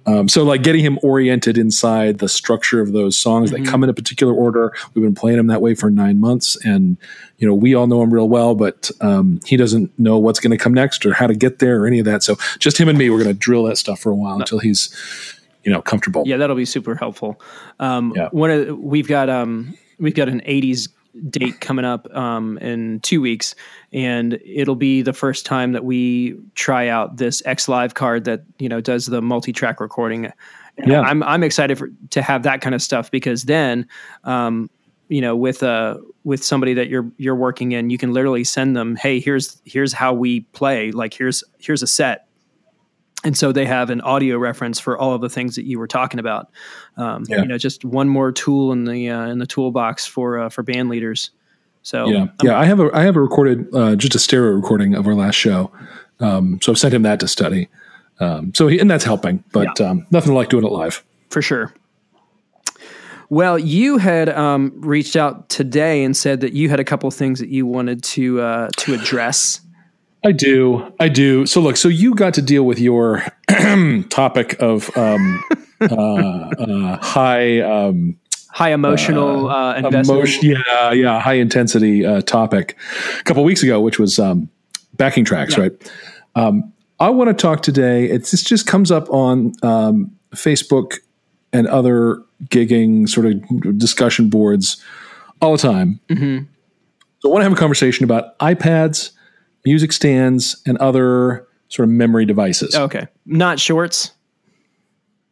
Um, 0.06 0.28
so 0.28 0.44
like 0.44 0.62
getting 0.62 0.84
him 0.84 0.98
oriented 1.02 1.56
inside 1.56 2.18
the 2.18 2.28
structure 2.28 2.80
of 2.80 2.92
those 2.92 3.16
songs 3.16 3.50
mm-hmm. 3.50 3.64
that 3.64 3.70
come 3.70 3.82
in 3.82 3.90
a 3.90 3.94
particular 3.94 4.34
order. 4.34 4.72
We've 4.92 5.02
been 5.02 5.14
playing 5.14 5.38
him 5.38 5.46
that 5.46 5.62
way 5.62 5.74
for 5.74 5.90
nine 5.90 6.20
months, 6.20 6.56
and 6.64 6.96
you 7.38 7.48
know 7.48 7.54
we 7.54 7.74
all 7.74 7.86
know 7.86 8.02
him 8.02 8.12
real 8.12 8.28
well, 8.28 8.54
but 8.54 8.90
um, 9.00 9.40
he 9.46 9.56
doesn't 9.56 9.96
know 9.98 10.18
what's 10.18 10.40
going 10.40 10.50
to 10.50 10.58
come 10.58 10.74
next 10.74 11.06
or 11.06 11.14
how 11.14 11.26
to 11.26 11.34
get 11.34 11.58
there 11.58 11.82
or 11.82 11.86
any 11.86 11.98
of 11.98 12.04
that. 12.04 12.22
So 12.22 12.36
just 12.58 12.78
him 12.78 12.88
and 12.88 12.98
me, 12.98 13.10
we're 13.10 13.22
going 13.22 13.34
to 13.34 13.38
drill 13.38 13.64
that 13.64 13.78
stuff 13.78 14.00
for 14.00 14.10
a 14.10 14.14
while 14.14 14.36
no. 14.36 14.40
until 14.40 14.58
he's 14.58 14.94
you 15.64 15.72
know 15.72 15.82
comfortable. 15.82 16.24
Yeah, 16.26 16.36
that'll 16.36 16.56
be 16.56 16.64
super 16.64 16.94
helpful. 16.94 17.40
Um, 17.80 18.12
yeah. 18.14 18.28
One 18.30 18.50
of 18.50 18.78
we've 18.78 19.08
got 19.08 19.28
um, 19.30 19.76
we've 19.98 20.14
got 20.14 20.28
an 20.28 20.40
'80s 20.42 20.88
date 21.30 21.60
coming 21.60 21.84
up 21.84 22.12
um, 22.14 22.58
in 22.58 23.00
two 23.00 23.20
weeks, 23.20 23.54
and 23.92 24.38
it'll 24.44 24.74
be 24.74 25.02
the 25.02 25.12
first 25.12 25.46
time 25.46 25.72
that 25.72 25.84
we 25.84 26.36
try 26.54 26.88
out 26.88 27.16
this 27.16 27.42
X 27.46 27.68
Live 27.68 27.94
card 27.94 28.24
that 28.24 28.44
you 28.58 28.68
know 28.68 28.80
does 28.80 29.06
the 29.06 29.22
multi-track 29.22 29.80
recording. 29.80 30.32
Yeah, 30.84 31.00
I'm 31.00 31.22
I'm 31.22 31.42
excited 31.42 31.78
for, 31.78 31.90
to 32.10 32.22
have 32.22 32.42
that 32.42 32.60
kind 32.60 32.74
of 32.74 32.82
stuff 32.82 33.10
because 33.10 33.44
then, 33.44 33.88
um, 34.24 34.68
you 35.08 35.20
know, 35.20 35.36
with 35.36 35.62
a 35.62 36.00
with 36.24 36.42
somebody 36.42 36.74
that 36.74 36.88
you're 36.88 37.10
you're 37.16 37.36
working 37.36 37.72
in, 37.72 37.90
you 37.90 37.98
can 37.98 38.12
literally 38.12 38.44
send 38.44 38.76
them, 38.76 38.96
hey, 38.96 39.20
here's 39.20 39.60
here's 39.64 39.92
how 39.92 40.12
we 40.12 40.40
play. 40.40 40.90
Like 40.90 41.14
here's 41.14 41.44
here's 41.58 41.82
a 41.82 41.86
set 41.86 42.26
and 43.24 43.36
so 43.36 43.52
they 43.52 43.66
have 43.66 43.90
an 43.90 44.00
audio 44.02 44.38
reference 44.38 44.78
for 44.78 44.98
all 44.98 45.14
of 45.14 45.20
the 45.20 45.30
things 45.30 45.56
that 45.56 45.64
you 45.64 45.78
were 45.78 45.86
talking 45.86 46.20
about. 46.20 46.50
Um, 46.96 47.24
yeah. 47.28 47.40
You 47.40 47.46
know, 47.46 47.58
just 47.58 47.84
one 47.84 48.08
more 48.08 48.30
tool 48.30 48.70
in 48.72 48.84
the 48.84 49.10
uh, 49.10 49.26
in 49.28 49.38
the 49.38 49.46
toolbox 49.46 50.06
for 50.06 50.38
uh, 50.38 50.48
for 50.50 50.62
band 50.62 50.88
leaders. 50.88 51.30
So 51.82 52.08
yeah, 52.08 52.26
yeah, 52.42 52.58
I 52.58 52.64
have 52.64 52.80
a 52.80 52.90
I 52.94 53.02
have 53.02 53.16
a 53.16 53.20
recorded 53.20 53.74
uh, 53.74 53.96
just 53.96 54.14
a 54.14 54.18
stereo 54.18 54.52
recording 54.52 54.94
of 54.94 55.06
our 55.06 55.14
last 55.14 55.34
show. 55.34 55.72
Um, 56.20 56.60
so 56.62 56.72
I've 56.72 56.78
sent 56.78 56.94
him 56.94 57.02
that 57.02 57.20
to 57.20 57.28
study. 57.28 57.68
Um, 58.20 58.54
so 58.54 58.68
he, 58.68 58.78
and 58.78 58.90
that's 58.90 59.04
helping, 59.04 59.42
but 59.52 59.68
yeah. 59.80 59.90
Um, 59.90 60.06
nothing 60.10 60.34
like 60.34 60.48
doing 60.48 60.64
it 60.64 60.70
live 60.70 61.04
for 61.30 61.42
sure. 61.42 61.74
Well, 63.30 63.58
you 63.58 63.98
had 63.98 64.28
um, 64.28 64.72
reached 64.76 65.16
out 65.16 65.48
today 65.48 66.04
and 66.04 66.16
said 66.16 66.40
that 66.40 66.52
you 66.52 66.68
had 66.68 66.78
a 66.78 66.84
couple 66.84 67.10
things 67.10 67.40
that 67.40 67.48
you 67.48 67.66
wanted 67.66 68.02
to 68.04 68.40
uh, 68.40 68.70
to 68.76 68.94
address. 68.94 69.60
I 70.24 70.32
do. 70.32 70.92
I 70.98 71.08
do. 71.08 71.44
So 71.46 71.60
look, 71.60 71.76
so 71.76 71.88
you 71.88 72.14
got 72.14 72.34
to 72.34 72.42
deal 72.42 72.64
with 72.64 72.78
your 72.78 73.22
topic 74.08 74.56
of 74.60 74.96
um, 74.96 75.44
uh, 75.80 75.94
uh, 75.94 76.96
high 77.02 77.60
um, 77.60 78.16
high 78.48 78.72
emotional 78.72 79.50
uh, 79.50 79.74
uh 79.74 79.76
investment. 79.76 80.18
Emotion, 80.18 80.44
yeah, 80.44 80.92
yeah, 80.92 81.20
high 81.20 81.34
intensity 81.34 82.06
uh, 82.06 82.22
topic 82.22 82.76
a 83.20 83.22
couple 83.24 83.44
weeks 83.44 83.62
ago, 83.62 83.80
which 83.80 83.98
was 83.98 84.18
um, 84.18 84.48
backing 84.94 85.24
tracks, 85.24 85.56
yeah. 85.56 85.64
right? 85.64 85.92
Um, 86.36 86.72
I 87.00 87.10
want 87.10 87.28
to 87.28 87.34
talk 87.34 87.62
today. 87.62 88.06
It's 88.06 88.30
this 88.30 88.42
just 88.42 88.66
comes 88.66 88.90
up 88.90 89.10
on 89.10 89.52
um, 89.62 90.16
Facebook 90.34 90.98
and 91.52 91.66
other 91.66 92.22
gigging 92.46 93.08
sort 93.08 93.26
of 93.26 93.78
discussion 93.78 94.30
boards 94.30 94.82
all 95.42 95.52
the 95.52 95.58
time. 95.58 96.00
Mm-hmm. 96.08 96.44
So 97.20 97.28
I 97.28 97.32
want 97.32 97.40
to 97.40 97.44
have 97.44 97.52
a 97.52 97.56
conversation 97.56 98.04
about 98.04 98.38
iPads 98.38 99.10
music 99.64 99.92
stands, 99.92 100.62
and 100.66 100.78
other 100.78 101.46
sort 101.68 101.88
of 101.88 101.94
memory 101.94 102.24
devices. 102.24 102.74
Okay, 102.74 103.06
not 103.26 103.58
shorts. 103.58 104.12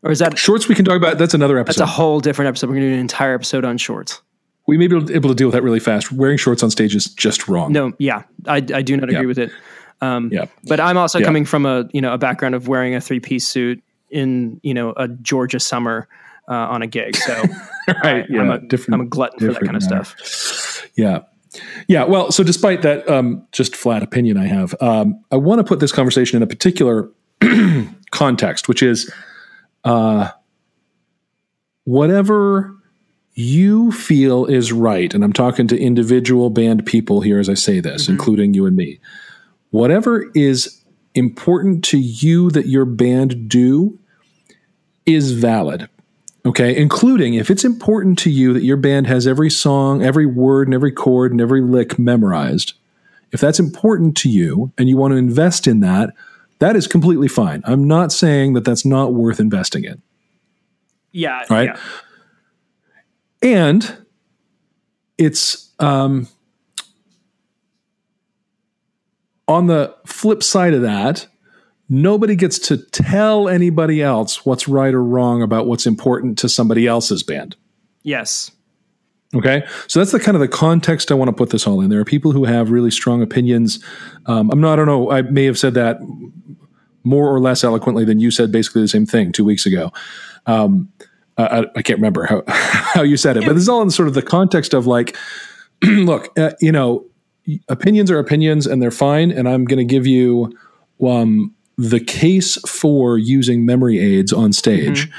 Or 0.02 0.10
is 0.10 0.18
that 0.18 0.36
shorts? 0.36 0.68
We 0.68 0.74
can 0.74 0.84
talk 0.84 0.96
about. 0.96 1.18
That's 1.18 1.34
another 1.34 1.58
episode. 1.58 1.80
That's 1.80 1.90
a 1.90 1.92
whole 1.92 2.20
different 2.20 2.48
episode. 2.48 2.68
We're 2.68 2.76
going 2.76 2.86
to 2.86 2.90
do 2.90 2.94
an 2.94 3.00
entire 3.00 3.34
episode 3.34 3.64
on 3.64 3.78
shorts. 3.78 4.20
We 4.66 4.76
may 4.76 4.86
be 4.86 4.96
able 4.96 5.28
to 5.28 5.34
deal 5.34 5.48
with 5.48 5.54
that 5.54 5.62
really 5.62 5.80
fast. 5.80 6.12
Wearing 6.12 6.36
shorts 6.36 6.62
on 6.62 6.70
stage 6.70 6.94
is 6.94 7.06
just 7.06 7.48
wrong. 7.48 7.72
No, 7.72 7.92
yeah, 7.98 8.22
I, 8.46 8.56
I 8.56 8.82
do 8.82 8.96
not 8.96 9.08
agree 9.08 9.20
yeah. 9.20 9.26
with 9.26 9.38
it. 9.38 9.50
Um, 10.00 10.30
yeah, 10.32 10.46
but 10.64 10.80
I'm 10.80 10.96
also 10.96 11.20
yeah. 11.20 11.24
coming 11.24 11.44
from 11.44 11.64
a 11.64 11.88
you 11.92 12.00
know 12.00 12.12
a 12.12 12.18
background 12.18 12.54
of 12.54 12.66
wearing 12.66 12.94
a 12.94 13.00
three 13.00 13.20
piece 13.20 13.46
suit 13.46 13.82
in 14.10 14.60
you 14.62 14.74
know 14.74 14.92
a 14.96 15.08
Georgia 15.08 15.60
summer 15.60 16.08
uh, 16.48 16.54
on 16.54 16.82
a 16.82 16.86
gig. 16.88 17.16
So 17.16 17.34
right, 17.88 18.04
I, 18.04 18.26
yeah, 18.28 18.40
I'm 18.40 18.50
a, 18.50 18.58
different. 18.58 18.94
I'm 18.94 19.00
a 19.02 19.06
glutton 19.08 19.38
for 19.38 19.52
that 19.52 19.62
kind 19.62 19.76
of 19.76 19.88
matter. 19.88 20.04
stuff. 20.04 20.90
Yeah, 20.96 21.20
yeah, 21.88 22.04
well, 22.04 22.32
so 22.32 22.42
despite 22.42 22.82
that 22.82 23.08
um, 23.08 23.46
just 23.52 23.76
flat 23.76 24.02
opinion 24.02 24.36
I 24.36 24.46
have, 24.46 24.74
um, 24.80 25.22
I 25.30 25.36
want 25.36 25.58
to 25.58 25.64
put 25.64 25.80
this 25.80 25.92
conversation 25.92 26.36
in 26.36 26.42
a 26.42 26.46
particular 26.46 27.10
context, 28.10 28.68
which 28.68 28.82
is 28.82 29.12
uh, 29.84 30.30
whatever 31.84 32.74
you 33.34 33.92
feel 33.92 34.44
is 34.46 34.72
right, 34.72 35.12
and 35.12 35.24
I'm 35.24 35.32
talking 35.32 35.66
to 35.68 35.78
individual 35.78 36.50
band 36.50 36.86
people 36.86 37.20
here 37.20 37.38
as 37.38 37.48
I 37.48 37.54
say 37.54 37.80
this, 37.80 38.04
mm-hmm. 38.04 38.12
including 38.12 38.54
you 38.54 38.66
and 38.66 38.76
me. 38.76 39.00
Whatever 39.70 40.30
is 40.34 40.82
important 41.14 41.84
to 41.84 41.98
you 41.98 42.50
that 42.50 42.66
your 42.66 42.84
band 42.84 43.48
do 43.48 43.98
is 45.06 45.32
valid. 45.32 45.88
Okay, 46.44 46.76
including 46.76 47.34
if 47.34 47.50
it's 47.50 47.64
important 47.64 48.18
to 48.20 48.30
you 48.30 48.52
that 48.52 48.64
your 48.64 48.76
band 48.76 49.06
has 49.06 49.28
every 49.28 49.48
song, 49.48 50.02
every 50.02 50.26
word, 50.26 50.66
and 50.66 50.74
every 50.74 50.90
chord 50.90 51.30
and 51.30 51.40
every 51.40 51.60
lick 51.60 52.00
memorized, 52.00 52.74
if 53.30 53.40
that's 53.40 53.60
important 53.60 54.16
to 54.18 54.28
you 54.28 54.72
and 54.76 54.88
you 54.88 54.96
want 54.96 55.12
to 55.12 55.18
invest 55.18 55.68
in 55.68 55.80
that, 55.80 56.12
that 56.58 56.74
is 56.74 56.88
completely 56.88 57.28
fine. 57.28 57.62
I'm 57.64 57.86
not 57.86 58.10
saying 58.10 58.54
that 58.54 58.64
that's 58.64 58.84
not 58.84 59.14
worth 59.14 59.38
investing 59.38 59.84
in. 59.84 60.02
Yeah. 61.12 61.44
Right. 61.48 61.70
Yeah. 61.70 61.78
And 63.42 64.06
it's 65.18 65.70
um, 65.78 66.28
on 69.46 69.66
the 69.66 69.94
flip 70.06 70.42
side 70.42 70.74
of 70.74 70.82
that, 70.82 71.26
nobody 71.92 72.34
gets 72.34 72.58
to 72.58 72.78
tell 72.78 73.48
anybody 73.48 74.02
else 74.02 74.46
what's 74.46 74.66
right 74.66 74.94
or 74.94 75.04
wrong 75.04 75.42
about 75.42 75.66
what's 75.66 75.86
important 75.86 76.38
to 76.38 76.48
somebody 76.48 76.86
else's 76.86 77.22
band. 77.22 77.54
Yes. 78.02 78.50
Okay, 79.34 79.62
so 79.86 79.98
that's 79.98 80.12
the 80.12 80.20
kind 80.20 80.34
of 80.34 80.40
the 80.40 80.48
context 80.48 81.10
I 81.10 81.14
want 81.14 81.28
to 81.28 81.32
put 81.32 81.50
this 81.50 81.66
all 81.66 81.80
in. 81.80 81.88
There 81.88 82.00
are 82.00 82.04
people 82.04 82.32
who 82.32 82.44
have 82.44 82.70
really 82.70 82.90
strong 82.90 83.22
opinions. 83.22 83.82
Um, 84.26 84.50
I'm 84.50 84.60
not. 84.60 84.74
I 84.74 84.76
don't 84.76 84.86
know. 84.86 85.10
I 85.10 85.22
may 85.22 85.44
have 85.44 85.58
said 85.58 85.72
that 85.74 86.00
more 87.04 87.34
or 87.34 87.40
less 87.40 87.64
eloquently 87.64 88.04
than 88.04 88.20
you 88.20 88.30
said. 88.30 88.52
Basically, 88.52 88.82
the 88.82 88.88
same 88.88 89.06
thing 89.06 89.32
two 89.32 89.44
weeks 89.44 89.64
ago. 89.64 89.90
Um, 90.44 90.92
I, 91.38 91.64
I, 91.74 91.82
can't 91.82 91.98
remember 91.98 92.26
how 92.26 92.42
how 92.48 93.02
you 93.02 93.16
said 93.16 93.38
it, 93.38 93.46
but 93.46 93.54
this 93.54 93.62
is 93.62 93.70
all 93.70 93.80
in 93.80 93.90
sort 93.90 94.06
of 94.06 94.12
the 94.12 94.22
context 94.22 94.74
of 94.74 94.86
like, 94.86 95.16
look, 95.82 96.38
uh, 96.38 96.52
you 96.60 96.72
know, 96.72 97.06
opinions 97.70 98.10
are 98.10 98.18
opinions, 98.18 98.66
and 98.66 98.82
they're 98.82 98.90
fine. 98.90 99.30
And 99.30 99.48
I'm 99.48 99.64
going 99.64 99.78
to 99.78 99.90
give 99.90 100.06
you 100.06 100.52
um, 101.02 101.54
the 101.82 101.98
case 101.98 102.56
for 102.68 103.18
using 103.18 103.66
memory 103.66 103.98
aids 103.98 104.32
on 104.32 104.52
stage. 104.52 105.10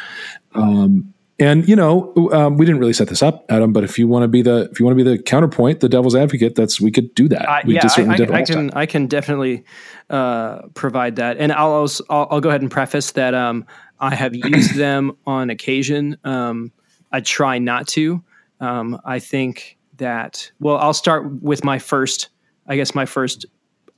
Mm-hmm. 0.55 0.61
Um, 0.61 1.13
and 1.39 1.67
you 1.67 1.75
know, 1.75 2.13
um, 2.31 2.57
we 2.57 2.65
didn't 2.65 2.79
really 2.79 2.93
set 2.93 3.09
this 3.09 3.21
up, 3.21 3.45
Adam. 3.49 3.73
But 3.73 3.83
if 3.83 3.99
you 3.99 4.07
want 4.07 4.23
to 4.23 4.27
be 4.27 4.41
the 4.41 4.69
if 4.71 4.79
you 4.79 4.85
want 4.85 4.97
to 4.97 5.03
be 5.03 5.09
the 5.09 5.21
counterpoint, 5.21 5.81
the 5.81 5.89
devil's 5.89 6.15
advocate, 6.15 6.55
that's 6.55 6.79
we 6.79 6.89
could 6.89 7.13
do 7.15 7.27
that. 7.27 7.49
Uh, 7.49 7.61
we 7.65 7.75
yeah, 7.75 7.89
I, 7.97 8.01
I, 8.01 8.37
I 8.37 8.43
can 8.43 8.71
I 8.73 8.85
can 8.85 9.07
definitely 9.07 9.65
uh, 10.09 10.61
provide 10.73 11.17
that. 11.17 11.37
And 11.37 11.51
I'll, 11.51 11.71
also, 11.71 12.03
I'll, 12.09 12.27
I'll 12.31 12.39
go 12.39 12.49
ahead 12.49 12.61
and 12.61 12.71
preface 12.71 13.11
that 13.11 13.33
um, 13.33 13.65
I 13.99 14.15
have 14.15 14.35
used 14.35 14.75
them 14.75 15.17
on 15.25 15.49
occasion. 15.49 16.17
Um, 16.23 16.71
I 17.11 17.19
try 17.19 17.57
not 17.57 17.87
to. 17.89 18.23
Um, 18.61 19.01
I 19.03 19.19
think 19.19 19.77
that 19.97 20.49
well, 20.61 20.77
I'll 20.77 20.93
start 20.93 21.41
with 21.41 21.65
my 21.65 21.77
first. 21.77 22.29
I 22.67 22.77
guess 22.77 22.95
my 22.95 23.05
first 23.05 23.45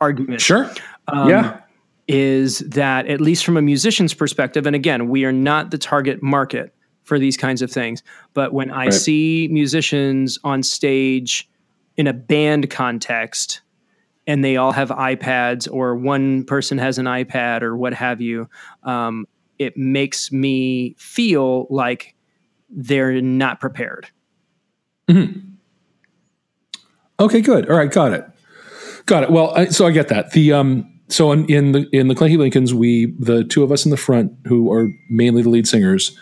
argument. 0.02 0.42
Sure. 0.42 0.72
Um, 1.10 1.30
yeah 1.30 1.60
is 2.08 2.60
that 2.60 3.08
at 3.08 3.20
least 3.20 3.44
from 3.44 3.58
a 3.58 3.62
musician's 3.62 4.14
perspective, 4.14 4.66
and 4.66 4.76
again, 4.76 5.10
we 5.10 5.26
are 5.26 5.32
not 5.32 5.72
the 5.72 5.78
target 5.78 6.22
market 6.22 6.74
for 7.04 7.20
these 7.20 7.38
kinds 7.38 7.62
of 7.62 7.72
things. 7.72 8.04
But 8.34 8.54
when 8.54 8.72
I 8.72 8.86
right. 8.86 8.94
see 8.94 9.48
musicians 9.52 10.38
on 10.44 10.64
stage 10.64 11.50
in 11.98 12.08
a 12.08 12.14
band 12.14 12.70
context 12.70 13.62
and 14.28 14.44
they 14.44 14.58
all 14.58 14.72
have 14.72 14.90
iPads 14.90 15.72
or 15.72 15.96
one 15.96 16.44
person 16.46 16.78
has 16.78 16.98
an 16.98 17.06
iPad 17.06 17.62
or 17.62 17.78
what 17.78 17.94
have 17.94 18.22
you, 18.22 18.50
um, 18.84 19.28
it 19.60 19.78
makes 19.78 20.32
me 20.32 20.96
feel 20.98 21.68
like 21.70 22.16
they're 22.70 23.22
not 23.22 23.60
prepared. 23.60 24.10
Mm-hmm. 25.08 25.40
Okay, 27.20 27.42
good. 27.42 27.70
All 27.70 27.78
right, 27.78 27.92
got 27.92 28.12
it. 28.12 28.26
Got 29.06 29.24
it. 29.24 29.30
Well, 29.30 29.52
I, 29.56 29.66
so 29.68 29.86
I 29.86 29.92
get 29.92 30.08
that. 30.10 30.32
The 30.32 30.52
um, 30.52 30.95
so 31.08 31.32
in, 31.32 31.46
in, 31.46 31.72
the 31.72 31.90
in 31.92 32.08
the 32.08 32.16
Clanky 32.16 32.38
Lincolns, 32.38 32.74
we 32.74 33.14
the 33.20 33.44
two 33.44 33.64
of 33.64 33.72
us 33.72 33.86
in 33.86 33.92
the 33.92 33.98
front 33.98 34.34
who 34.48 34.72
are 34.72 34.90
mainly 35.10 35.42
the 35.42 35.50
lead 35.50 35.68
singers 35.68 36.18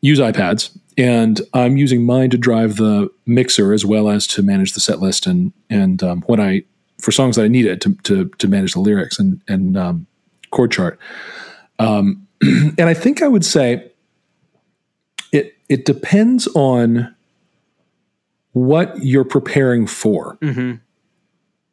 use 0.00 0.18
iPads, 0.18 0.76
and 0.96 1.40
I'm 1.52 1.76
using 1.76 2.04
mine 2.04 2.30
to 2.30 2.38
drive 2.38 2.76
the 2.76 3.10
mixer 3.26 3.72
as 3.72 3.84
well 3.84 4.08
as 4.08 4.26
to 4.28 4.42
manage 4.42 4.72
the 4.72 4.80
set 4.80 5.00
list 5.00 5.26
and 5.26 5.52
and 5.68 6.02
um, 6.02 6.22
when 6.22 6.40
I 6.40 6.62
for 6.98 7.12
songs 7.12 7.36
that 7.36 7.44
I 7.44 7.48
needed 7.48 7.80
to 7.82 7.94
to, 8.04 8.28
to 8.38 8.48
manage 8.48 8.72
the 8.72 8.80
lyrics 8.80 9.18
and 9.18 9.40
and 9.48 9.76
um, 9.76 10.06
chord 10.50 10.72
chart. 10.72 10.98
Um, 11.78 12.26
and 12.42 12.82
I 12.82 12.94
think 12.94 13.22
I 13.22 13.28
would 13.28 13.44
say 13.44 13.90
it 15.32 15.56
it 15.68 15.84
depends 15.84 16.46
on 16.54 17.14
what 18.52 19.02
you're 19.02 19.24
preparing 19.24 19.86
for. 19.86 20.38
Mm-hmm. 20.40 20.74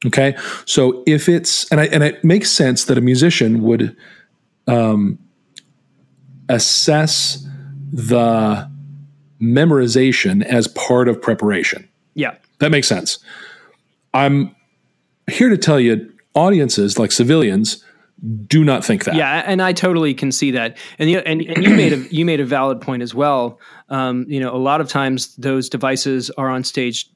Okay, 0.05 0.35
so 0.65 1.03
if 1.05 1.29
it's 1.29 1.71
and 1.71 1.79
I, 1.79 1.85
and 1.85 2.03
it 2.03 2.23
makes 2.23 2.49
sense 2.49 2.85
that 2.85 2.97
a 2.97 3.01
musician 3.01 3.61
would 3.61 3.95
um, 4.67 5.19
assess 6.49 7.45
the 7.91 8.69
memorization 9.41 10.43
as 10.43 10.67
part 10.67 11.07
of 11.07 11.21
preparation. 11.21 11.87
Yeah. 12.13 12.35
That 12.59 12.71
makes 12.71 12.87
sense. 12.87 13.19
I'm 14.13 14.55
here 15.29 15.49
to 15.49 15.57
tell 15.57 15.79
you 15.79 16.11
audiences 16.35 16.99
like 16.99 17.11
civilians 17.11 17.83
do 18.45 18.63
not 18.63 18.85
think 18.85 19.05
that. 19.05 19.15
Yeah, 19.15 19.43
and 19.45 19.61
I 19.61 19.73
totally 19.73 20.13
can 20.13 20.31
see 20.31 20.51
that. 20.51 20.77
And 20.99 21.09
you, 21.09 21.19
and, 21.19 21.41
and 21.41 21.63
you 21.63 21.71
made 21.71 21.93
a 21.93 21.97
you 22.13 22.23
made 22.23 22.39
a 22.39 22.45
valid 22.45 22.79
point 22.79 23.01
as 23.01 23.15
well. 23.15 23.59
Um, 23.89 24.25
you 24.27 24.39
know, 24.39 24.53
a 24.53 24.57
lot 24.57 24.79
of 24.79 24.87
times 24.87 25.35
those 25.37 25.69
devices 25.69 26.29
are 26.31 26.49
on 26.49 26.63
stage 26.63 27.09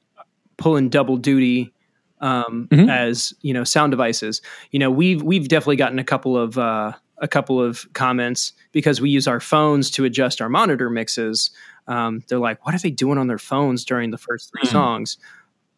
pulling 0.56 0.88
double 0.88 1.16
duty 1.16 1.72
um, 2.20 2.68
mm-hmm. 2.70 2.88
as 2.88 3.32
you 3.42 3.52
know 3.52 3.64
sound 3.64 3.90
devices. 3.90 4.42
You 4.70 4.78
know, 4.78 4.90
we've 4.90 5.22
we've 5.22 5.48
definitely 5.48 5.76
gotten 5.76 5.98
a 5.98 6.04
couple 6.04 6.36
of 6.36 6.58
uh, 6.58 6.92
a 7.18 7.28
couple 7.28 7.62
of 7.62 7.86
comments 7.92 8.52
because 8.72 9.00
we 9.00 9.10
use 9.10 9.26
our 9.26 9.40
phones 9.40 9.90
to 9.92 10.04
adjust 10.04 10.40
our 10.40 10.48
monitor 10.48 10.90
mixes. 10.90 11.50
Um, 11.88 12.22
they're 12.28 12.38
like, 12.38 12.64
"What 12.64 12.74
are 12.74 12.78
they 12.78 12.90
doing 12.90 13.18
on 13.18 13.26
their 13.26 13.38
phones 13.38 13.84
during 13.84 14.10
the 14.10 14.18
first 14.18 14.50
3 14.52 14.62
mm-hmm. 14.62 14.72
songs?" 14.72 15.18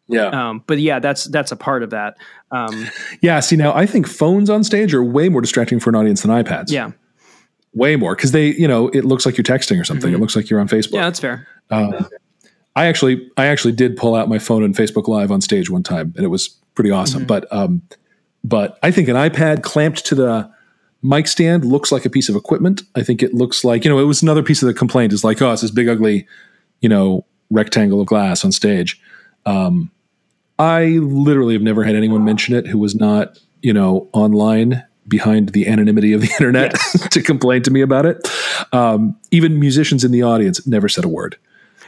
Yeah. 0.09 0.27
Um, 0.27 0.63
but 0.65 0.79
yeah, 0.79 0.99
that's 0.99 1.25
that's 1.25 1.51
a 1.51 1.55
part 1.55 1.83
of 1.83 1.91
that. 1.91 2.17
Um, 2.51 2.87
yeah. 3.21 3.39
See, 3.39 3.55
now 3.55 3.73
I 3.75 3.85
think 3.85 4.07
phones 4.07 4.49
on 4.49 4.63
stage 4.63 4.93
are 4.93 5.03
way 5.03 5.29
more 5.29 5.41
distracting 5.41 5.79
for 5.79 5.91
an 5.91 5.95
audience 5.95 6.23
than 6.23 6.31
iPads. 6.31 6.71
Yeah. 6.71 6.91
Way 7.73 7.95
more 7.95 8.15
because 8.15 8.31
they, 8.31 8.47
you 8.53 8.67
know, 8.67 8.87
it 8.89 9.05
looks 9.05 9.25
like 9.27 9.37
you're 9.37 9.43
texting 9.43 9.79
or 9.79 9.83
something. 9.83 10.07
Mm-hmm. 10.07 10.15
It 10.15 10.19
looks 10.19 10.35
like 10.35 10.49
you're 10.49 10.59
on 10.59 10.67
Facebook. 10.67 10.93
Yeah, 10.93 11.03
that's 11.03 11.19
fair. 11.19 11.47
Uh, 11.69 12.03
I 12.79 12.85
actually, 12.85 13.29
I 13.35 13.47
actually 13.47 13.73
did 13.73 13.97
pull 13.97 14.15
out 14.15 14.29
my 14.29 14.39
phone 14.39 14.63
and 14.63 14.73
Facebook 14.73 15.09
Live 15.09 15.31
on 15.31 15.41
stage 15.41 15.69
one 15.69 15.83
time, 15.83 16.13
and 16.15 16.23
it 16.23 16.29
was 16.29 16.47
pretty 16.75 16.91
awesome. 16.91 17.23
Mm-hmm. 17.23 17.27
But, 17.27 17.51
um, 17.51 17.81
but 18.41 18.79
I 18.81 18.89
think 18.89 19.09
an 19.09 19.17
iPad 19.17 19.63
clamped 19.63 20.05
to 20.05 20.15
the 20.15 20.49
mic 21.03 21.27
stand 21.27 21.65
looks 21.65 21.91
like 21.91 22.05
a 22.05 22.09
piece 22.09 22.29
of 22.29 22.37
equipment. 22.37 22.83
I 22.95 23.03
think 23.03 23.21
it 23.21 23.33
looks 23.33 23.65
like, 23.65 23.83
you 23.83 23.91
know, 23.91 23.99
it 23.99 24.05
was 24.05 24.23
another 24.23 24.41
piece 24.41 24.63
of 24.63 24.67
the 24.67 24.73
complaint 24.73 25.11
is 25.11 25.25
like, 25.25 25.41
oh, 25.41 25.51
it's 25.51 25.61
this 25.61 25.71
big 25.71 25.89
ugly, 25.89 26.25
you 26.79 26.87
know, 26.87 27.25
rectangle 27.49 27.99
of 27.99 28.07
glass 28.07 28.45
on 28.45 28.53
stage. 28.53 29.01
Um, 29.45 29.91
I 30.57 30.85
literally 30.85 31.55
have 31.55 31.61
never 31.61 31.83
had 31.83 31.97
anyone 31.97 32.23
mention 32.23 32.55
it 32.55 32.65
who 32.65 32.77
was 32.77 32.95
not, 32.95 33.39
you 33.61 33.73
know, 33.73 34.07
online 34.13 34.85
behind 35.05 35.49
the 35.49 35.67
anonymity 35.67 36.13
of 36.13 36.21
the 36.21 36.31
internet 36.31 36.71
yes. 36.71 37.09
to 37.11 37.21
complain 37.21 37.61
to 37.63 37.71
me 37.71 37.81
about 37.81 38.05
it. 38.05 38.25
Um, 38.71 39.17
even 39.31 39.59
musicians 39.59 40.05
in 40.05 40.13
the 40.13 40.23
audience 40.23 40.65
never 40.65 40.87
said 40.87 41.03
a 41.03 41.09
word. 41.09 41.35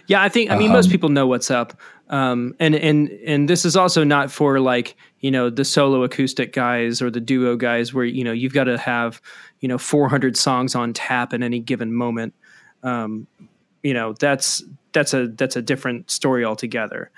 Yeah, 0.08 0.22
I 0.22 0.30
think 0.30 0.52
I 0.52 0.58
mean 0.58 0.70
um, 0.70 0.74
most 0.74 0.90
people 0.90 1.10
know 1.10 1.28
what's 1.28 1.52
up. 1.52 1.80
Um, 2.10 2.56
and 2.60 2.76
and 2.76 3.10
and 3.26 3.50
this 3.50 3.64
is 3.64 3.76
also 3.76 4.04
not 4.04 4.32
for 4.32 4.60
like 4.60 4.96
you 5.20 5.32
know 5.32 5.50
the 5.50 5.64
solo 5.64 6.04
acoustic 6.04 6.54
guys 6.54 7.02
or 7.02 7.10
the 7.10 7.22
duo 7.22 7.56
guys 7.56 7.94
where 7.94 8.06
you 8.06 8.24
know 8.24 8.34
you've 8.34 8.54
got 8.54 8.66
to 8.66 8.78
have 8.78 9.22
you 9.62 9.68
know 9.68 9.78
400 9.78 10.36
songs 10.36 10.76
on 10.76 10.94
tap 10.94 11.34
at 11.34 11.42
any 11.42 11.60
given 11.60 11.94
moment. 11.94 12.34
Um, 12.84 13.28
you 13.84 13.94
know 13.94 14.14
that's 14.14 14.64
that's 14.92 15.14
a 15.14 15.28
that's 15.28 15.56
a 15.56 15.62
different 15.62 16.12
story 16.12 16.44
altogether. 16.44 17.12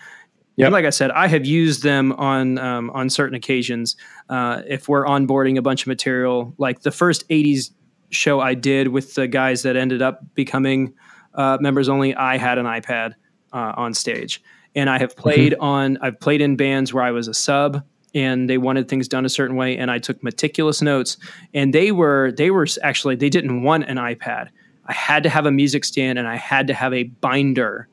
Yep. 0.55 0.67
And 0.67 0.73
like 0.73 0.85
I 0.85 0.91
said, 0.91 1.09
I 1.09 1.27
have 1.27 1.45
used 1.45 1.81
them 1.81 2.11
on 2.13 2.59
um, 2.59 2.91
on 2.91 3.09
certain 3.09 3.35
occasions. 3.35 3.95
Uh, 4.29 4.61
if 4.67 4.87
we're 4.87 5.05
onboarding 5.05 5.57
a 5.57 5.63
bunch 5.63 5.81
of 5.81 5.87
material, 5.87 6.53
like 6.59 6.81
the 6.81 6.91
first 6.91 7.27
'80s 7.29 7.71
show 8.11 8.39
I 8.39 8.53
did 8.53 8.89
with 8.89 9.15
the 9.15 9.27
guys 9.27 9.63
that 9.63 9.75
ended 9.75 10.03
up 10.03 10.21
becoming 10.35 10.93
uh, 11.35 11.57
members 11.59 11.89
only, 11.89 12.15
I 12.15 12.37
had 12.37 12.57
an 12.57 12.65
iPad 12.65 13.13
uh, 13.51 13.73
on 13.75 13.93
stage, 13.93 14.41
and 14.75 14.89
I 14.89 14.99
have 14.99 15.15
played 15.15 15.53
mm-hmm. 15.53 15.63
on. 15.63 15.97
I've 16.01 16.19
played 16.19 16.41
in 16.41 16.55
bands 16.55 16.93
where 16.93 17.03
I 17.03 17.11
was 17.11 17.27
a 17.27 17.33
sub, 17.33 17.83
and 18.13 18.49
they 18.49 18.57
wanted 18.57 18.87
things 18.87 19.07
done 19.07 19.25
a 19.25 19.29
certain 19.29 19.55
way, 19.55 19.77
and 19.77 19.91
I 19.91 19.99
took 19.99 20.23
meticulous 20.23 20.81
notes. 20.81 21.17
And 21.53 21.73
they 21.73 21.91
were 21.91 22.31
they 22.31 22.51
were 22.51 22.67
actually 22.81 23.15
they 23.15 23.29
didn't 23.29 23.63
want 23.63 23.85
an 23.85 23.97
iPad. 23.97 24.49
I 24.85 24.93
had 24.93 25.23
to 25.23 25.29
have 25.29 25.45
a 25.45 25.51
music 25.51 25.85
stand, 25.85 26.19
and 26.19 26.27
I 26.27 26.35
had 26.35 26.67
to 26.67 26.73
have 26.73 26.93
a 26.93 27.03
binder 27.03 27.87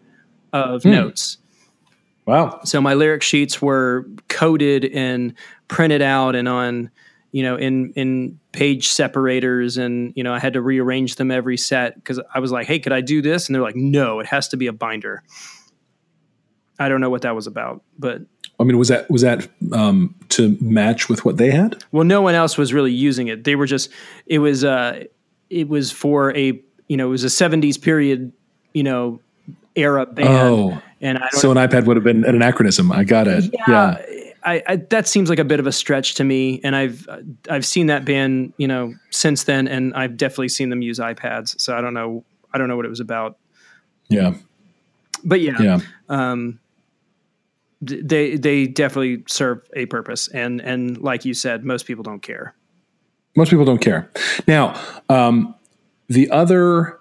of 0.53 0.83
mm. 0.83 0.91
notes 0.91 1.39
Wow. 2.31 2.61
So 2.65 2.81
my 2.81 2.95
lyric 2.95 3.25
sheets 3.25 3.61
were 3.61 4.07
coded 4.29 4.85
and 4.85 5.35
printed 5.67 6.01
out 6.01 6.37
and 6.37 6.49
on, 6.49 6.91
you 7.33 7.43
know, 7.43 7.57
in 7.57 7.93
in 7.95 8.39
page 8.53 8.89
separators 8.89 9.77
and, 9.77 10.13
you 10.17 10.25
know, 10.25 10.35
I 10.35 10.39
had 10.39 10.55
to 10.55 10.63
rearrange 10.63 11.17
them 11.17 11.31
every 11.31 11.57
set 11.57 12.05
cuz 12.05 12.21
I 12.35 12.41
was 12.41 12.51
like, 12.51 12.67
"Hey, 12.67 12.79
could 12.79 12.93
I 12.93 13.01
do 13.01 13.23
this?" 13.23 13.49
And 13.49 13.55
they're 13.55 13.63
like, 13.63 13.77
"No, 13.77 14.21
it 14.21 14.27
has 14.27 14.49
to 14.49 14.57
be 14.57 14.67
a 14.67 14.73
binder." 14.73 15.23
I 16.79 16.89
don't 16.89 17.01
know 17.01 17.11
what 17.11 17.23
that 17.23 17.35
was 17.35 17.47
about, 17.47 17.83
but 17.99 18.23
I 18.59 18.65
mean, 18.65 18.79
was 18.79 18.89
that 18.89 19.11
was 19.11 19.23
that 19.23 19.47
um, 19.73 20.15
to 20.31 20.57
match 20.61 21.09
with 21.09 21.25
what 21.25 21.37
they 21.37 21.51
had? 21.51 21.83
Well, 21.93 22.05
no 22.05 22.23
one 22.23 22.35
else 22.35 22.59
was 22.59 22.73
really 22.73 22.93
using 22.93 23.29
it. 23.29 23.45
They 23.45 23.55
were 23.55 23.67
just 23.67 23.91
it 24.27 24.39
was 24.39 24.65
uh 24.65 25.05
it 25.51 25.69
was 25.69 25.91
for 25.91 26.35
a, 26.37 26.61
you 26.89 26.97
know, 26.97 27.09
it 27.09 27.11
was 27.11 27.25
a 27.25 27.29
70s 27.29 27.81
period, 27.81 28.33
you 28.73 28.83
know, 28.83 29.21
era 29.77 30.07
band. 30.07 30.29
Oh 30.29 30.83
and 31.01 31.19
I 31.19 31.29
so 31.31 31.51
an 31.51 31.57
iPad 31.57 31.87
would 31.87 31.97
have 31.97 32.05
been 32.05 32.25
an 32.25 32.35
anachronism. 32.35 32.93
I 32.93 33.05
got 33.05 33.27
it. 33.27 33.45
Yeah, 33.53 33.99
yeah. 33.99 34.30
I, 34.45 34.63
I, 34.67 34.77
that 34.77 35.07
seems 35.07 35.29
like 35.29 35.39
a 35.39 35.45
bit 35.45 35.61
of 35.61 35.67
a 35.67 35.73
stretch 35.73 36.15
to 36.17 36.25
me, 36.25 36.61
and 36.65 36.75
I've 36.75 37.09
I've 37.49 37.67
seen 37.67 37.87
that 37.87 38.05
band, 38.05 38.53
you 38.57 38.67
know, 38.67 38.95
since 39.11 39.45
then, 39.45 39.69
and 39.69 39.95
I've 39.95 40.17
definitely 40.17 40.49
seen 40.49 40.71
them 40.71 40.83
use 40.83 40.99
iPads. 40.99 41.61
So 41.61 41.77
I 41.77 41.81
don't 41.81 41.95
know, 41.95 42.25
I 42.53 42.59
don't 42.59 42.69
know 42.69 42.77
what 42.77 42.87
it 42.87 42.91
was 42.91 43.01
about. 43.01 43.39
Yeah, 44.09 44.35
but 45.25 45.41
yeah, 45.41 45.61
yeah. 45.61 45.81
Um, 46.09 46.59
they 47.83 48.37
they 48.37 48.67
definitely 48.67 49.25
serve 49.29 49.63
a 49.75 49.87
purpose, 49.87 50.29
and 50.29 50.61
and 50.61 50.99
like 50.99 51.25
you 51.25 51.35
said, 51.35 51.65
most 51.65 51.87
people 51.87 52.03
don't 52.03 52.23
care. 52.23 52.55
Most 53.37 53.51
people 53.51 53.65
don't 53.65 53.81
care. 53.81 54.11
Now, 54.47 54.81
um, 55.09 55.55
the 56.09 56.31
other 56.31 56.99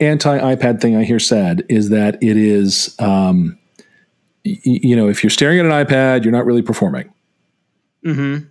anti 0.00 0.38
iPad 0.38 0.80
thing 0.80 0.96
I 0.96 1.04
hear 1.04 1.20
said 1.20 1.64
is 1.68 1.90
that 1.90 2.22
it 2.22 2.36
is, 2.36 2.94
um, 2.98 3.58
you 4.44 4.94
know, 4.94 5.08
if 5.08 5.24
you're 5.24 5.30
staring 5.30 5.58
at 5.58 5.66
an 5.66 5.72
iPad, 5.72 6.22
you're 6.24 6.32
not 6.32 6.44
really 6.44 6.62
performing. 6.62 7.12
Mm-hmm. 8.04 8.46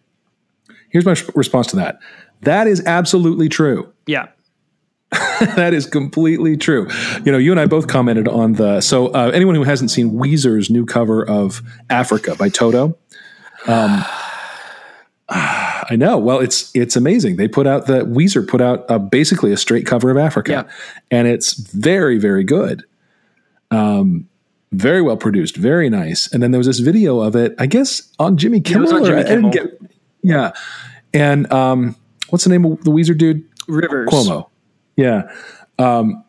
Here's 0.90 1.06
my 1.06 1.16
response 1.36 1.68
to 1.68 1.76
that. 1.78 2.00
That 2.42 2.68
is 2.68 2.84
absolutely 2.86 3.50
true. 3.50 3.92
Yeah. 4.06 4.28
that 5.56 5.74
is 5.74 5.86
completely 5.86 6.58
true. 6.58 6.90
You 7.24 7.32
know, 7.32 7.38
you 7.38 7.52
and 7.52 7.60
I 7.60 7.68
both 7.68 7.88
commented 7.88 8.28
on 8.28 8.54
the. 8.54 8.82
So, 8.82 9.08
uh, 9.10 9.32
anyone 9.34 9.56
who 9.56 9.64
hasn't 9.64 9.92
seen 9.92 10.12
Weezer's 10.12 10.70
new 10.70 10.86
cover 10.86 11.24
of 11.26 11.62
Africa 11.90 12.36
by 12.36 12.50
Toto, 12.50 12.98
um, 13.68 14.04
I 15.30 15.96
know. 15.96 16.18
Well, 16.18 16.40
it's 16.40 16.76
it's 16.76 16.96
amazing. 16.96 17.38
They 17.38 17.48
put 17.48 17.68
out 17.68 17.86
the 17.86 18.02
Weezer 18.02 18.46
put 18.46 18.60
out 18.60 18.86
a, 18.90 18.98
basically 18.98 19.52
a 19.54 19.58
straight 19.58 19.86
cover 19.86 20.10
of 20.10 20.18
Africa, 20.18 20.52
yeah. 20.52 20.74
and 21.12 21.28
it's 21.28 21.54
very 21.54 22.18
very 22.18 22.44
good. 22.44 22.84
Um, 23.72 24.28
very 24.74 25.02
well 25.02 25.18
produced, 25.18 25.56
very 25.56 25.90
nice. 25.90 26.32
And 26.32 26.42
then 26.44 26.52
there 26.52 26.60
was 26.60 26.68
this 26.68 26.80
video 26.80 27.22
of 27.22 27.36
it, 27.36 27.56
I 27.60 27.66
guess, 27.66 28.12
on 28.20 28.38
Jimmy 28.38 28.60
Kimmel. 28.60 28.94
On 28.94 29.06
Jimmy 29.06 29.24
Kimmel. 29.24 29.52
Get, 29.52 29.82
yeah, 30.22 30.52
and 31.14 31.52
um, 31.52 31.96
what's 32.30 32.44
the 32.44 32.50
name 32.50 32.66
of 32.66 32.84
the 32.84 32.92
Weezer 32.92 33.18
dude? 33.18 33.48
Rivers 33.68 34.10
Cuomo. 34.10 34.50
Yeah. 34.96 35.32
Um, 35.80 36.24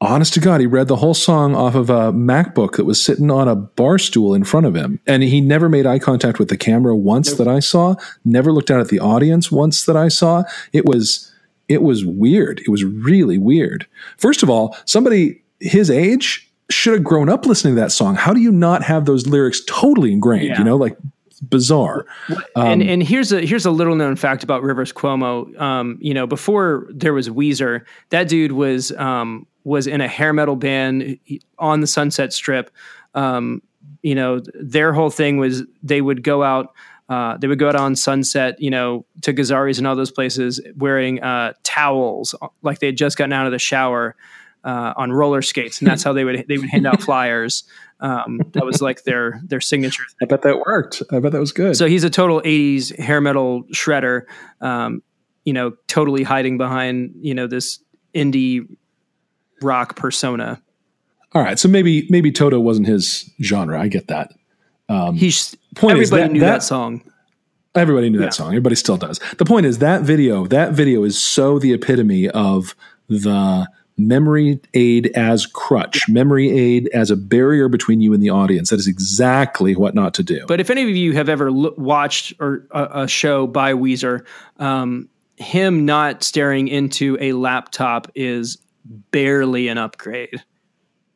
honest 0.00 0.34
to 0.34 0.40
God, 0.40 0.60
he 0.60 0.66
read 0.66 0.88
the 0.88 0.96
whole 0.96 1.14
song 1.14 1.54
off 1.54 1.74
of 1.74 1.90
a 1.90 2.12
MacBook 2.12 2.76
that 2.76 2.84
was 2.84 3.02
sitting 3.02 3.30
on 3.30 3.48
a 3.48 3.56
bar 3.56 3.98
stool 3.98 4.34
in 4.34 4.44
front 4.44 4.66
of 4.66 4.74
him. 4.74 5.00
And 5.06 5.22
he 5.22 5.40
never 5.40 5.68
made 5.68 5.86
eye 5.86 5.98
contact 5.98 6.38
with 6.38 6.48
the 6.48 6.56
camera 6.56 6.96
once 6.96 7.30
nope. 7.30 7.38
that 7.38 7.48
I 7.48 7.60
saw, 7.60 7.96
never 8.24 8.52
looked 8.52 8.70
out 8.70 8.80
at 8.80 8.88
the 8.88 9.00
audience 9.00 9.50
once 9.50 9.84
that 9.84 9.96
I 9.96 10.08
saw. 10.08 10.44
It 10.72 10.84
was 10.84 11.32
it 11.68 11.82
was 11.82 12.04
weird. 12.04 12.60
It 12.60 12.70
was 12.70 12.82
really 12.82 13.36
weird. 13.36 13.86
First 14.16 14.42
of 14.42 14.48
all, 14.48 14.76
somebody 14.86 15.42
his 15.60 15.90
age 15.90 16.47
should 16.70 16.94
have 16.94 17.04
grown 17.04 17.28
up 17.28 17.46
listening 17.46 17.74
to 17.74 17.80
that 17.80 17.92
song. 17.92 18.14
How 18.14 18.32
do 18.32 18.40
you 18.40 18.52
not 18.52 18.82
have 18.82 19.06
those 19.06 19.26
lyrics 19.26 19.62
totally 19.66 20.12
ingrained? 20.12 20.48
Yeah. 20.48 20.58
You 20.58 20.64
know, 20.64 20.76
like 20.76 20.96
bizarre. 21.42 22.06
Um, 22.56 22.66
and 22.66 22.82
and 22.82 23.02
here's 23.02 23.32
a 23.32 23.44
here's 23.44 23.66
a 23.66 23.70
little 23.70 23.94
known 23.94 24.16
fact 24.16 24.42
about 24.42 24.62
Rivers 24.62 24.92
Cuomo. 24.92 25.58
Um, 25.60 25.98
you 26.00 26.14
know, 26.14 26.26
before 26.26 26.86
there 26.90 27.14
was 27.14 27.28
Weezer, 27.28 27.84
that 28.10 28.28
dude 28.28 28.52
was 28.52 28.92
um, 28.92 29.46
was 29.64 29.86
in 29.86 30.00
a 30.00 30.08
hair 30.08 30.32
metal 30.32 30.56
band 30.56 31.18
on 31.58 31.80
the 31.80 31.86
Sunset 31.86 32.32
Strip. 32.32 32.70
Um, 33.14 33.62
you 34.02 34.14
know, 34.14 34.40
their 34.54 34.92
whole 34.92 35.10
thing 35.10 35.38
was 35.38 35.62
they 35.82 36.00
would 36.00 36.22
go 36.22 36.42
out. 36.42 36.74
Uh, 37.08 37.38
they 37.38 37.46
would 37.46 37.58
go 37.58 37.68
out 37.68 37.76
on 37.76 37.96
Sunset, 37.96 38.60
you 38.60 38.70
know, 38.70 39.06
to 39.22 39.32
Gazzarri's 39.32 39.78
and 39.78 39.86
all 39.86 39.96
those 39.96 40.10
places 40.10 40.60
wearing 40.76 41.22
uh, 41.22 41.54
towels, 41.62 42.34
like 42.60 42.80
they 42.80 42.86
had 42.88 42.98
just 42.98 43.16
gotten 43.16 43.32
out 43.32 43.46
of 43.46 43.52
the 43.52 43.58
shower 43.58 44.14
uh, 44.68 44.92
on 44.98 45.10
roller 45.10 45.40
skates, 45.40 45.80
and 45.80 45.88
that's 45.88 46.02
how 46.02 46.12
they 46.12 46.24
would 46.24 46.44
they 46.46 46.58
would 46.58 46.68
hand 46.68 46.86
out 46.86 47.02
flyers. 47.08 47.64
Um, 48.00 48.42
that 48.52 48.66
was 48.66 48.82
like 48.82 49.04
their 49.04 49.40
their 49.46 49.62
signature. 49.62 50.02
Thing. 50.02 50.16
I 50.20 50.24
bet 50.26 50.42
that 50.42 50.58
worked. 50.58 51.02
I 51.10 51.20
bet 51.20 51.32
that 51.32 51.40
was 51.40 51.52
good. 51.52 51.74
So 51.74 51.86
he's 51.86 52.04
a 52.04 52.10
total 52.10 52.42
'80s 52.42 52.96
hair 52.98 53.22
metal 53.22 53.62
shredder. 53.72 54.24
Um, 54.60 55.02
you 55.44 55.54
know, 55.54 55.72
totally 55.86 56.22
hiding 56.22 56.58
behind 56.58 57.14
you 57.18 57.34
know 57.34 57.46
this 57.46 57.78
indie 58.14 58.68
rock 59.62 59.96
persona. 59.96 60.60
All 61.32 61.42
right, 61.42 61.58
so 61.58 61.66
maybe 61.66 62.06
maybe 62.10 62.30
Toto 62.30 62.60
wasn't 62.60 62.88
his 62.88 63.30
genre. 63.42 63.80
I 63.80 63.88
get 63.88 64.08
that. 64.08 64.34
Um, 64.90 65.14
He's 65.14 65.56
point 65.76 65.92
everybody 65.92 66.02
is 66.02 66.10
that, 66.10 66.32
knew 66.32 66.40
that, 66.40 66.46
that 66.46 66.62
song. 66.62 67.02
Everybody 67.74 68.10
knew 68.10 68.18
that 68.18 68.34
song. 68.34 68.48
Everybody 68.48 68.74
still 68.74 68.96
does. 68.98 69.18
The 69.38 69.44
point 69.46 69.64
is 69.64 69.78
that 69.78 70.02
video, 70.02 70.46
that 70.46 70.72
video 70.72 71.04
is 71.04 71.18
so 71.18 71.58
the 71.58 71.72
epitome 71.72 72.28
of 72.28 72.74
the 73.08 73.66
memory 73.98 74.60
aid 74.74 75.10
as 75.14 75.44
crutch, 75.44 76.08
memory 76.08 76.50
aid 76.50 76.88
as 76.94 77.10
a 77.10 77.16
barrier 77.16 77.68
between 77.68 78.00
you 78.00 78.14
and 78.14 78.22
the 78.22 78.30
audience. 78.30 78.70
That 78.70 78.78
is 78.78 78.86
exactly 78.86 79.74
what 79.76 79.94
not 79.94 80.14
to 80.14 80.22
do. 80.22 80.44
But 80.46 80.60
if 80.60 80.70
any 80.70 80.82
of 80.82 80.90
you 80.90 81.12
have 81.14 81.28
ever 81.28 81.50
lo- 81.50 81.74
watched 81.76 82.34
or 82.40 82.66
a, 82.70 83.02
a, 83.02 83.08
show 83.08 83.46
by 83.46 83.72
Weezer, 83.72 84.24
um, 84.58 85.08
him 85.36 85.84
not 85.84 86.22
staring 86.22 86.68
into 86.68 87.18
a 87.20 87.32
laptop 87.32 88.10
is 88.14 88.58
barely 89.10 89.68
an 89.68 89.78
upgrade. 89.78 90.42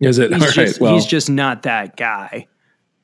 Is 0.00 0.18
it? 0.18 0.34
He's, 0.34 0.52
just, 0.52 0.80
well, 0.80 0.94
he's 0.94 1.06
just 1.06 1.30
not 1.30 1.62
that 1.62 1.96
guy. 1.96 2.48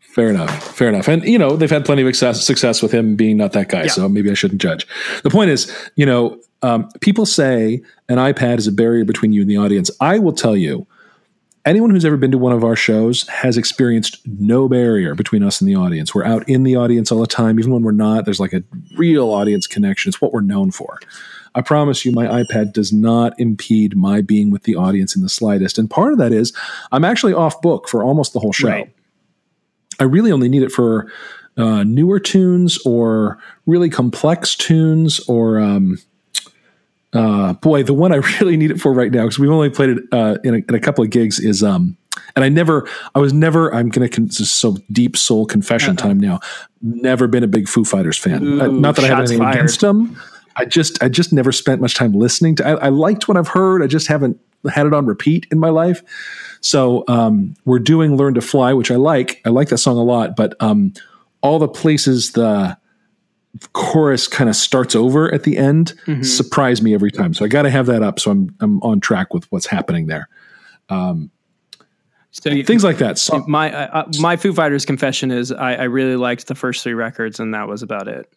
Fair 0.09 0.31
enough. 0.31 0.75
Fair 0.75 0.88
enough. 0.88 1.07
And 1.07 1.23
you 1.25 1.38
know, 1.38 1.57
they've 1.57 1.71
had 1.71 1.85
plenty 1.85 2.03
of 2.03 2.09
success, 2.09 2.44
success 2.44 2.83
with 2.83 2.92
him 2.92 3.14
being 3.14 3.37
not 3.37 3.53
that 3.53 3.68
guy. 3.68 3.83
Yeah. 3.83 3.92
So 3.92 4.09
maybe 4.09 4.31
I 4.31 4.35
shouldn't 4.35 4.61
judge. 4.61 4.87
The 5.23 5.31
point 5.31 5.51
is, 5.51 5.73
you 5.97 6.07
know, 6.07 6.40
um, 6.62 6.88
people 7.01 7.27
say 7.27 7.83
an 8.09 8.18
iPad 8.18 8.59
is 8.59 8.66
a 8.66 8.73
barrier 8.73 9.05
between 9.05 9.33
you 9.33 9.42
and 9.42 9.51
the 9.51 9.59
audience. 9.59 9.90
I 10.01 10.18
will 10.18 10.33
tell 10.33 10.57
you, 10.57 10.87
anyone 11.64 11.90
who's 11.90 12.05
ever 12.05 12.16
been 12.16 12.33
to 12.33 12.38
one 12.38 12.53
of 12.53 12.64
our 12.64 12.75
shows 12.75 13.29
has 13.29 13.57
experienced 13.57 14.18
no 14.27 14.68
barrier 14.68 15.14
between 15.14 15.42
us 15.42 15.61
and 15.61 15.68
the 15.68 15.77
audience. 15.77 16.14
We're 16.14 16.25
out 16.25 16.49
in 16.49 16.62
the 16.62 16.75
audience 16.75 17.12
all 17.12 17.21
the 17.21 17.27
time, 17.27 17.61
even 17.61 17.73
when 17.73 17.83
we're 17.83 17.92
not. 17.92 18.25
There's 18.25 18.40
like 18.40 18.55
a 18.55 18.64
real 18.97 19.31
audience 19.31 19.66
connection. 19.66 20.09
It's 20.09 20.21
what 20.21 20.33
we're 20.33 20.40
known 20.40 20.71
for. 20.71 20.99
I 21.55 21.61
promise 21.61 22.05
you, 22.05 22.12
my 22.12 22.27
iPad 22.27 22.73
does 22.73 22.92
not 22.92 23.38
impede 23.38 23.97
my 23.97 24.23
being 24.23 24.51
with 24.51 24.64
the 24.64 24.75
audience 24.75 25.14
in 25.14 25.23
the 25.23 25.29
slightest. 25.29 25.79
And 25.79 25.90
part 25.90 26.12
of 26.12 26.18
that 26.18 26.33
is 26.33 26.53
I'm 26.92 27.05
actually 27.05 27.35
off 27.35 27.61
book 27.61 27.88
for 27.88 28.03
almost 28.03 28.33
the 28.33 28.40
whole 28.40 28.53
show. 28.53 28.68
Right. 28.68 28.94
I 29.99 30.05
really 30.05 30.33
only 30.33 30.49
need 30.49 30.63
it 30.63 30.71
for 30.71 31.11
uh, 31.57 31.83
newer 31.85 32.21
tunes 32.21 32.79
or 32.87 33.39
really 33.67 33.91
complex 33.91 34.55
tunes 34.55 35.21
or 35.29 35.59
um, 35.59 35.99
uh, 37.13 37.55
boy, 37.55 37.83
the 37.83 37.95
one 37.95 38.13
I 38.13 38.17
really 38.41 38.57
need 38.57 38.71
it 38.71 38.81
for 38.81 38.93
right 38.93 39.11
now 39.11 39.23
because 39.23 39.39
we've 39.39 39.51
only 39.51 39.71
played 39.71 39.91
it 39.91 39.99
uh, 40.13 40.39
in, 40.45 40.55
a, 40.55 40.59
in, 40.59 40.75
a, 40.75 40.81
couple 40.81 41.03
of 41.03 41.11
gigs 41.11 41.41
is 41.41 41.63
um, 41.63 41.97
and 42.37 42.45
I 42.45 42.49
never, 42.49 42.89
I 43.15 43.19
was 43.19 43.33
never, 43.33 43.75
I'm 43.75 43.89
going 43.89 44.09
to, 44.09 44.15
con- 44.15 44.31
so 44.31 44.77
deep 44.93 45.17
soul 45.17 45.47
confession 45.47 45.99
uh-huh. 45.99 46.09
time 46.09 46.21
now. 46.21 46.41
Never 46.81 47.27
been 47.27 47.43
a 47.43 47.49
big 47.49 47.69
Foo 47.69 47.85
Fighters 47.85 48.17
fan. 48.19 48.43
Ooh, 48.43 48.81
not 48.81 48.97
that 48.97 49.05
I 49.05 49.09
have 49.09 49.19
anything 49.19 49.39
fired. 49.39 49.55
against 49.55 49.81
them. 49.81 50.21
I 50.57 50.65
just, 50.65 51.03
I 51.03 51.09
just 51.09 51.33
never 51.33 51.53
spent 51.53 51.81
much 51.81 51.95
time 51.95 52.13
listening 52.13 52.57
to. 52.57 52.67
I, 52.67 52.73
I, 52.87 52.89
liked 52.89 53.29
what 53.29 53.37
I've 53.37 53.49
heard. 53.49 53.83
I 53.83 53.87
just 53.87 54.09
haven't 54.09 54.41
had 54.71 54.87
it 54.87 54.95
on 54.95 55.07
repeat 55.07 55.47
in 55.51 55.59
my 55.59 55.71
life. 55.71 56.03
So 56.61 57.05
um, 57.09 57.55
we're 57.64 57.79
doing 57.79 58.16
"Learn 58.16 58.35
to 58.35 58.40
Fly," 58.40 58.73
which 58.73 58.90
I 58.90 58.97
like. 58.97 59.40
I 59.44 59.51
like 59.51 59.68
that 59.68 59.79
song 59.79 59.97
a 59.97 60.03
lot. 60.03 60.37
But 60.37 60.55
um, 60.61 60.92
all 61.40 61.59
the 61.59 61.68
places 61.68 62.33
the 62.33 62.77
chorus 63.73 64.29
kind 64.29 64.49
of 64.49 64.57
starts 64.57 64.94
over 64.94 65.33
at 65.33 65.42
the 65.42 65.57
end 65.57 65.94
mm-hmm. 66.07 66.23
surprise 66.23 66.83
me 66.83 66.94
every 66.94 67.11
time. 67.11 67.35
So 67.35 67.44
I 67.44 67.49
got 67.49 67.62
to 67.62 67.71
have 67.71 67.87
that 67.87 68.03
up 68.03 68.21
so 68.21 68.31
I'm 68.31 68.55
I'm 68.61 68.83
on 68.83 69.01
track 69.01 69.35
with 69.35 69.51
what's 69.51 69.66
happening 69.66 70.07
there. 70.07 70.29
Um, 70.88 71.31
so 72.31 72.51
you, 72.51 72.62
things 72.62 72.85
like 72.85 72.99
that. 72.99 73.18
So, 73.18 73.44
my 73.49 73.73
uh, 73.73 74.03
uh, 74.03 74.11
my 74.21 74.37
Foo 74.37 74.53
Fighters 74.53 74.85
confession 74.85 75.31
is 75.31 75.51
I, 75.51 75.75
I, 75.75 75.83
really 75.85 76.16
liked 76.16 76.47
the 76.47 76.55
first 76.55 76.83
three 76.83 76.94
records 76.94 77.40
and 77.40 77.53
that 77.55 77.68
was 77.68 77.83
about 77.83 78.07
it. 78.07 78.33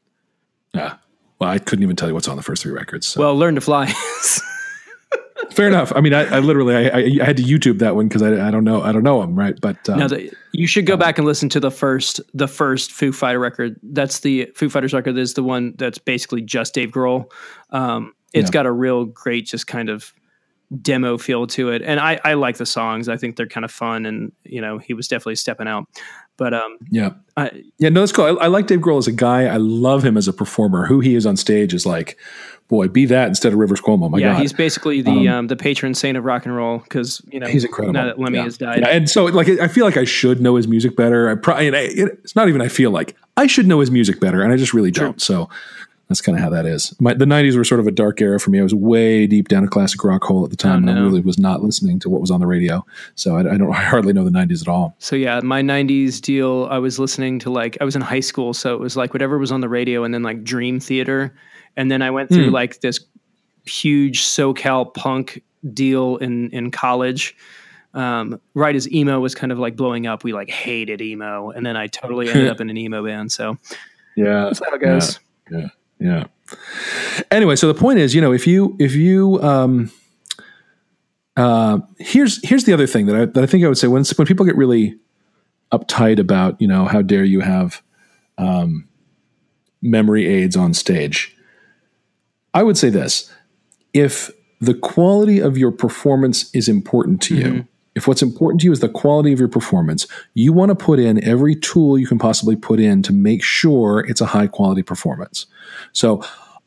Yeah. 0.73 0.95
Well, 1.39 1.49
I 1.49 1.60
couldn't 1.60 1.84
even 1.84 1.95
tell 1.95 2.07
you 2.07 2.13
what's 2.13 2.27
on 2.27 2.38
the 2.38 2.43
first 2.43 2.63
three 2.63 2.71
records. 2.71 3.07
So. 3.07 3.21
Well, 3.21 3.36
Learn 3.36 3.55
to 3.55 3.62
Fly. 3.62 3.93
Fair 5.51 5.67
enough. 5.67 5.91
I 5.95 6.01
mean, 6.01 6.13
I, 6.13 6.23
I 6.36 6.39
literally 6.39 6.75
I, 6.75 7.21
I, 7.21 7.25
had 7.25 7.38
to 7.38 7.43
YouTube 7.43 7.80
that 7.80 7.95
one 7.95 8.08
because 8.08 8.21
I, 8.21 8.47
I 8.47 8.51
don't 8.51 8.63
know 8.63 8.82
I 8.82 8.91
don't 8.91 9.04
know 9.04 9.21
him 9.21 9.36
right, 9.36 9.60
but 9.60 9.89
um, 9.89 10.08
the, 10.08 10.32
you 10.51 10.67
should 10.67 10.86
go 10.86 10.93
uh, 10.93 10.97
back 10.97 11.17
and 11.17 11.25
listen 11.25 11.49
to 11.49 11.60
the 11.60 11.71
first 11.71 12.21
the 12.34 12.47
first 12.47 12.91
Foo 12.91 13.12
Fighter 13.12 13.39
record. 13.39 13.80
That's 13.84 14.19
the 14.19 14.51
Foo 14.56 14.69
Fighters 14.69 14.93
record. 14.93 15.17
Is 15.17 15.34
the 15.34 15.43
one 15.43 15.73
that's 15.77 15.97
basically 15.97 16.41
just 16.41 16.73
Dave 16.73 16.91
Grohl. 16.91 17.32
Um, 17.71 18.13
it's 18.34 18.49
yeah. 18.49 18.51
got 18.51 18.65
a 18.65 18.71
real 18.71 19.06
great 19.06 19.45
just 19.45 19.67
kind 19.67 19.89
of 19.89 20.13
demo 20.82 21.17
feel 21.17 21.47
to 21.47 21.69
it, 21.69 21.82
and 21.82 21.99
I, 21.99 22.19
I 22.23 22.36
like 22.36 22.58
the 22.58 22.65
songs. 22.65 23.10
I 23.10 23.17
think 23.17 23.36
they're 23.36 23.47
kind 23.47 23.65
of 23.65 23.71
fun, 23.71 24.06
and 24.06 24.32
you 24.43 24.62
know 24.62 24.77
he 24.77 24.93
was 24.93 25.08
definitely 25.08 25.36
stepping 25.36 25.67
out. 25.67 25.88
But 26.41 26.56
um, 26.56 26.80
yeah, 26.89 27.12
I, 27.38 27.65
yeah, 27.77 27.89
no, 27.89 27.99
that's 27.99 28.12
cool. 28.12 28.25
I, 28.25 28.45
I 28.45 28.47
like 28.47 28.65
Dave 28.65 28.80
Grohl 28.80 28.97
as 28.97 29.06
a 29.06 29.12
guy. 29.12 29.43
I 29.43 29.58
love 29.58 30.04
him 30.04 30.17
as 30.17 30.27
a 30.27 30.34
performer. 30.34 30.88
Who 30.88 30.99
he 30.99 31.13
is 31.13 31.27
on 31.27 31.38
stage 31.38 31.71
is 31.71 31.86
like 31.86 32.17
boy, 32.67 32.88
be 32.88 33.06
that 33.06 33.27
instead 33.27 33.54
of 33.54 33.60
Rivers 33.60 33.80
Cuomo. 33.80 34.10
My 34.10 34.17
yeah, 34.17 34.34
God. 34.34 34.41
he's 34.41 34.54
basically 34.54 35.04
the 35.04 35.27
um, 35.27 35.36
um, 35.36 35.47
the 35.47 35.56
patron 35.56 35.93
saint 35.93 36.17
of 36.17 36.25
rock 36.25 36.47
and 36.47 36.56
roll 36.56 36.80
because 36.80 37.21
you 37.30 37.39
know 37.39 37.45
he's 37.45 37.63
incredible. 37.63 37.93
Now 37.93 38.06
that 38.06 38.17
Lemmy 38.17 38.39
yeah. 38.39 38.43
has 38.45 38.58
died, 38.58 38.80
yeah. 38.80 38.88
and 38.88 39.08
so 39.08 39.25
like 39.25 39.49
I 39.49 39.67
feel 39.67 39.86
like 39.86 39.97
I 39.97 40.04
should 40.04 40.41
know 40.41 40.56
his 40.56 40.67
music 40.67 40.95
better. 40.95 41.30
I 41.30 41.36
probably 41.36 41.67
it's 41.67 42.36
not 42.36 42.49
even 42.49 42.60
I 42.60 42.69
feel 42.69 42.89
like 42.89 43.15
I 43.38 43.45
should 43.45 43.67
know 43.67 43.80
his 43.80 43.91
music 43.91 44.19
better, 44.19 44.41
and 44.41 44.51
I 44.51 44.58
just 44.58 44.73
really 44.73 44.91
True. 44.91 45.10
don't. 45.10 45.21
So 45.21 45.47
that's 46.12 46.21
kind 46.21 46.38
of 46.38 46.43
how 46.43 46.50
that 46.50 46.65
is. 46.65 46.93
My, 47.00 47.13
the 47.13 47.26
'90s 47.26 47.56
were 47.56 47.63
sort 47.63 47.80
of 47.80 47.88
a 47.88 47.91
dark 47.91 48.21
era 48.21 48.39
for 48.39 48.50
me. 48.50 48.60
I 48.60 48.63
was 48.63 48.76
way 48.76 49.26
deep 49.28 49.47
down 49.47 49.63
a 49.63 49.67
classic 49.67 50.04
rock 50.04 50.24
hole 50.24 50.43
at 50.43 50.52
the 50.52 50.58
time. 50.58 50.88
Oh, 50.88 50.93
no. 50.93 51.02
I 51.02 51.04
really 51.04 51.21
was 51.21 51.39
not 51.39 51.63
listening 51.63 52.00
to 52.00 52.10
what 52.10 52.21
was 52.21 52.30
on 52.30 52.39
the 52.39 52.47
radio, 52.47 52.86
so 53.15 53.38
I, 53.38 53.39
I 53.39 53.58
don't 53.58 53.71
I 53.71 53.84
hardly 53.84 54.13
know 54.13 54.24
the 54.24 54.32
'90s 54.32 54.62
at 54.62 54.67
all. 54.67 54.95
So 55.00 55.15
yeah, 55.15 55.39
my 55.41 55.62
'90s 55.62 56.21
deal. 56.21 56.67
I 56.69 56.78
was 56.78 57.00
listening 57.00 57.39
to 57.39 57.50
like 57.50 57.78
I 57.82 57.86
was 57.86 57.95
in 57.95 58.02
high 58.02 58.19
school, 58.19 58.54
so 58.54 58.74
it 58.74 58.80
was 58.80 58.95
like 58.95 59.13
whatever 59.13 59.38
was 59.38 59.52
on 59.52 59.62
the 59.62 59.69
radio, 59.69 60.04
and 60.04 60.13
then 60.13 60.24
like 60.24 60.43
Dream 60.43 60.80
Theater, 60.80 61.34
and 61.76 61.89
then 61.89 62.02
I 62.02 62.12
went 62.12 62.30
through 62.30 62.50
mm. 62.50 62.54
like 62.54 62.82
this 62.82 63.00
huge 63.65 64.21
SoCal 64.24 64.93
punk 64.93 65.41
deal 65.74 66.17
in 66.17 66.50
in 66.52 66.71
college. 66.71 67.36
Um, 67.93 68.39
right 68.54 68.76
as 68.76 68.89
emo 68.91 69.19
was 69.19 69.36
kind 69.36 69.52
of 69.52 69.60
like 69.60 69.76
blowing 69.76 70.08
up, 70.08 70.24
we 70.24 70.32
like 70.32 70.50
hated 70.50 71.02
emo, 71.02 71.50
and 71.50 71.65
then 71.65 71.76
I 71.76 71.88
totally 71.88 72.30
ended 72.30 72.47
up 72.52 72.62
in 72.62 72.69
an 72.69 72.78
emo 72.78 73.06
band. 73.06 73.32
So 73.32 73.58
yeah, 74.15 74.45
that's 74.45 74.62
how 74.65 74.74
it 74.76 74.82
goes. 74.82 75.19
Yeah, 75.50 75.60
yeah, 75.60 75.67
yeah. 76.01 76.25
Anyway, 77.29 77.55
so 77.55 77.67
the 77.67 77.79
point 77.79 77.99
is, 77.99 78.13
you 78.13 78.21
know, 78.21 78.33
if 78.33 78.47
you 78.47 78.75
if 78.79 78.95
you 78.95 79.41
um, 79.41 79.91
uh, 81.37 81.79
here's 81.99 82.45
here's 82.47 82.65
the 82.65 82.73
other 82.73 82.87
thing 82.87 83.05
that 83.05 83.15
I 83.15 83.25
that 83.25 83.43
I 83.43 83.45
think 83.45 83.63
I 83.63 83.67
would 83.67 83.77
say 83.77 83.87
when 83.87 84.03
when 84.15 84.27
people 84.27 84.45
get 84.45 84.57
really 84.57 84.97
uptight 85.71 86.19
about 86.19 86.59
you 86.59 86.67
know 86.67 86.85
how 86.85 87.01
dare 87.01 87.23
you 87.23 87.39
have 87.41 87.81
um, 88.37 88.87
memory 89.81 90.27
aids 90.27 90.57
on 90.57 90.73
stage, 90.73 91.35
I 92.53 92.63
would 92.63 92.77
say 92.77 92.89
this 92.89 93.31
if 93.93 94.31
the 94.59 94.73
quality 94.73 95.39
of 95.39 95.57
your 95.57 95.71
performance 95.71 96.53
is 96.53 96.67
important 96.67 97.21
to 97.23 97.35
mm-hmm. 97.35 97.55
you, 97.55 97.67
if 97.95 98.08
what's 98.08 98.21
important 98.21 98.62
to 98.62 98.65
you 98.65 98.71
is 98.71 98.80
the 98.80 98.89
quality 98.89 99.34
of 99.34 99.39
your 99.39 99.49
performance, 99.49 100.08
you 100.34 100.54
want 100.54 100.69
to 100.69 100.75
put 100.75 100.99
in 100.99 101.23
every 101.23 101.56
tool 101.56 101.97
you 101.97 102.08
can 102.08 102.19
possibly 102.19 102.56
put 102.56 102.80
in 102.80 103.04
to 103.04 103.13
make 103.13 103.43
sure 103.43 104.06
it's 104.08 104.21
a 104.21 104.25
high 104.25 104.47
quality 104.47 104.82
performance. 104.82 105.45
So 105.91 106.23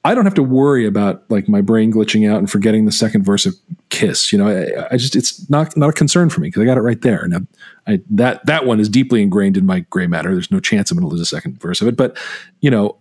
I 0.06 0.14
don't 0.14 0.26
have 0.26 0.34
to 0.34 0.42
worry 0.42 0.87
about 0.87 1.24
like 1.30 1.48
my 1.48 1.62
brain 1.62 1.90
glitching 1.90 2.30
out 2.30 2.38
and 2.38 2.50
forgetting 2.50 2.84
the 2.84 2.92
second 2.92 3.24
verse 3.24 3.46
of 3.46 3.54
Kiss. 3.88 4.32
You 4.32 4.38
know, 4.38 4.48
I, 4.48 4.94
I 4.94 4.96
just 4.98 5.16
it's 5.16 5.48
not 5.48 5.74
not 5.78 5.88
a 5.88 5.92
concern 5.94 6.28
for 6.28 6.40
me 6.40 6.48
because 6.48 6.60
I 6.60 6.66
got 6.66 6.76
it 6.76 6.82
right 6.82 7.00
there. 7.00 7.24
And 7.24 7.48
I, 7.87 8.00
that 8.10 8.44
that 8.44 8.66
one 8.66 8.80
is 8.80 8.90
deeply 8.90 9.22
ingrained 9.22 9.56
in 9.56 9.64
my 9.64 9.80
gray 9.80 10.06
matter. 10.06 10.32
There's 10.32 10.50
no 10.50 10.60
chance 10.60 10.90
I'm 10.90 10.98
going 10.98 11.08
to 11.08 11.10
lose 11.10 11.22
a 11.22 11.26
second 11.26 11.58
verse 11.58 11.80
of 11.80 11.88
it. 11.88 11.96
But 11.96 12.18
you 12.60 12.70
know, 12.70 12.98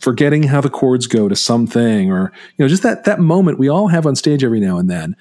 forgetting 0.00 0.42
how 0.42 0.60
the 0.60 0.70
chords 0.70 1.06
go 1.06 1.28
to 1.28 1.36
something 1.36 2.10
or 2.10 2.32
you 2.56 2.64
know 2.64 2.68
just 2.68 2.82
that 2.82 3.04
that 3.04 3.20
moment 3.20 3.60
we 3.60 3.68
all 3.68 3.86
have 3.86 4.06
on 4.06 4.16
stage 4.16 4.42
every 4.42 4.60
now 4.60 4.78
and 4.78 4.90
then 4.90 5.14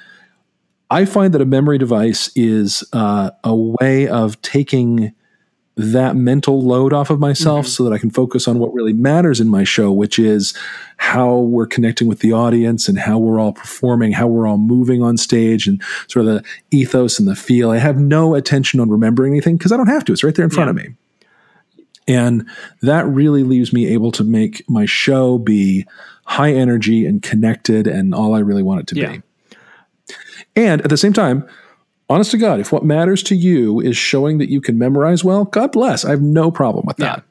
i 0.89 1.05
find 1.05 1.33
that 1.33 1.41
a 1.41 1.45
memory 1.45 1.77
device 1.77 2.31
is 2.35 2.83
uh, 2.93 3.31
a 3.43 3.55
way 3.55 4.07
of 4.07 4.41
taking 4.41 5.13
that 5.77 6.15
mental 6.15 6.61
load 6.61 6.93
off 6.93 7.09
of 7.09 7.19
myself 7.19 7.65
mm-hmm. 7.65 7.71
so 7.71 7.83
that 7.83 7.93
i 7.93 7.97
can 7.97 8.09
focus 8.09 8.47
on 8.47 8.59
what 8.59 8.73
really 8.73 8.93
matters 8.93 9.41
in 9.41 9.47
my 9.47 9.63
show 9.63 9.91
which 9.91 10.17
is 10.17 10.57
how 10.97 11.35
we're 11.37 11.67
connecting 11.67 12.07
with 12.07 12.19
the 12.19 12.31
audience 12.31 12.87
and 12.87 12.97
how 12.97 13.17
we're 13.17 13.39
all 13.39 13.51
performing 13.51 14.13
how 14.13 14.25
we're 14.25 14.47
all 14.47 14.57
moving 14.57 15.01
on 15.03 15.17
stage 15.17 15.67
and 15.67 15.81
sort 16.07 16.25
of 16.25 16.33
the 16.33 16.43
ethos 16.71 17.19
and 17.19 17.27
the 17.27 17.35
feel 17.35 17.71
i 17.71 17.77
have 17.77 17.97
no 17.97 18.35
attention 18.35 18.79
on 18.79 18.89
remembering 18.89 19.33
anything 19.33 19.57
because 19.57 19.71
i 19.71 19.77
don't 19.77 19.87
have 19.87 20.05
to 20.05 20.13
it's 20.13 20.23
right 20.23 20.35
there 20.35 20.45
in 20.45 20.51
front 20.51 20.67
yeah. 20.67 20.81
of 20.81 20.87
me 20.87 20.95
and 22.07 22.47
that 22.81 23.05
really 23.07 23.43
leaves 23.43 23.73
me 23.73 23.87
able 23.87 24.11
to 24.11 24.23
make 24.23 24.67
my 24.69 24.85
show 24.85 25.37
be 25.37 25.85
high 26.25 26.53
energy 26.53 27.05
and 27.05 27.21
connected 27.21 27.87
and 27.87 28.13
all 28.13 28.33
I 28.33 28.39
really 28.39 28.63
want 28.63 28.81
it 28.81 28.87
to 28.87 28.95
yeah. 28.95 29.11
be. 29.13 29.21
And 30.55 30.81
at 30.81 30.89
the 30.89 30.97
same 30.97 31.13
time, 31.13 31.47
honest 32.09 32.31
to 32.31 32.37
God, 32.37 32.59
if 32.59 32.71
what 32.71 32.83
matters 32.83 33.23
to 33.23 33.35
you 33.35 33.79
is 33.79 33.97
showing 33.97 34.37
that 34.37 34.49
you 34.49 34.61
can 34.61 34.77
memorize 34.77 35.23
well, 35.23 35.45
God 35.45 35.71
bless. 35.71 36.05
I 36.05 36.11
have 36.11 36.21
no 36.21 36.51
problem 36.51 36.85
with 36.85 36.97
that. 36.97 37.17
Yeah. 37.17 37.23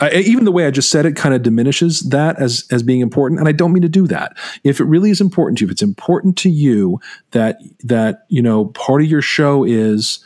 I, 0.00 0.12
even 0.20 0.44
the 0.44 0.52
way 0.52 0.64
I 0.64 0.70
just 0.70 0.90
said 0.90 1.06
it 1.06 1.16
kind 1.16 1.34
of 1.34 1.42
diminishes 1.42 2.02
that 2.10 2.40
as 2.40 2.64
as 2.70 2.84
being 2.84 3.00
important, 3.00 3.40
and 3.40 3.48
I 3.48 3.52
don't 3.52 3.72
mean 3.72 3.82
to 3.82 3.88
do 3.88 4.06
that. 4.06 4.36
If 4.62 4.78
it 4.78 4.84
really 4.84 5.10
is 5.10 5.20
important 5.20 5.58
to 5.58 5.64
you, 5.64 5.68
if 5.68 5.72
it's 5.72 5.82
important 5.82 6.36
to 6.38 6.50
you 6.50 7.00
that 7.32 7.58
that 7.82 8.24
you 8.28 8.40
know 8.40 8.66
part 8.66 9.02
of 9.02 9.08
your 9.08 9.22
show 9.22 9.64
is 9.64 10.24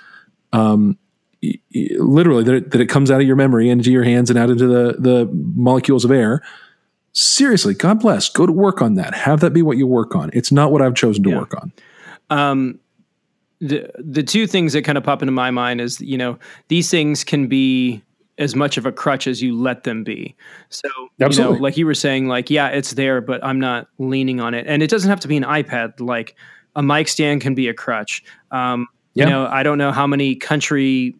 um, 0.53 0.99
literally 1.73 2.45
that 2.45 2.55
it, 2.55 2.71
that 2.71 2.81
it 2.81 2.87
comes 2.87 3.11
out 3.11 3.21
of 3.21 3.27
your 3.27 3.37
memory 3.37 3.69
and 3.69 3.81
into 3.81 3.91
your 3.91 4.05
hands 4.05 4.31
and 4.31 4.39
out 4.39 4.51
into 4.51 4.67
the 4.67 4.97
the 4.99 5.31
molecules 5.33 6.05
of 6.05 6.11
air 6.11 6.41
seriously 7.13 7.75
god 7.75 8.01
bless 8.01 8.29
go 8.29 8.47
to 8.47 8.53
work 8.53 8.81
on 8.81 8.95
that 8.95 9.13
have 9.15 9.41
that 9.41 9.53
be 9.53 9.61
what 9.61 9.77
you 9.77 9.87
work 9.87 10.15
on 10.15 10.31
it's 10.33 10.53
not 10.53 10.71
what 10.71 10.81
i've 10.81 10.95
chosen 10.95 11.23
to 11.23 11.31
yeah. 11.31 11.39
work 11.39 11.55
on 11.61 11.73
um, 12.33 12.79
the 13.61 13.89
the 13.99 14.23
two 14.23 14.47
things 14.47 14.73
that 14.73 14.83
kind 14.83 14.99
of 14.99 15.05
pop 15.05 15.23
into 15.23 15.33
my 15.33 15.51
mind 15.51 15.81
is 15.81 16.01
you 16.01 16.19
know 16.19 16.39
these 16.69 16.91
things 16.91 17.25
can 17.25 17.47
be 17.47 18.03
as 18.39 18.57
much 18.57 18.79
of 18.79 18.87
a 18.87 18.93
crutch 18.93 19.27
as 19.27 19.43
you 19.43 19.57
let 19.57 19.85
them 19.85 20.03
be. 20.05 20.35
So, 20.71 20.89
Absolutely. 21.21 21.55
you 21.55 21.59
know, 21.59 21.63
like 21.63 21.77
you 21.77 21.87
were 21.87 21.95
saying, 21.95 22.29
like, 22.29 22.51
yeah, 22.51 22.69
it's 22.69 22.93
there, 22.93 23.21
but 23.21 23.45
I'm 23.45 23.61
not 23.61 23.87
leaning 23.99 24.41
on 24.41 24.55
it. 24.55 24.67
And 24.67 24.83
it 24.83 24.89
doesn't 24.91 25.11
have 25.11 25.21
to 25.21 25.29
be 25.29 25.37
an 25.37 25.45
iPad. 25.45 26.01
Like 26.01 26.35
a 26.75 26.83
mic 26.83 27.09
stand 27.09 27.43
can 27.43 27.55
be 27.55 27.69
a 27.69 27.75
crutch. 27.75 28.25
Um, 28.51 28.89
Yeah. 29.15 29.25
You 29.25 29.31
know, 29.31 29.47
I 29.47 29.63
don't 29.63 29.77
know 29.77 29.93
how 29.93 30.07
many 30.07 30.35
country 30.35 31.15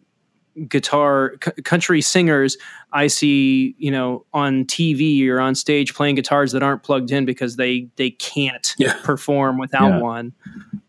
guitar 0.67 1.35
c- 1.43 1.51
country 1.63 2.01
singers 2.01 2.57
I 2.91 3.07
see, 3.07 3.73
you 3.79 3.89
know, 3.89 4.23
on 4.33 4.65
TV 4.65 5.27
or 5.27 5.39
on 5.39 5.55
stage 5.55 5.95
playing 5.95 6.15
guitars 6.15 6.51
that 6.51 6.61
aren't 6.61 6.83
plugged 6.83 7.11
in 7.11 7.25
because 7.25 7.55
they 7.55 7.87
they 7.95 8.11
can't 8.11 8.75
Yeah. 8.77 8.93
perform 9.03 9.57
without 9.57 9.89
Yeah. 9.89 9.99
one. 9.99 10.33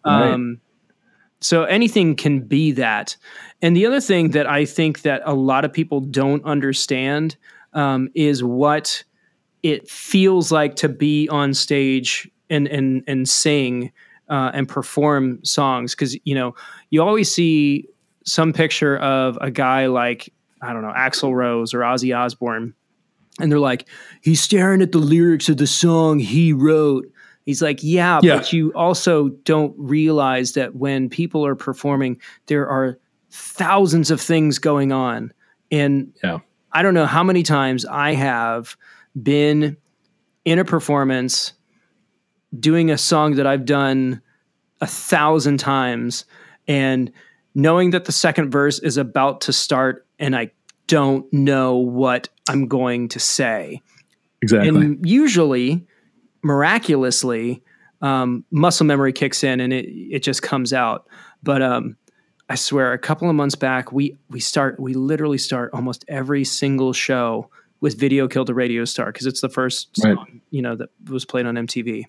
Right. 0.04 0.32
Um, 0.32 0.60
so 1.40 1.64
anything 1.64 2.14
can 2.14 2.40
be 2.40 2.72
that. 2.72 3.16
And 3.62 3.76
the 3.76 3.86
other 3.86 4.00
thing 4.00 4.30
that 4.30 4.46
I 4.46 4.64
think 4.64 5.02
that 5.02 5.22
a 5.24 5.34
lot 5.34 5.64
of 5.64 5.72
people 5.72 6.00
don't 6.00 6.44
understand 6.44 7.36
um, 7.72 8.08
is 8.14 8.42
what 8.44 9.02
it 9.62 9.88
feels 9.88 10.52
like 10.52 10.76
to 10.76 10.88
be 10.88 11.28
on 11.30 11.54
stage 11.54 12.30
and 12.50 12.68
and 12.68 13.02
and 13.06 13.26
sing 13.28 13.90
uh, 14.28 14.50
and 14.54 14.68
perform 14.68 15.42
songs 15.44 15.94
because 15.94 16.14
you 16.24 16.34
know 16.34 16.54
you 16.90 17.02
always 17.02 17.32
see 17.34 17.88
some 18.24 18.52
picture 18.52 18.96
of 18.98 19.38
a 19.40 19.50
guy 19.50 19.86
like 19.86 20.32
I 20.60 20.72
don't 20.72 20.82
know 20.82 20.92
Axl 20.96 21.34
Rose 21.34 21.74
or 21.74 21.80
Ozzy 21.80 22.16
Osbourne, 22.16 22.74
and 23.38 23.50
they're 23.52 23.58
like 23.58 23.86
he's 24.22 24.40
staring 24.40 24.82
at 24.82 24.92
the 24.92 24.98
lyrics 24.98 25.48
of 25.48 25.56
the 25.58 25.66
song 25.66 26.18
he 26.18 26.52
wrote. 26.52 27.06
He's 27.44 27.60
like, 27.60 27.80
yeah, 27.82 28.20
Yeah. 28.22 28.36
but 28.36 28.52
you 28.54 28.72
also 28.72 29.28
don't 29.28 29.74
realize 29.76 30.52
that 30.54 30.74
when 30.76 31.10
people 31.10 31.44
are 31.44 31.54
performing, 31.54 32.18
there 32.46 32.66
are 32.66 32.98
thousands 33.30 34.10
of 34.10 34.20
things 34.20 34.58
going 34.58 34.92
on, 34.92 35.32
and 35.70 36.12
Yeah. 36.22 36.38
I 36.72 36.82
don't 36.82 36.94
know 36.94 37.06
how 37.06 37.22
many 37.22 37.42
times 37.42 37.84
I 37.84 38.14
have 38.14 38.76
been 39.22 39.76
in 40.44 40.58
a 40.58 40.64
performance 40.64 41.52
doing 42.58 42.90
a 42.90 42.98
song 42.98 43.34
that 43.36 43.46
I've 43.46 43.64
done 43.64 44.20
a 44.80 44.86
thousand 44.86 45.58
times 45.58 46.24
and 46.66 47.12
knowing 47.54 47.90
that 47.90 48.04
the 48.04 48.12
second 48.12 48.50
verse 48.50 48.78
is 48.78 48.96
about 48.96 49.42
to 49.42 49.52
start 49.52 50.06
and 50.18 50.34
I 50.36 50.50
don't 50.86 51.30
know 51.32 51.76
what 51.76 52.28
I'm 52.48 52.68
going 52.68 53.08
to 53.08 53.20
say. 53.20 53.80
Exactly. 54.42 54.68
And 54.68 55.08
usually, 55.08 55.86
miraculously, 56.42 57.62
um, 58.02 58.44
muscle 58.50 58.86
memory 58.86 59.12
kicks 59.12 59.42
in 59.42 59.60
and 59.60 59.72
it 59.72 59.86
it 59.86 60.22
just 60.22 60.42
comes 60.42 60.72
out. 60.72 61.06
But 61.42 61.62
um, 61.62 61.96
I 62.48 62.54
swear, 62.54 62.92
a 62.92 62.98
couple 62.98 63.28
of 63.28 63.34
months 63.34 63.54
back, 63.54 63.92
we 63.92 64.16
we 64.28 64.40
start 64.40 64.78
we 64.78 64.94
literally 64.94 65.38
start 65.38 65.70
almost 65.72 66.04
every 66.08 66.44
single 66.44 66.92
show 66.92 67.48
with 67.80 67.98
"Video 67.98 68.28
Killed 68.28 68.50
a 68.50 68.54
Radio 68.54 68.84
Star" 68.84 69.06
because 69.06 69.26
it's 69.26 69.40
the 69.40 69.48
first 69.48 69.88
Right. 70.04 70.14
song 70.16 70.42
you 70.50 70.60
know 70.62 70.76
that 70.76 70.90
was 71.08 71.24
played 71.24 71.46
on 71.46 71.54
MTV, 71.54 72.04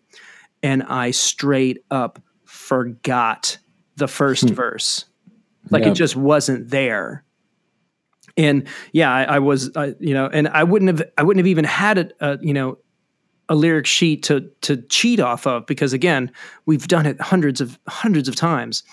and 0.61 0.83
I 0.83 1.11
straight 1.11 1.79
up 1.89 2.21
forgot 2.43 3.57
the 3.95 4.07
first 4.07 4.49
verse, 4.49 5.05
like. 5.69 5.83
Yeah. 5.83 5.91
it 5.91 5.95
just 5.95 6.15
wasn't 6.15 6.69
there 6.69 7.25
and 8.37 8.67
yeah, 8.91 9.13
I, 9.13 9.23
I 9.23 9.39
was, 9.39 9.75
uh, 9.75 9.93
you 9.99 10.13
know, 10.13 10.27
and 10.27 10.47
I 10.49 10.63
wouldn't 10.63 10.97
have, 10.97 11.09
I 11.17 11.23
wouldn't 11.23 11.39
have 11.39 11.47
even 11.49 11.65
had 11.65 11.97
a, 11.97 12.09
a, 12.19 12.37
you 12.41 12.53
know, 12.53 12.77
a 13.47 13.55
lyric 13.55 13.85
sheet 13.85 14.23
to 14.23 14.49
to 14.61 14.77
cheat 14.77 15.19
off 15.19 15.45
of 15.45 15.67
because 15.67 15.93
again, 15.93 16.31
we've 16.65 16.87
done 16.87 17.05
it 17.05 17.21
hundreds 17.21 17.61
of 17.61 17.77
hundreds 17.87 18.27
of 18.27 18.35
times. 18.35 18.83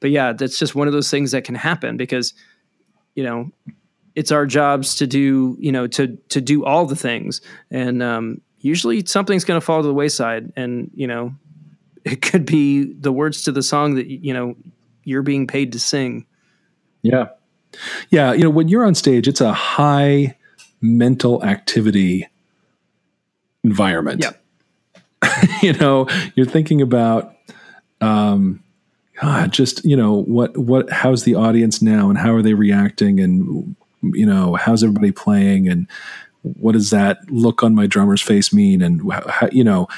But 0.00 0.10
yeah, 0.10 0.32
that's 0.32 0.58
just 0.58 0.74
one 0.74 0.86
of 0.86 0.94
those 0.94 1.10
things 1.10 1.32
that 1.32 1.44
can 1.44 1.54
happen 1.54 1.96
because, 1.96 2.32
you 3.14 3.22
know, 3.22 3.50
it's 4.14 4.32
our 4.32 4.46
jobs 4.46 4.96
to 4.96 5.06
do, 5.06 5.56
you 5.60 5.70
know, 5.70 5.86
to 5.88 6.16
to 6.30 6.40
do 6.40 6.64
all 6.64 6.86
the 6.86 6.96
things, 6.96 7.40
and 7.70 8.02
um, 8.02 8.40
usually 8.60 9.04
something's 9.04 9.44
going 9.44 9.60
to 9.60 9.64
fall 9.64 9.82
to 9.82 9.86
the 9.86 9.94
wayside, 9.94 10.52
and 10.56 10.90
you 10.94 11.06
know, 11.06 11.34
it 12.04 12.22
could 12.22 12.46
be 12.46 12.94
the 12.94 13.12
words 13.12 13.42
to 13.42 13.52
the 13.52 13.62
song 13.62 13.94
that 13.96 14.06
you 14.06 14.32
know 14.32 14.56
you're 15.08 15.22
being 15.22 15.46
paid 15.46 15.72
to 15.72 15.80
sing. 15.80 16.26
Yeah. 17.02 17.28
Yeah. 18.10 18.32
You 18.32 18.44
know, 18.44 18.50
when 18.50 18.68
you're 18.68 18.84
on 18.84 18.94
stage, 18.94 19.26
it's 19.26 19.40
a 19.40 19.52
high 19.52 20.36
mental 20.80 21.42
activity 21.44 22.28
environment. 23.64 24.22
Yep. 24.22 24.44
you 25.62 25.72
know, 25.72 26.06
you're 26.34 26.46
thinking 26.46 26.80
about, 26.80 27.34
um, 28.00 28.62
God, 29.20 29.52
just, 29.52 29.84
you 29.84 29.96
know, 29.96 30.22
what, 30.22 30.56
what, 30.56 30.90
how's 30.90 31.24
the 31.24 31.34
audience 31.34 31.82
now 31.82 32.08
and 32.08 32.18
how 32.18 32.34
are 32.34 32.42
they 32.42 32.54
reacting? 32.54 33.18
And, 33.18 33.74
you 34.02 34.26
know, 34.26 34.54
how's 34.54 34.84
everybody 34.84 35.10
playing? 35.10 35.68
And 35.68 35.88
what 36.42 36.72
does 36.72 36.90
that 36.90 37.18
look 37.28 37.64
on 37.64 37.74
my 37.74 37.86
drummer's 37.86 38.22
face 38.22 38.52
mean? 38.52 38.80
And, 38.80 39.12
how, 39.12 39.48
you 39.50 39.64
know, 39.64 39.88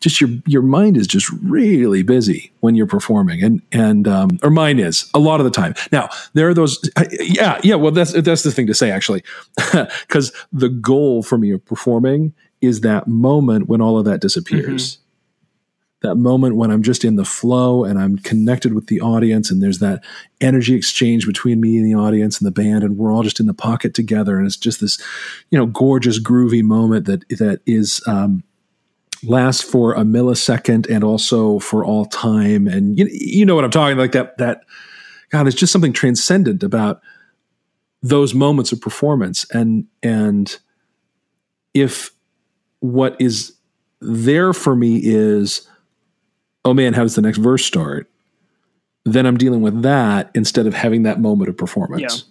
just 0.00 0.20
your 0.20 0.30
your 0.46 0.62
mind 0.62 0.96
is 0.96 1.06
just 1.06 1.30
really 1.42 2.02
busy 2.02 2.52
when 2.60 2.74
you're 2.74 2.86
performing 2.86 3.42
and 3.42 3.62
and 3.70 4.08
um, 4.08 4.38
or 4.42 4.50
mine 4.50 4.78
is 4.78 5.08
a 5.14 5.18
lot 5.18 5.40
of 5.40 5.44
the 5.44 5.50
time. 5.50 5.74
Now 5.92 6.08
there 6.32 6.48
are 6.48 6.54
those 6.54 6.78
I- 6.96 7.08
yeah 7.20 7.60
yeah 7.62 7.74
well 7.74 7.92
that's 7.92 8.12
that's 8.12 8.42
the 8.42 8.50
thing 8.50 8.66
to 8.66 8.74
say 8.74 8.90
actually 8.90 9.22
because 10.06 10.32
the 10.52 10.68
goal 10.68 11.22
for 11.22 11.38
me 11.38 11.50
of 11.52 11.64
performing 11.64 12.32
is 12.60 12.80
that 12.80 13.06
moment 13.06 13.68
when 13.68 13.80
all 13.80 13.98
of 13.98 14.04
that 14.06 14.20
disappears. 14.20 14.98
That 16.02 16.14
moment 16.14 16.56
when 16.56 16.70
i'm 16.70 16.82
just 16.82 17.04
in 17.04 17.16
the 17.16 17.26
flow 17.26 17.84
and 17.84 17.98
i'm 17.98 18.16
connected 18.16 18.72
with 18.72 18.86
the 18.86 19.02
audience 19.02 19.50
and 19.50 19.62
there's 19.62 19.80
that 19.80 20.02
energy 20.40 20.74
exchange 20.74 21.26
between 21.26 21.60
me 21.60 21.76
and 21.76 21.84
the 21.84 21.94
audience 21.94 22.40
and 22.40 22.46
the 22.46 22.50
band 22.50 22.82
and 22.84 22.96
we're 22.96 23.12
all 23.12 23.22
just 23.22 23.38
in 23.38 23.44
the 23.44 23.52
pocket 23.52 23.92
together 23.92 24.38
and 24.38 24.46
it's 24.46 24.56
just 24.56 24.80
this 24.80 24.98
you 25.50 25.58
know 25.58 25.66
gorgeous 25.66 26.18
groovy 26.18 26.62
moment 26.62 27.04
that 27.04 27.28
that 27.28 27.60
is 27.66 28.02
um, 28.06 28.42
lasts 29.24 29.62
for 29.62 29.94
a 29.94 30.00
millisecond 30.00 30.88
and 30.88 31.04
also 31.04 31.58
for 31.58 31.84
all 31.84 32.06
time. 32.06 32.66
And 32.66 32.98
you, 32.98 33.08
you 33.10 33.44
know 33.44 33.54
what 33.54 33.64
I'm 33.64 33.70
talking 33.70 33.98
like 33.98 34.12
that 34.12 34.38
that 34.38 34.62
God, 35.30 35.44
there's 35.44 35.54
just 35.54 35.72
something 35.72 35.92
transcendent 35.92 36.62
about 36.62 37.00
those 38.02 38.34
moments 38.34 38.72
of 38.72 38.80
performance. 38.80 39.46
And 39.50 39.86
and 40.02 40.56
if 41.74 42.10
what 42.80 43.16
is 43.20 43.54
there 44.00 44.52
for 44.52 44.74
me 44.74 45.00
is, 45.02 45.68
oh 46.64 46.74
man, 46.74 46.94
how 46.94 47.02
does 47.02 47.14
the 47.14 47.22
next 47.22 47.38
verse 47.38 47.64
start? 47.64 48.10
Then 49.04 49.26
I'm 49.26 49.36
dealing 49.36 49.62
with 49.62 49.82
that 49.82 50.30
instead 50.34 50.66
of 50.66 50.74
having 50.74 51.04
that 51.04 51.20
moment 51.20 51.48
of 51.48 51.56
performance. 51.56 52.24
Yeah. 52.26 52.29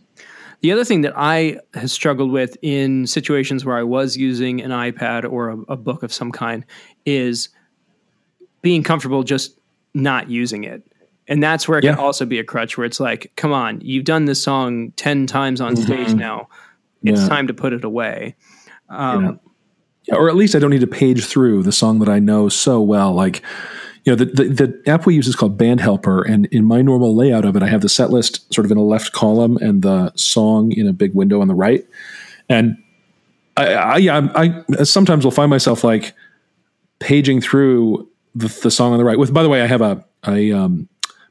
The 0.61 0.71
other 0.73 0.83
thing 0.83 1.01
that 1.01 1.13
I 1.15 1.59
has 1.73 1.91
struggled 1.93 2.31
with 2.31 2.57
in 2.61 3.07
situations 3.07 3.63
where 3.63 3.77
I 3.77 3.83
was 3.83 4.17
using 4.17 4.61
an 4.61 4.71
iPad 4.71 5.29
or 5.31 5.49
a, 5.49 5.57
a 5.69 5.77
book 5.77 6.03
of 6.03 6.11
some 6.11 6.31
kind 6.31 6.65
is 7.05 7.49
being 8.61 8.83
comfortable 8.83 9.23
just 9.23 9.57
not 9.93 10.29
using 10.29 10.65
it. 10.65 10.83
And 11.27 11.41
that's 11.41 11.67
where 11.67 11.77
it 11.79 11.83
Yeah. 11.85 11.91
can 11.95 11.99
also 12.03 12.25
be 12.25 12.39
a 12.39 12.43
crutch 12.43 12.77
where 12.77 12.85
it's 12.85 12.99
like, 12.99 13.31
come 13.37 13.53
on, 13.53 13.79
you've 13.81 14.03
done 14.03 14.25
this 14.25 14.43
song 14.43 14.91
10 14.97 15.27
times 15.27 15.61
on 15.61 15.75
stage 15.77 16.13
now. 16.15 16.49
It's 17.03 17.21
Yeah. 17.21 17.29
time 17.29 17.47
to 17.47 17.53
put 17.53 17.71
it 17.71 17.83
away. 17.85 18.35
Um, 18.89 19.39
Yeah, 20.07 20.15
or 20.15 20.27
at 20.29 20.35
least 20.35 20.55
I 20.55 20.59
don't 20.59 20.71
need 20.71 20.81
to 20.81 20.87
page 20.87 21.23
through 21.25 21.61
the 21.63 21.71
song 21.71 21.99
that 21.99 22.09
I 22.09 22.17
know 22.19 22.49
so 22.49 22.81
well. 22.81 23.13
Like, 23.13 23.43
you 24.05 24.11
know, 24.11 24.15
the, 24.15 24.25
the, 24.25 24.43
the 24.43 24.89
app 24.89 25.05
we 25.05 25.15
use 25.15 25.27
is 25.27 25.35
called 25.35 25.57
Band 25.57 25.81
Helper, 25.81 26.21
and 26.21 26.45
in 26.47 26.65
my 26.65 26.81
normal 26.81 27.15
layout 27.15 27.45
of 27.45 27.55
it, 27.55 27.63
I 27.63 27.67
have 27.67 27.81
the 27.81 27.89
set 27.89 28.09
list 28.09 28.51
sort 28.53 28.65
of 28.65 28.71
in 28.71 28.77
a 28.77 28.83
left 28.83 29.13
column 29.13 29.57
and 29.57 29.81
the 29.81 30.11
song 30.15 30.71
in 30.71 30.87
a 30.87 30.93
big 30.93 31.13
window 31.13 31.41
on 31.41 31.47
the 31.47 31.55
right. 31.55 31.85
And 32.47 32.77
I, 33.57 34.09
I, 34.09 34.63
I, 34.79 34.83
sometimes 34.83 35.25
will 35.25 35.31
find 35.31 35.49
myself 35.49 35.83
like 35.83 36.13
paging 36.99 37.41
through 37.41 38.09
the, 38.35 38.47
the 38.63 38.71
song 38.71 38.93
on 38.93 38.97
the 38.97 39.05
right. 39.05 39.19
With, 39.19 39.33
by 39.33 39.43
the 39.43 39.49
way, 39.49 39.61
I 39.61 39.67
have 39.67 39.81
a, 39.81 40.03
a 40.27 40.51
um, 40.51 40.87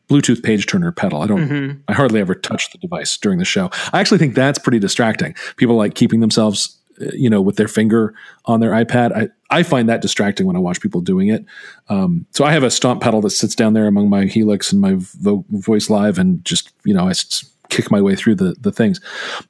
Bluetooth 0.08 0.42
page 0.42 0.66
turner 0.66 0.92
pedal. 0.92 1.22
I 1.22 1.26
don't, 1.26 1.82
I 1.88 1.92
hardly 1.92 2.20
ever 2.20 2.34
touch 2.34 2.70
the 2.72 2.78
device 2.78 3.16
during 3.16 3.38
the 3.38 3.44
show. 3.44 3.70
I 3.92 4.00
actually 4.00 4.18
think 4.18 4.34
that's 4.34 4.58
pretty 4.58 4.78
distracting. 4.78 5.34
People 5.56 5.76
like 5.76 5.94
keeping 5.94 6.20
themselves, 6.20 6.77
you 7.12 7.28
know, 7.30 7.40
with 7.40 7.56
their 7.56 7.68
finger 7.68 8.14
on 8.46 8.60
their 8.60 8.70
iPad. 8.72 9.12
I, 9.16 9.28
I 9.56 9.62
find 9.62 9.88
that 9.88 10.02
distracting 10.02 10.46
when 10.46 10.56
I 10.56 10.58
watch 10.58 10.80
people 10.80 11.00
doing 11.00 11.28
it. 11.28 11.44
Um, 11.88 12.26
so 12.32 12.44
I 12.44 12.52
have 12.52 12.62
a 12.62 12.70
stomp 12.70 13.00
pedal 13.02 13.20
that 13.22 13.30
sits 13.30 13.54
down 13.54 13.72
there 13.74 13.86
among 13.86 14.10
my 14.10 14.24
Helix 14.26 14.72
and 14.72 14.80
my 14.80 14.94
Vo- 14.96 15.44
Voice 15.50 15.88
Live, 15.90 16.18
and 16.18 16.44
just 16.44 16.72
you 16.84 16.92
know, 16.94 17.06
I 17.06 17.10
s- 17.10 17.48
kick 17.70 17.90
my 17.90 18.00
way 18.00 18.14
through 18.16 18.34
the 18.36 18.54
the 18.60 18.72
things. 18.72 19.00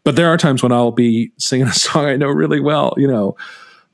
But 0.04 0.16
there 0.16 0.28
are 0.28 0.36
times 0.36 0.62
when 0.62 0.72
I'll 0.72 0.92
be 0.92 1.32
singing 1.38 1.66
a 1.66 1.72
song 1.72 2.04
I 2.06 2.16
know 2.16 2.28
really 2.28 2.60
well. 2.60 2.94
You 2.96 3.08
know, 3.08 3.36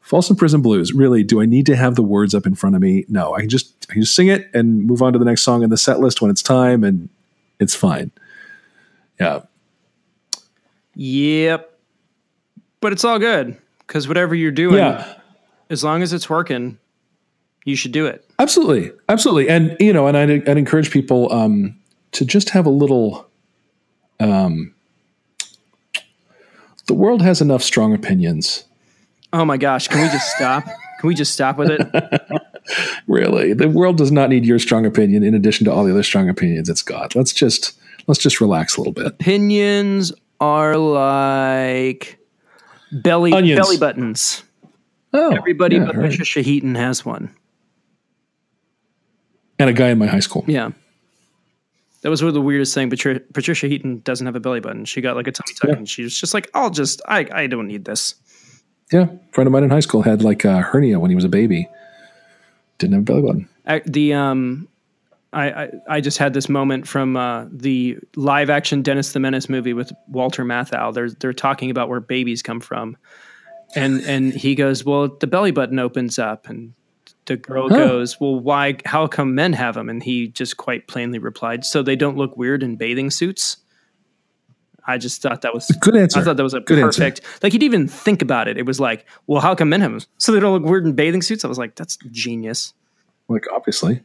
Folsom 0.01 0.37
Prison 0.37 0.61
Blues. 0.63 0.93
Really, 0.93 1.23
do 1.23 1.41
I 1.41 1.47
need 1.47 1.67
to 1.67 1.77
have 1.77 1.95
the 1.95 2.03
words 2.03 2.35
up 2.35 2.47
in 2.47 2.55
front 2.55 2.77
of 2.77 2.83
me? 2.83 3.05
No, 3.09 3.35
I 3.35 3.41
can 3.41 3.49
just 3.49 3.73
I 3.89 3.95
can 3.95 4.03
just 4.03 4.15
sing 4.15 4.29
it 4.29 4.51
and 4.55 4.85
move 4.85 5.01
on 5.03 5.13
to 5.15 5.19
the 5.19 5.25
next 5.25 5.43
song 5.43 5.63
in 5.63 5.71
the 5.71 5.77
set 5.79 6.01
list 6.01 6.21
when 6.21 6.31
it's 6.31 6.43
time, 6.43 6.85
and 6.85 7.09
it's 7.61 7.75
fine. 7.75 8.11
Yeah, 9.21 9.41
Yep. 10.97 11.71
But 12.85 12.93
it's 12.93 13.03
all 13.03 13.19
good 13.19 13.57
because 13.87 14.07
whatever 14.07 14.35
you're 14.35 14.51
doing, 14.51 14.77
yeah. 14.77 15.15
as 15.71 15.83
long 15.83 16.03
as 16.03 16.13
it's 16.13 16.29
working, 16.29 16.77
you 17.65 17.77
should 17.77 17.93
do 17.93 18.05
it. 18.05 18.29
Absolutely, 18.39 18.93
absolutely, 19.09 19.49
and 19.49 19.75
you 19.81 19.91
know, 19.91 20.07
and 20.07 20.19
I'd, 20.19 20.47
I'd 20.47 20.59
encourage 20.59 20.91
people 20.91 21.33
um, 21.33 21.81
to 22.13 22.27
just 22.27 22.51
have 22.51 22.67
a 22.67 22.71
little, 22.71 23.27
um, 24.21 24.75
The 26.85 26.93
world 26.93 27.23
has 27.23 27.41
enough 27.41 27.63
strong 27.63 27.95
opinions. 27.95 28.65
Oh 29.33 29.47
my 29.47 29.57
gosh, 29.57 29.89
can 29.89 30.03
we 30.03 30.09
just 30.09 30.29
stop? 30.33 30.65
Can 31.01 31.09
we 31.09 31.15
just 31.15 31.33
stop 31.33 31.57
with 31.57 31.71
it? 31.71 32.23
really, 33.07 33.55
the 33.55 33.71
world 33.71 33.97
does 33.97 34.13
not 34.13 34.29
need 34.29 34.45
your 34.45 34.59
strong 34.59 34.85
opinion 34.85 35.23
in 35.23 35.33
addition 35.33 35.65
to 35.65 35.73
all 35.73 35.85
the 35.85 35.91
other 35.91 36.03
strong 36.03 36.29
opinions 36.29 36.69
it's 36.69 36.83
got. 36.83 37.15
Let's 37.15 37.33
just 37.33 37.81
let's 38.09 38.21
just 38.21 38.43
relax 38.43 38.77
a 38.77 38.81
little 38.81 38.93
bit. 38.93 39.07
Opinions 39.07 40.13
are 40.39 40.77
like 40.77 42.19
belly 43.03 43.33
Onions. 43.33 43.59
belly 43.61 43.77
buttons. 43.77 44.43
Oh, 45.13 45.35
Everybody 45.35 45.77
yeah, 45.77 45.85
but 45.87 45.97
right. 45.97 46.11
Patricia 46.11 46.41
Heaton 46.41 46.75
has 46.75 47.05
one. 47.05 47.35
and 49.59 49.71
a 49.71 49.73
guy 49.73 49.89
in 49.91 49.99
my 49.99 50.07
high 50.07 50.21
school. 50.21 50.45
Yeah. 50.49 50.71
That 52.03 52.11
was 52.11 52.21
one 52.23 52.29
of 52.29 52.35
the 52.35 52.41
weirdest 52.43 52.75
thing. 52.75 52.91
Patri- 52.91 53.21
Patricia 53.21 53.67
Heaton 53.67 54.01
doesn't 54.01 54.27
have 54.27 54.37
a 54.37 54.41
belly 54.41 54.61
button. 54.61 54.85
She 54.85 55.01
got 55.01 55.17
like 55.17 55.27
a 55.27 55.33
tummy 55.33 55.55
tuck, 55.55 55.71
Yeah. 55.71 55.77
and 55.77 55.89
she 55.89 56.03
was 56.03 56.19
just 56.19 56.35
like, 56.35 56.51
"I'll 56.53 56.69
just, 56.71 57.01
I, 57.09 57.27
I 57.33 57.47
don't 57.47 57.67
need 57.67 57.85
this." 57.87 58.15
Yeah, 58.93 59.05
a 59.05 59.33
friend 59.33 59.47
of 59.47 59.53
mine 59.53 59.65
in 59.65 59.71
high 59.71 59.81
school 59.81 60.03
had 60.03 60.23
like 60.23 60.45
a 60.45 60.61
hernia 60.61 60.99
when 61.01 61.11
he 61.11 61.15
was 61.15 61.25
a 61.25 61.31
baby. 61.31 61.67
Didn't 62.79 62.93
have 62.95 63.03
a 63.03 63.05
belly 63.05 63.23
button. 63.23 63.49
The 63.87 64.13
um, 64.13 64.69
I, 65.35 65.63
I 65.65 65.71
I 65.89 66.01
just 66.01 66.19
had 66.19 66.33
this 66.35 66.49
moment 66.49 66.87
from 66.89 67.17
uh, 67.17 67.47
the 67.51 67.99
live 68.17 68.51
action 68.51 68.83
Dennis 68.83 69.13
the 69.13 69.21
Menace 69.21 69.49
movie 69.49 69.73
with 69.73 69.93
Walter 70.09 70.45
Matthau. 70.45 70.93
They're 70.95 71.11
they're 71.11 71.33
talking 71.33 71.71
about 71.71 71.89
where 71.89 72.01
babies 72.01 72.43
come 72.43 72.61
from, 72.61 72.97
and 73.75 74.01
and 74.03 74.33
he 74.33 74.55
goes, 74.55 74.85
"Well, 74.85 75.09
the 75.21 75.27
belly 75.27 75.51
button 75.51 75.79
opens 75.79 76.19
up," 76.19 76.49
and 76.49 76.73
the 77.27 77.37
girl 77.37 77.69
Huh. 77.69 77.77
goes, 77.77 78.21
"Well, 78.21 78.39
why? 78.39 78.77
How 78.85 79.07
come 79.07 79.35
men 79.35 79.53
have 79.55 79.75
them?" 79.75 79.89
And 79.89 80.03
he 80.03 80.29
just 80.29 80.57
quite 80.57 80.87
plainly 80.89 81.19
replied, 81.19 81.65
"So 81.65 81.83
they 81.83 81.97
don't 81.97 82.17
look 82.17 82.37
weird 82.37 82.63
in 82.63 82.77
bathing 82.77 83.11
suits." 83.11 83.59
I 84.87 84.99
just 84.99 85.23
thought 85.23 85.41
that 85.41 85.55
was 85.55 85.67
Good 85.81 85.97
answer. 85.97 86.21
I 86.21 86.23
thought 86.25 86.37
that 86.37 86.43
was 86.43 86.53
a 86.53 86.61
Good 86.61 86.79
answer. 86.79 87.01
perfect. 87.01 87.23
Like 87.43 87.53
he'd 87.53 87.63
even 87.63 87.89
think 87.89 88.21
about 88.21 88.49
it. 88.49 88.59
It 88.59 88.67
was 88.67 88.79
like, 88.81 89.07
well, 89.27 89.41
how 89.41 89.55
come 89.55 89.71
men 89.71 89.81
have 89.81 89.93
them? 89.93 90.01
So 90.19 90.31
they 90.31 90.41
don't 90.41 90.53
look 90.53 90.71
weird 90.71 90.85
in 90.85 90.93
bathing 90.93 91.23
suits. 91.23 91.43
I 91.43 91.49
was 91.49 91.57
like, 91.57 91.75
that's 91.75 91.97
genius. 92.11 92.75
Like 93.29 93.47
obviously. 93.51 94.03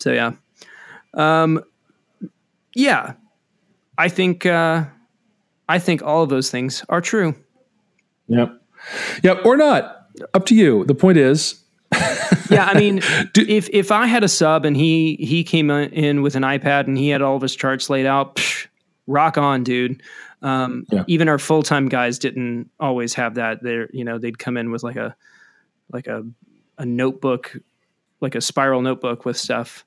So 0.00 0.10
yeah, 0.12 0.32
um, 1.18 1.62
yeah, 2.74 3.14
I 3.98 4.08
think 4.08 4.46
uh, 4.46 4.84
I 5.68 5.78
think 5.78 6.02
all 6.02 6.22
of 6.22 6.28
those 6.30 6.50
things 6.50 6.84
are 6.88 7.00
true. 7.00 7.34
Yep. 8.28 8.60
Yep. 9.22 9.44
Or 9.44 9.56
not. 9.56 10.06
Up 10.34 10.46
to 10.46 10.54
you. 10.54 10.84
The 10.84 10.94
point 10.94 11.18
is, 11.18 11.62
Yeah, 12.50 12.64
I 12.66 12.74
mean, 12.78 13.00
Do- 13.34 13.44
if 13.48 13.68
if 13.72 13.90
I 13.92 14.06
had 14.06 14.24
a 14.24 14.28
sub 14.28 14.64
and 14.64 14.76
he 14.76 15.16
he 15.20 15.44
came 15.44 15.70
in 15.70 16.22
with 16.22 16.34
an 16.36 16.42
iPad 16.42 16.86
and 16.86 16.96
he 16.96 17.08
had 17.08 17.22
all 17.22 17.36
of 17.36 17.42
his 17.42 17.54
charts 17.56 17.90
laid 17.90 18.06
out, 18.06 18.36
psh, 18.36 18.66
rock 19.06 19.36
on, 19.38 19.64
dude. 19.64 20.02
Um, 20.42 20.86
Yeah. 20.92 21.04
Even 21.08 21.28
our 21.28 21.38
full 21.38 21.62
time 21.62 21.88
guys 21.88 22.18
didn't 22.18 22.70
always 22.78 23.14
have 23.14 23.34
that. 23.34 23.62
They're 23.62 23.88
you 23.92 24.04
know 24.04 24.18
they'd 24.18 24.38
come 24.38 24.56
in 24.56 24.70
with 24.70 24.82
like 24.82 24.96
a 24.96 25.16
like 25.92 26.06
a 26.06 26.24
a 26.78 26.84
notebook, 26.86 27.56
like 28.20 28.34
a 28.36 28.40
spiral 28.40 28.82
notebook 28.82 29.24
with 29.24 29.36
stuff, 29.36 29.84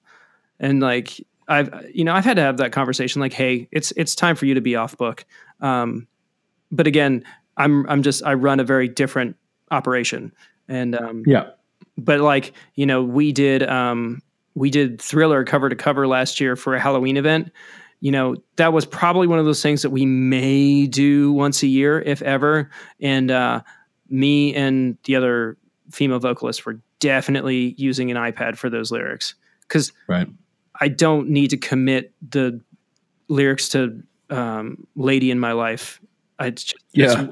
and 0.62 0.80
like 0.80 1.20
I've 1.50 1.70
you 1.94 2.06
know 2.06 2.14
I've 2.14 2.24
had 2.24 2.38
to 2.38 2.42
have 2.42 2.58
that 2.58 2.72
conversation 2.72 3.20
like, 3.20 3.34
hey, 3.34 3.68
it's 3.72 3.92
it's 3.98 4.16
time 4.16 4.38
for 4.38 4.46
you 4.46 4.54
to 4.54 4.62
be 4.62 4.78
off 4.78 4.96
book. 4.96 5.26
Um, 5.60 6.08
but 6.72 6.88
again, 6.88 7.26
I'm 7.58 7.86
I'm 7.90 8.04
just 8.04 8.24
I 8.24 8.36
run 8.36 8.62
a 8.62 8.64
very 8.64 8.88
different 8.88 9.36
operation, 9.72 10.32
and 10.70 10.96
um, 10.96 11.24
yeah. 11.28 11.50
but 11.98 12.22
like 12.22 12.54
you 12.76 12.86
know 12.86 13.04
we 13.04 13.34
did 13.34 13.68
um 13.68 14.22
we 14.56 14.70
did 14.70 15.02
thriller 15.02 15.44
cover 15.44 15.68
to 15.68 15.76
cover 15.76 16.08
last 16.08 16.40
year 16.40 16.56
for 16.56 16.76
a 16.76 16.80
halloween 16.80 17.16
event 17.16 17.50
you 18.02 18.12
know 18.12 18.36
that 18.58 18.74
was 18.74 18.86
probably 18.86 19.26
one 19.26 19.40
of 19.40 19.46
those 19.46 19.62
things 19.62 19.82
that 19.82 19.92
we 19.92 20.06
may 20.06 20.86
do 20.86 21.32
once 21.32 21.64
a 21.64 21.68
year 21.68 22.02
if 22.02 22.22
ever 22.22 22.70
and 23.00 23.32
uh 23.32 23.62
me 24.10 24.54
and 24.54 24.98
the 25.06 25.16
other 25.16 25.58
female 25.90 26.20
vocalists 26.20 26.66
were 26.66 26.82
definitely 27.00 27.76
using 27.78 28.12
an 28.12 28.18
ipad 28.18 28.58
for 28.58 28.70
those 28.70 28.92
lyrics 28.92 29.36
because 29.62 29.94
Right. 30.08 30.28
I 30.82 30.88
don't 30.90 31.30
need 31.30 31.50
to 31.52 31.58
commit 31.58 32.12
the 32.30 32.60
lyrics 33.30 33.70
to 33.70 34.04
um 34.30 34.86
lady 34.96 35.32
in 35.32 35.40
my 35.40 35.54
life 35.54 36.02
i 36.40 36.50
just, 36.50 36.76
Yeah. 36.94 37.28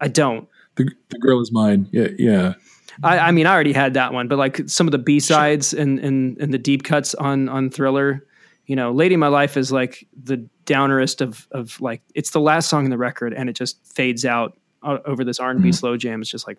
i 0.00 0.08
don't 0.08 0.48
The, 0.76 0.90
the 1.10 1.18
girl 1.18 1.40
is 1.40 1.50
mine. 1.52 1.88
Yeah. 1.92 2.08
Yeah. 2.18 2.54
I, 3.02 3.18
I 3.28 3.30
mean, 3.30 3.46
I 3.46 3.52
already 3.54 3.72
had 3.74 3.94
that 3.94 4.12
one, 4.12 4.26
but 4.28 4.36
like 4.38 4.60
some 4.68 4.86
of 4.88 4.92
the 4.92 4.98
B 4.98 5.20
sides 5.20 5.72
and, 5.74 5.98
and 5.98 6.36
and 6.38 6.52
the 6.52 6.58
deep 6.58 6.82
cuts 6.82 7.14
on 7.14 7.48
on 7.48 7.68
Thriller, 7.70 8.24
you 8.66 8.74
know, 8.76 8.90
"Lady 8.92 9.14
in 9.14 9.20
My 9.20 9.28
Life" 9.28 9.56
is 9.58 9.70
like 9.70 10.06
the 10.24 10.38
downerest 10.64 11.20
of 11.20 11.46
of 11.50 11.78
like 11.80 12.00
it's 12.14 12.30
the 12.30 12.40
last 12.40 12.68
song 12.70 12.84
in 12.84 12.90
the 12.90 12.96
record, 12.98 13.34
and 13.34 13.48
it 13.50 13.52
just 13.56 13.76
fades 13.86 14.24
out 14.24 14.56
over 14.82 15.24
this 15.24 15.38
R 15.40 15.50
and 15.50 15.62
B 15.62 15.72
slow 15.72 15.96
jam. 15.98 16.22
It's 16.22 16.30
just 16.30 16.46
like, 16.46 16.58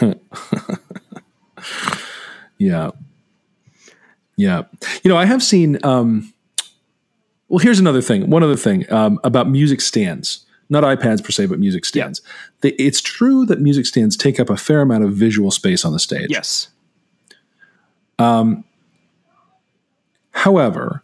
Yeah. 2.58 2.90
Yeah. 4.36 4.62
You 5.02 5.08
know, 5.08 5.16
I 5.16 5.24
have 5.24 5.42
seen 5.42 5.78
um 5.84 6.32
well 7.48 7.58
here's 7.58 7.78
another 7.78 8.02
thing. 8.02 8.28
One 8.30 8.42
other 8.42 8.56
thing 8.56 8.90
um, 8.92 9.18
about 9.24 9.48
music 9.48 9.80
stands. 9.80 10.44
Not 10.68 10.82
iPads 10.82 11.22
per 11.22 11.30
se, 11.30 11.46
but 11.46 11.60
music 11.60 11.84
stands. 11.84 12.20
They, 12.60 12.70
it's 12.70 13.00
true 13.00 13.46
that 13.46 13.60
music 13.60 13.86
stands 13.86 14.16
take 14.16 14.40
up 14.40 14.50
a 14.50 14.56
fair 14.56 14.80
amount 14.80 15.04
of 15.04 15.12
visual 15.12 15.52
space 15.52 15.84
on 15.84 15.92
the 15.92 16.00
stage. 16.00 16.26
yes, 16.28 16.68
Um, 18.18 18.64
However, 20.32 21.02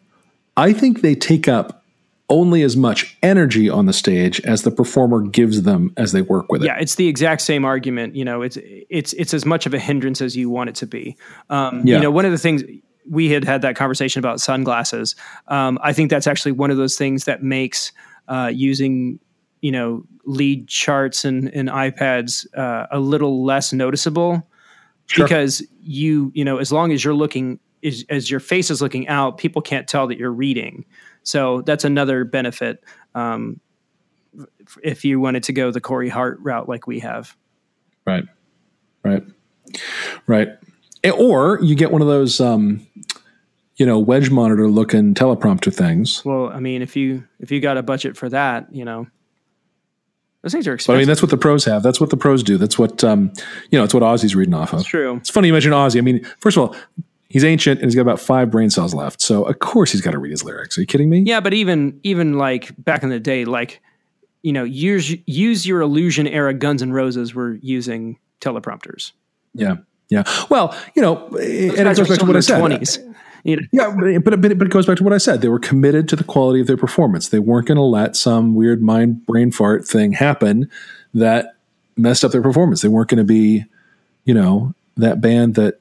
I 0.57 0.73
think 0.73 1.01
they 1.01 1.15
take 1.15 1.49
up 1.49 1.83
only 2.29 2.63
as 2.63 2.77
much 2.77 3.17
energy 3.23 3.69
on 3.69 3.87
the 3.87 3.93
stage 3.93 4.41
as 4.43 4.63
the 4.63 4.71
performer 4.71 5.21
gives 5.23 5.63
them 5.63 5.93
as 5.97 6.13
they 6.13 6.23
work 6.23 6.51
with 6.51 6.63
it. 6.63 6.67
yeah, 6.67 6.79
it's 6.79 6.95
the 6.97 7.09
exact 7.09 7.41
same 7.43 7.65
argument. 7.65 8.15
You 8.17 8.25
know, 8.25 8.43
it's 8.43 8.59
it's 8.63 9.13
it's 9.15 9.33
as 9.35 9.45
much 9.45 9.67
of 9.67 9.75
a 9.75 9.79
hindrance 9.79 10.21
as 10.21 10.37
you 10.37 10.51
want 10.51 10.71
it 10.71 10.77
to 10.77 10.87
be. 10.87 11.17
Um, 11.51 11.87
Yeah. 11.87 11.97
You 11.97 12.03
know, 12.03 12.11
one 12.11 12.25
of 12.25 12.33
the 12.33 12.39
things 12.39 12.63
we 13.09 13.31
had 13.31 13.45
had 13.45 13.63
that 13.63 13.77
conversation 13.77 14.19
about 14.19 14.41
sunglasses. 14.41 15.15
Um, 15.49 15.79
I 15.83 15.93
think 15.93 16.11
that's 16.11 16.27
actually 16.27 16.53
one 16.53 16.71
of 16.71 16.77
those 16.77 16.97
things 16.97 17.25
that 17.25 17.43
makes 17.43 17.93
uh, 18.29 18.51
using 18.53 19.19
you 19.61 19.73
know 19.73 20.05
lead 20.25 20.69
charts 20.69 21.25
and, 21.25 21.49
and 21.55 21.69
iPads 21.69 22.47
uh, 22.57 22.87
a 22.91 23.01
little 23.01 23.45
less 23.45 23.73
noticeable 23.73 24.47
Sure. 25.07 25.27
because 25.27 25.63
you 25.83 26.31
you 26.35 26.45
know 26.45 26.59
as 26.59 26.71
long 26.73 26.93
as 26.93 27.05
you're 27.05 27.15
looking 27.15 27.59
as, 27.85 28.05
as 28.09 28.31
your 28.31 28.41
face 28.41 28.71
is 28.71 28.81
looking 28.81 29.09
out, 29.09 29.39
people 29.39 29.61
can't 29.63 29.89
tell 29.89 30.07
that 30.07 30.19
you're 30.19 30.33
reading. 30.33 30.85
So 31.25 31.63
that's 31.63 31.85
another 31.85 32.25
benefit. 32.25 32.85
Um, 33.15 33.61
if 34.83 35.05
you 35.05 35.21
wanted 35.21 35.43
to 35.45 35.53
go 35.53 35.71
the 35.71 35.81
Corey 35.81 36.09
Hart 36.09 36.39
route 36.41 36.69
like 36.69 36.87
we 36.87 37.01
have. 37.01 37.37
Right. 38.07 38.25
Right. 39.05 39.23
Right. 40.27 40.49
Or 41.19 41.59
you 41.61 41.75
get 41.75 41.91
one 41.91 42.01
of 42.01 42.09
those, 42.09 42.41
um, 42.41 42.87
you 43.83 43.87
know, 43.87 43.99
wedge 43.99 44.31
monitor 44.31 44.69
looking 44.69 45.13
teleprompter 45.13 45.75
things. 45.75 46.25
Well, 46.25 46.51
I 46.51 46.61
mean, 46.61 46.83
if 46.83 46.95
you 46.95 47.25
if 47.41 47.51
you 47.51 47.61
got 47.61 47.77
a 47.77 47.83
budget 47.83 48.17
for 48.17 48.29
that, 48.29 48.73
you 48.73 48.85
know, 48.85 49.09
those 50.43 50.53
things 50.53 50.69
are 50.69 50.77
But 50.77 50.91
I 50.91 50.99
mean, 50.99 51.09
that's 51.09 51.21
what 51.21 51.33
the 51.33 51.37
pros 51.37 51.65
have. 51.65 51.83
That's 51.83 52.01
what 52.01 52.11
the 52.11 52.17
pros 52.17 52.45
do. 52.45 52.59
That's 52.59 52.79
what, 52.79 53.03
um, 53.03 53.33
you 53.73 53.79
know, 53.79 53.83
it's 53.83 53.93
what 53.93 54.05
Ozzy's 54.05 54.37
reading 54.37 54.55
off 54.55 54.73
of. 54.73 54.83
It's 54.83 54.89
true. 54.89 55.17
It's 55.17 55.31
funny 55.31 55.49
you 55.49 55.53
mention 55.53 55.73
Ozzy. 55.73 55.99
I 55.99 56.01
mean, 56.01 56.25
first 56.39 56.57
of 56.57 56.63
all, 56.63 56.77
he's 57.29 57.43
ancient 57.43 57.81
and 57.81 57.87
he's 57.87 57.97
got 57.97 58.03
about 58.03 58.21
five 58.21 58.53
brain 58.53 58.71
cells 58.71 58.95
left. 58.95 59.21
So, 59.21 59.43
of 59.43 59.59
course, 59.59 59.91
he's 59.91 60.01
got 60.01 60.13
to 60.13 60.19
read 60.21 60.31
his 60.31 60.45
lyrics. 60.45 60.79
Are 60.79 60.83
you 60.83 60.87
kidding 60.87 61.11
me? 61.11 61.25
Yeah, 61.27 61.41
but 61.41 61.53
even 61.53 61.99
even 62.05 62.39
like 62.39 62.73
back 62.79 63.03
in 63.03 63.09
the 63.09 63.19
day, 63.19 63.45
like 63.45 63.83
you 64.43 64.53
know, 64.53 64.63
use 64.63 65.13
use 65.27 65.67
your 65.67 65.81
illusion 65.81 66.29
era 66.29 66.55
Guns 66.55 66.83
N' 66.83 66.93
Roses 66.93 67.35
were 67.35 67.55
using 67.55 68.21
teleprompters. 68.41 69.11
Yeah. 69.55 69.79
Yeah. 70.09 70.23
Well, 70.51 70.73
you 70.95 71.03
know, 71.03 71.27
and 71.31 71.89
it 71.89 71.97
goes 71.97 72.09
back 72.09 72.21
to 72.21 72.27
what 72.27 72.37
I 72.37 72.41
said. 72.41 72.61
twenties. 72.61 73.01
You 73.45 73.57
know, 73.57 73.63
Yeah, 73.73 74.19
but, 74.23 74.39
but 74.41 74.59
but 74.59 74.67
it 74.67 74.71
goes 74.71 74.87
back 74.87 74.97
to 74.99 75.05
what 75.05 75.13
I 75.13 75.19
said. 75.19 75.41
They 75.41 75.49
were 75.49 75.59
committed 75.59 76.09
to 76.11 76.17
the 76.17 76.25
quality 76.25 76.61
of 76.61 76.67
their 76.67 76.77
performance. 76.77 77.29
They 77.31 77.39
weren't 77.41 77.67
going 77.67 77.77
to 77.77 77.83
let 77.83 78.17
some 78.17 78.55
weird 78.55 78.83
mind 78.83 79.27
brain 79.27 79.51
fart 79.51 79.87
thing 79.87 80.13
happen 80.13 80.71
that 81.15 81.57
messed 81.97 82.25
up 82.25 82.33
their 82.33 82.43
performance. 82.43 82.83
They 82.83 82.89
weren't 82.89 83.09
going 83.11 83.19
to 83.19 83.25
be, 83.25 83.65
you 84.25 84.35
know, 84.35 84.75
that 84.97 85.21
band 85.21 85.57
that 85.57 85.81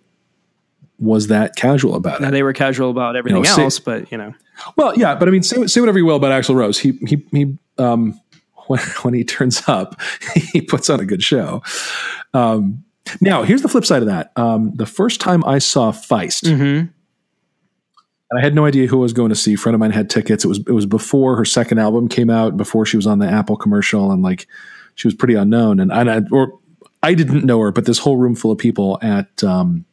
was 1.00 1.28
that 1.28 1.56
casual 1.56 1.96
about 1.96 2.22
now 2.22 2.28
it. 2.28 2.32
they 2.32 2.44
were 2.44 2.54
casual 2.54 2.90
about 2.92 3.16
everything 3.16 3.44
say- 3.44 3.64
else, 3.64 3.80
but 3.80 4.12
you 4.12 4.18
know, 4.18 4.34
Well, 4.76 4.98
yeah, 4.98 5.16
but 5.16 5.28
I 5.28 5.32
mean, 5.32 5.44
say, 5.44 5.66
say 5.68 5.80
whatever 5.82 5.98
you 5.98 6.06
will 6.06 6.16
about 6.18 6.32
Axl 6.32 6.56
Rose. 6.56 6.78
He 6.80 6.92
he 7.08 7.26
he. 7.32 7.58
Um, 7.78 8.20
when, 8.68 8.80
when 9.02 9.14
he 9.16 9.24
turns 9.24 9.64
up, 9.68 10.00
he 10.54 10.62
puts 10.62 10.90
on 10.90 11.00
a 11.00 11.06
good 11.06 11.22
show. 11.24 11.62
Um, 12.34 12.84
now, 13.20 13.44
here's 13.44 13.62
the 13.64 13.68
flip 13.68 13.84
side 13.86 14.02
of 14.04 14.08
that. 14.08 14.32
Um, 14.38 14.74
the 14.76 14.86
first 14.86 15.20
time 15.20 15.44
I 15.46 15.58
saw 15.58 15.92
Feist, 15.92 16.44
Mhm. 16.44 16.90
And 18.32 18.40
I 18.40 18.44
had 18.44 18.56
no 18.56 18.66
idea 18.66 18.88
who 18.88 18.98
I 18.98 19.02
was 19.02 19.14
going 19.14 19.30
to 19.30 19.36
see. 19.36 19.54
A 19.56 19.58
friend 19.58 19.74
of 19.76 19.80
mine 19.80 19.92
had 19.92 20.10
tickets. 20.10 20.46
It 20.46 20.48
was 20.48 20.60
it 20.60 20.72
was 20.72 20.86
before 20.86 21.36
her 21.36 21.46
second 21.46 21.80
album 21.80 22.08
came 22.08 22.30
out, 22.30 22.58
before 22.58 22.86
she 22.86 22.96
was 22.96 23.06
on 23.06 23.20
the 23.20 23.28
Apple 23.28 23.58
commercial, 23.58 24.12
and 24.12 24.24
like 24.24 24.48
she 24.96 25.06
was 25.06 25.14
pretty 25.14 25.36
unknown. 25.36 25.80
And 25.80 25.92
I 25.92 26.22
or 26.32 26.58
I 27.04 27.14
didn't 27.14 27.46
know 27.46 27.60
her, 27.60 27.72
but 27.72 27.86
this 27.86 28.00
whole 28.00 28.18
room 28.18 28.36
full 28.36 28.52
of 28.52 28.58
people 28.58 28.98
at 29.02 29.44
um, 29.44 29.86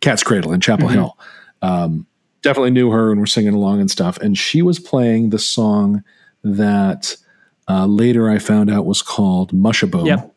Cat's 0.00 0.22
Cradle 0.22 0.52
in 0.52 0.60
Chapel 0.60 0.88
Hill 0.88 1.16
um, 1.62 2.06
definitely 2.42 2.70
knew 2.70 2.90
her 2.90 3.10
and 3.10 3.20
were 3.20 3.26
singing 3.26 3.54
along 3.54 3.80
and 3.80 3.90
stuff. 3.90 4.18
And 4.18 4.36
she 4.36 4.60
was 4.60 4.78
playing 4.78 5.30
the 5.30 5.38
song 5.38 6.04
that 6.42 7.16
uh, 7.68 7.86
later 7.86 8.28
I 8.28 8.38
found 8.38 8.70
out 8.70 8.84
was 8.84 9.00
called 9.00 9.52
Mushaboom. 9.52 10.06
Yep. 10.06 10.34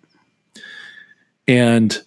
And 1.47 1.97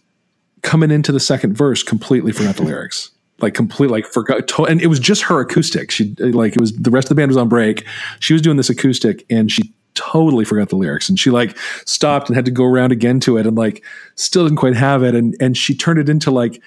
coming 0.63 0.91
into 0.91 1.13
the 1.13 1.21
second 1.21 1.55
verse, 1.57 1.83
completely 1.83 2.33
forgot 2.33 2.57
the 2.57 2.63
lyrics. 2.65 3.11
Like 3.41 3.55
completely 3.55 3.99
like 3.99 4.07
forgot, 4.07 4.49
to- 4.49 4.65
and 4.65 4.81
it 4.81 4.87
was 4.87 4.99
just 4.99 5.23
her 5.23 5.41
acoustic. 5.41 5.91
She 5.91 6.15
like 6.19 6.55
it 6.55 6.61
was 6.61 6.73
the 6.73 6.91
rest 6.91 7.07
of 7.07 7.09
the 7.11 7.15
band 7.17 7.29
was 7.29 7.37
on 7.37 7.49
break. 7.49 7.87
She 8.21 8.33
was 8.33 8.41
doing 8.41 8.57
this 8.57 8.71
acoustic, 8.71 9.27
and 9.29 9.51
she 9.53 9.73
totally 9.97 10.45
forgot 10.45 10.69
the 10.69 10.77
lyrics 10.77 11.09
and 11.09 11.19
she 11.19 11.31
like 11.31 11.57
stopped 11.87 12.29
and 12.29 12.37
had 12.37 12.45
to 12.45 12.51
go 12.51 12.65
around 12.65 12.93
again 12.93 13.19
to 13.19 13.39
it 13.39 13.47
and 13.47 13.57
like 13.57 13.83
still 14.15 14.45
didn't 14.45 14.59
quite 14.59 14.77
have 14.77 15.03
it 15.03 15.15
and 15.15 15.35
and 15.41 15.57
she 15.57 15.75
turned 15.75 15.99
it 15.99 16.09
into 16.11 16.31
like 16.31 16.63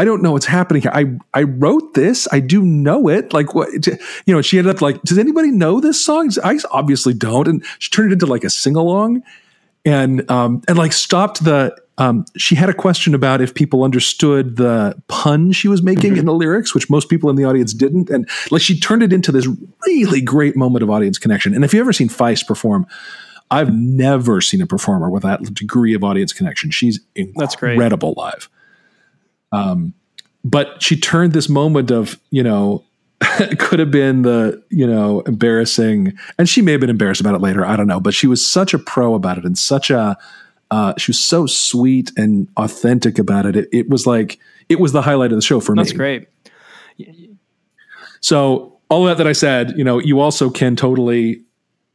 I 0.00 0.04
don't 0.04 0.22
know 0.22 0.32
what's 0.32 0.46
happening 0.46 0.82
here. 0.82 0.92
I 0.94 1.06
I 1.34 1.42
wrote 1.42 1.94
this. 1.94 2.28
I 2.30 2.38
do 2.38 2.62
know 2.62 3.08
it. 3.08 3.32
Like 3.32 3.54
what 3.54 3.68
you 3.86 4.34
know, 4.34 4.40
she 4.42 4.58
ended 4.58 4.76
up 4.76 4.80
like, 4.80 5.02
does 5.02 5.18
anybody 5.18 5.50
know 5.50 5.80
this 5.80 6.02
song? 6.04 6.30
I 6.44 6.58
obviously 6.70 7.14
don't. 7.14 7.48
And 7.48 7.64
she 7.80 7.90
turned 7.90 8.10
it 8.10 8.14
into 8.14 8.26
like 8.26 8.44
a 8.44 8.50
sing 8.50 8.76
along 8.76 9.22
and 9.88 10.30
um 10.30 10.62
and 10.68 10.76
like 10.78 10.92
stopped 10.92 11.44
the 11.44 11.74
um, 11.98 12.24
she 12.36 12.54
had 12.54 12.68
a 12.68 12.74
question 12.74 13.12
about 13.12 13.40
if 13.40 13.54
people 13.54 13.82
understood 13.82 14.56
the 14.56 15.00
pun 15.08 15.50
she 15.50 15.66
was 15.66 15.82
making 15.82 16.16
in 16.16 16.26
the 16.26 16.32
lyrics, 16.32 16.72
which 16.72 16.88
most 16.88 17.08
people 17.08 17.28
in 17.28 17.34
the 17.34 17.44
audience 17.44 17.74
didn't. 17.74 18.08
And 18.08 18.28
like 18.52 18.62
she 18.62 18.78
turned 18.78 19.02
it 19.02 19.12
into 19.12 19.32
this 19.32 19.48
really 19.84 20.20
great 20.20 20.56
moment 20.56 20.84
of 20.84 20.90
audience 20.90 21.18
connection. 21.18 21.54
And 21.54 21.64
if 21.64 21.74
you've 21.74 21.80
ever 21.80 21.92
seen 21.92 22.08
Feist 22.08 22.46
perform, 22.46 22.86
I've 23.50 23.74
never 23.74 24.40
seen 24.40 24.60
a 24.60 24.66
performer 24.66 25.10
with 25.10 25.24
that 25.24 25.42
degree 25.54 25.92
of 25.92 26.04
audience 26.04 26.32
connection. 26.32 26.70
She's 26.70 27.00
That's 27.34 27.56
great. 27.56 27.72
incredible 27.72 28.14
live. 28.16 28.48
Um, 29.50 29.92
but 30.44 30.80
she 30.80 30.96
turned 30.98 31.32
this 31.32 31.48
moment 31.48 31.90
of, 31.90 32.20
you 32.30 32.44
know, 32.44 32.84
could 33.58 33.78
have 33.78 33.90
been 33.90 34.22
the, 34.22 34.62
you 34.70 34.86
know, 34.86 35.20
embarrassing, 35.22 36.16
and 36.38 36.48
she 36.48 36.62
may 36.62 36.72
have 36.72 36.80
been 36.80 36.90
embarrassed 36.90 37.20
about 37.20 37.34
it 37.34 37.40
later. 37.40 37.64
I 37.64 37.76
don't 37.76 37.86
know, 37.86 38.00
but 38.00 38.14
she 38.14 38.26
was 38.26 38.44
such 38.44 38.74
a 38.74 38.78
pro 38.78 39.14
about 39.14 39.38
it 39.38 39.44
and 39.44 39.58
such 39.58 39.90
a, 39.90 40.16
uh, 40.70 40.94
she 40.98 41.10
was 41.10 41.18
so 41.18 41.46
sweet 41.46 42.12
and 42.16 42.48
authentic 42.56 43.18
about 43.18 43.46
it. 43.46 43.56
it. 43.56 43.68
It 43.72 43.88
was 43.88 44.06
like 44.06 44.38
it 44.68 44.78
was 44.78 44.92
the 44.92 45.02
highlight 45.02 45.32
of 45.32 45.38
the 45.38 45.42
show 45.42 45.60
for 45.60 45.74
me. 45.74 45.82
That's 45.82 45.92
great. 45.92 46.28
So 48.20 48.78
all 48.90 49.06
of 49.06 49.16
that 49.16 49.22
that 49.22 49.28
I 49.28 49.32
said, 49.32 49.76
you 49.76 49.84
know, 49.84 49.98
you 49.98 50.20
also 50.20 50.50
can 50.50 50.76
totally 50.76 51.42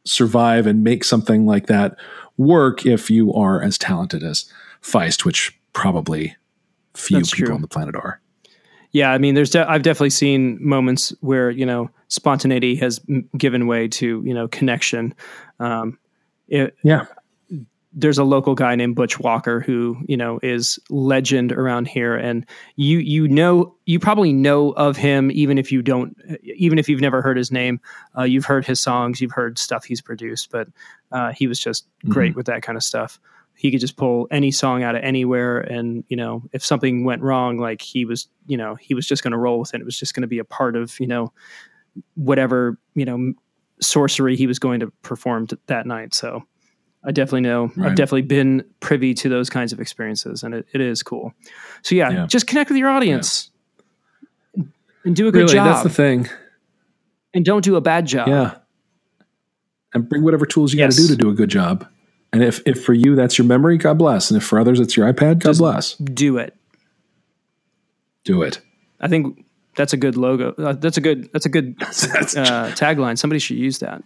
survive 0.06 0.68
and 0.68 0.84
make 0.84 1.04
something 1.04 1.46
like 1.46 1.68
that 1.68 1.98
work 2.38 2.86
if 2.86 3.10
you 3.10 3.34
are 3.34 3.62
as 3.62 3.78
talented 3.78 4.24
as 4.24 4.52
Feist, 4.82 5.24
which 5.24 5.58
probably 5.74 6.36
few 6.94 7.18
That's 7.18 7.32
people 7.32 7.48
true. 7.48 7.56
on 7.56 7.62
the 7.62 7.68
planet 7.68 7.96
are. 7.96 8.20
Yeah, 8.94 9.12
I 9.12 9.18
mean, 9.18 9.34
there's 9.36 9.50
de- 9.50 9.70
I've 9.70 9.82
definitely 9.84 10.12
seen 10.12 10.58
moments 10.62 11.14
where 11.20 11.50
you 11.50 11.66
know 11.66 11.90
spontaneity 12.08 12.76
has 12.78 13.02
m- 13.10 13.28
given 13.38 13.68
way 13.68 13.88
to 13.90 14.22
you 14.24 14.34
know 14.34 14.48
connection. 14.48 15.14
Um, 15.60 15.98
it, 16.48 16.76
Yeah. 16.84 17.06
there's 17.96 18.18
a 18.20 18.24
local 18.24 18.54
guy 18.56 18.76
named 18.76 18.96
Butch 18.96 19.20
Walker 19.20 19.60
who 19.60 19.98
you 20.08 20.16
know 20.16 20.40
is 20.44 20.78
legend 20.92 21.52
around 21.52 21.88
here, 21.88 22.16
and 22.16 22.46
you 22.76 23.00
you 23.00 23.28
know 23.28 23.76
you 23.86 24.00
probably 24.00 24.32
know 24.32 24.72
of 24.72 24.96
him 24.96 25.32
even 25.32 25.58
if 25.58 25.72
you 25.72 25.82
don't 25.82 26.16
even 26.44 26.78
if 26.78 26.88
you've 26.88 27.02
never 27.02 27.22
heard 27.24 27.38
his 27.38 27.52
name. 27.52 27.80
Uh, 28.18 28.24
you've 28.24 28.46
heard 28.46 28.66
his 28.66 28.80
songs, 28.80 29.20
you've 29.22 29.32
heard 29.32 29.58
stuff 29.58 29.86
he's 29.86 30.02
produced, 30.02 30.52
but 30.52 30.68
uh, 31.12 31.32
he 31.32 31.48
was 31.48 31.60
just 31.60 31.88
great 32.10 32.36
with 32.36 32.46
that 32.46 32.62
kind 32.62 32.78
of 32.78 32.84
stuff. 32.84 33.20
He 33.56 33.72
could 33.72 33.80
just 33.80 33.96
pull 33.98 34.28
any 34.32 34.52
song 34.52 34.84
out 34.84 34.96
of 34.96 35.04
anywhere, 35.04 35.60
and 35.60 36.04
you 36.10 36.18
know 36.18 36.44
if 36.52 36.66
something 36.66 37.04
went 37.06 37.22
wrong, 37.22 37.58
like 37.58 37.82
he 37.82 38.04
was 38.06 38.28
you 38.48 38.58
know 38.58 38.76
he 38.76 38.94
was 38.94 39.08
just 39.08 39.24
going 39.24 39.32
to 39.32 39.38
roll 39.38 39.60
with 39.60 39.74
it. 39.74 39.82
It 39.82 39.86
was 39.86 39.98
just 39.98 40.14
going 40.14 40.22
to 40.24 40.28
be 40.28 40.40
a 40.40 40.44
part 40.46 40.76
of 40.76 41.00
you 41.00 41.08
know 41.08 41.32
whatever 42.16 42.78
you 42.96 43.06
know 43.06 43.34
sorcery 43.80 44.36
he 44.36 44.48
was 44.48 44.60
going 44.60 44.80
to 44.80 44.92
perform 45.02 45.48
t- 45.48 45.58
that 45.68 45.86
night. 45.86 46.14
So 46.14 46.44
I 47.06 47.12
definitely 47.12 47.42
know. 47.42 47.72
I've 47.82 47.96
definitely 47.96 48.22
been 48.24 48.64
privy 48.80 49.14
to 49.16 49.30
those 49.30 49.50
kinds 49.50 49.72
of 49.74 49.80
experiences, 49.80 50.42
and 50.44 50.54
it, 50.56 50.66
it 50.74 50.82
is 50.82 51.04
cool. 51.04 51.34
So 51.84 51.96
yeah, 51.96 52.10
Yeah. 52.10 52.26
just 52.28 52.48
connect 52.48 52.70
with 52.70 52.78
your 52.78 52.90
audience 52.90 53.52
and 55.06 55.16
do 55.16 55.28
a 55.28 55.32
good 55.32 55.40
Really, 55.44 55.54
job, 55.54 55.66
that's 55.68 55.84
the 55.84 55.90
thing. 55.90 56.30
and 57.34 57.44
don't 57.46 57.64
do 57.64 57.76
a 57.76 57.82
bad 57.82 58.06
job. 58.08 58.28
Yeah. 58.30 58.56
And 59.94 60.08
bring 60.10 60.24
whatever 60.24 60.46
tools 60.46 60.74
you 60.74 60.80
Yes. 60.80 60.96
got 60.98 61.02
to 61.04 61.08
do 61.10 61.16
to 61.16 61.22
do 61.22 61.30
a 61.30 61.34
good 61.34 61.50
job. 61.50 61.86
And 62.34 62.44
if, 62.44 62.62
if 62.66 62.84
for 62.84 62.94
you 62.94 63.16
that's 63.16 63.38
your 63.38 63.46
memory, 63.48 63.78
God 63.78 63.98
bless. 64.00 64.30
And 64.32 64.38
if 64.42 64.46
for 64.48 64.60
others 64.60 64.80
it's 64.80 64.98
your 64.98 65.12
iPad, 65.12 65.40
God 65.40 65.52
Just- 65.52 65.60
bless. 65.60 65.94
Do 65.96 66.38
it. 66.38 66.56
Do 68.26 68.42
it. 68.42 68.60
I 69.00 69.08
think 69.08 69.46
that's 69.76 69.94
a 69.94 69.98
good 69.98 70.18
logo. 70.18 70.54
Uh, 70.58 70.74
that's 70.74 70.98
a 70.98 71.02
good. 71.02 71.30
That's 71.34 71.46
a 71.46 71.50
good 71.50 71.76
uh, 71.82 71.86
tagline. 72.72 73.18
Somebody 73.18 73.40
should 73.40 73.58
use 73.58 73.80
that. 73.80 74.02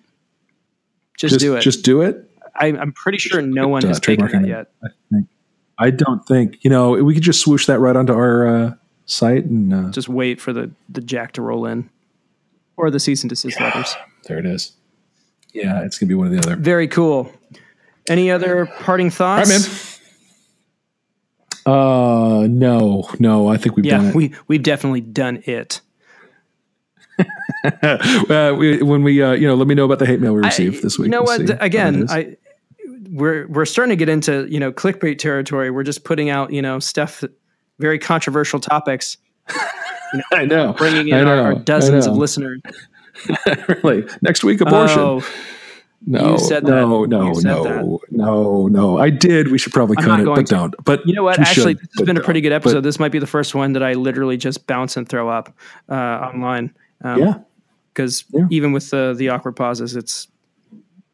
Just, 1.17 1.33
just 1.33 1.39
do 1.39 1.55
it. 1.55 1.61
Just 1.61 1.83
do 1.85 2.01
it. 2.01 2.29
I, 2.55 2.67
I'm 2.67 2.91
pretty 2.93 3.19
sure 3.19 3.41
no 3.41 3.67
one 3.67 3.83
Uh, 3.85 3.89
has 3.89 3.99
taken 3.99 4.25
that 4.27 4.47
yet. 4.47 4.71
I, 4.83 4.87
think. 5.11 5.27
I 5.77 5.89
don't 5.91 6.25
think 6.25 6.57
you 6.63 6.69
know 6.71 6.91
we 6.93 7.13
could 7.13 7.21
just 7.23 7.41
swoosh 7.41 7.67
that 7.67 7.79
right 7.79 7.95
onto 7.95 8.11
our 8.13 8.47
uh, 8.47 8.73
site 9.05 9.45
and 9.45 9.71
uh, 9.73 9.89
Just 9.91 10.09
wait 10.09 10.41
for 10.41 10.51
the 10.51 10.71
the 10.89 11.01
jack 11.01 11.33
to 11.33 11.41
roll 11.43 11.67
in, 11.67 11.89
or 12.75 12.89
the 12.89 12.99
cease 12.99 13.21
and 13.21 13.29
desist 13.29 13.59
letters. 13.61 13.95
there 14.25 14.39
it 14.39 14.45
is. 14.47 14.71
Yeah, 15.53 15.83
it's 15.83 15.99
gonna 15.99 16.07
be 16.07 16.15
one 16.15 16.27
of 16.27 16.33
the 16.33 16.39
other. 16.39 16.55
Very 16.55 16.87
cool. 16.87 17.31
Any 18.09 18.31
other 18.31 18.65
parting 18.65 19.09
thoughts? 19.09 19.49
right, 19.49 19.59
man. 21.67 21.73
Uh, 21.75 22.47
no, 22.47 23.09
no. 23.19 23.47
I 23.49 23.57
think 23.57 23.75
we've 23.75 23.85
done 23.85 24.03
Yeah, 24.03 24.09
it. 24.09 24.15
we 24.15 24.33
we've 24.47 24.63
definitely 24.63 25.01
done 25.01 25.43
it. 25.45 25.81
uh, 27.83 28.55
we, 28.57 28.81
when 28.83 29.03
we, 29.03 29.21
uh, 29.21 29.31
you 29.31 29.47
know, 29.47 29.55
let 29.55 29.67
me 29.67 29.75
know 29.75 29.85
about 29.85 29.99
the 29.99 30.05
hate 30.05 30.21
mail 30.21 30.33
we 30.33 30.41
received 30.43 30.83
this 30.83 30.97
week. 30.97 31.07
You 31.07 31.11
know 31.11 31.23
We'll 31.23 31.39
what? 31.39 31.49
how 31.49 31.55
it 31.55 31.61
Again. 31.65 32.05
I 32.09 32.37
we're 33.09 33.47
we're 33.47 33.65
starting 33.65 33.89
to 33.89 33.95
get 33.95 34.09
into 34.09 34.47
you 34.49 34.59
know 34.59 34.71
clickbait 34.71 35.17
territory. 35.19 35.71
We're 35.71 35.83
just 35.83 36.03
putting 36.03 36.29
out 36.29 36.51
you 36.53 36.61
know 36.61 36.79
stuff, 36.79 37.23
very 37.79 37.99
controversial 37.99 38.59
topics, 38.59 39.17
I 40.31 40.45
know, 40.45 40.73
bringing 40.73 41.07
in 41.09 41.15
our, 41.15 41.23
know, 41.25 41.41
our 41.43 41.51
I 41.53 41.55
dozens 41.55 42.05
of 42.05 42.15
listeners. 42.15 42.61
really, 43.83 44.07
next 44.21 44.43
week 44.43 44.61
abortion. 44.61 44.99
Oh, 44.99 45.27
no, 46.05 46.33
you 46.33 46.39
said 46.39 46.65
that. 46.65 46.71
no, 46.71 47.05
no, 47.05 47.33
said 47.33 47.43
no, 47.43 47.63
that. 47.63 48.11
no, 48.11 48.67
no. 48.67 48.97
I 48.97 49.09
did. 49.09 49.49
We 49.49 49.57
should 49.57 49.73
probably 49.73 49.97
I'm 49.97 50.03
cut 50.05 50.19
it, 50.19 50.25
but 50.25 50.35
to. 50.47 50.55
don't. 50.55 50.75
But 50.85 51.05
you 51.05 51.13
know 51.13 51.23
what? 51.23 51.39
Actually, 51.39 51.73
should, 51.73 51.81
this 51.81 51.89
has 51.99 52.05
been 52.05 52.17
a 52.17 52.21
pretty 52.23 52.41
good 52.41 52.51
episode. 52.51 52.75
But, 52.75 52.83
this 52.83 52.99
might 52.99 53.11
be 53.11 53.19
the 53.19 53.27
first 53.27 53.55
one 53.55 53.73
that 53.73 53.83
I 53.83 53.93
literally 53.93 54.37
just 54.37 54.67
bounce 54.67 54.95
and 54.95 55.07
throw 55.07 55.29
up 55.29 55.53
uh, 55.89 55.93
online. 55.93 56.73
Um, 57.03 57.19
yeah, 57.19 57.39
because 57.93 58.25
Yeah. 58.31 58.45
even 58.51 58.71
with 58.71 58.89
the 58.89 59.15
the 59.17 59.29
awkward 59.29 59.55
pauses, 59.55 59.95
it's 59.95 60.27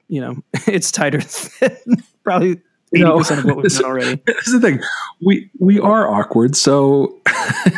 you 0.10 0.22
know 0.22 0.36
it's 0.68 0.92
tighter 0.92 1.22
than 1.60 2.04
probably 2.24 2.62
eighty 2.94 3.04
know, 3.04 3.18
percent 3.18 3.40
of 3.40 3.46
what 3.46 3.58
we've 3.58 3.72
done 3.72 3.86
already. 3.86 4.22
This 4.26 4.48
is 4.48 4.54
the 4.54 4.60
thing. 4.62 4.82
We 5.22 5.50
we 5.60 5.80
are 5.80 6.08
awkward, 6.10 6.56
so 6.56 7.20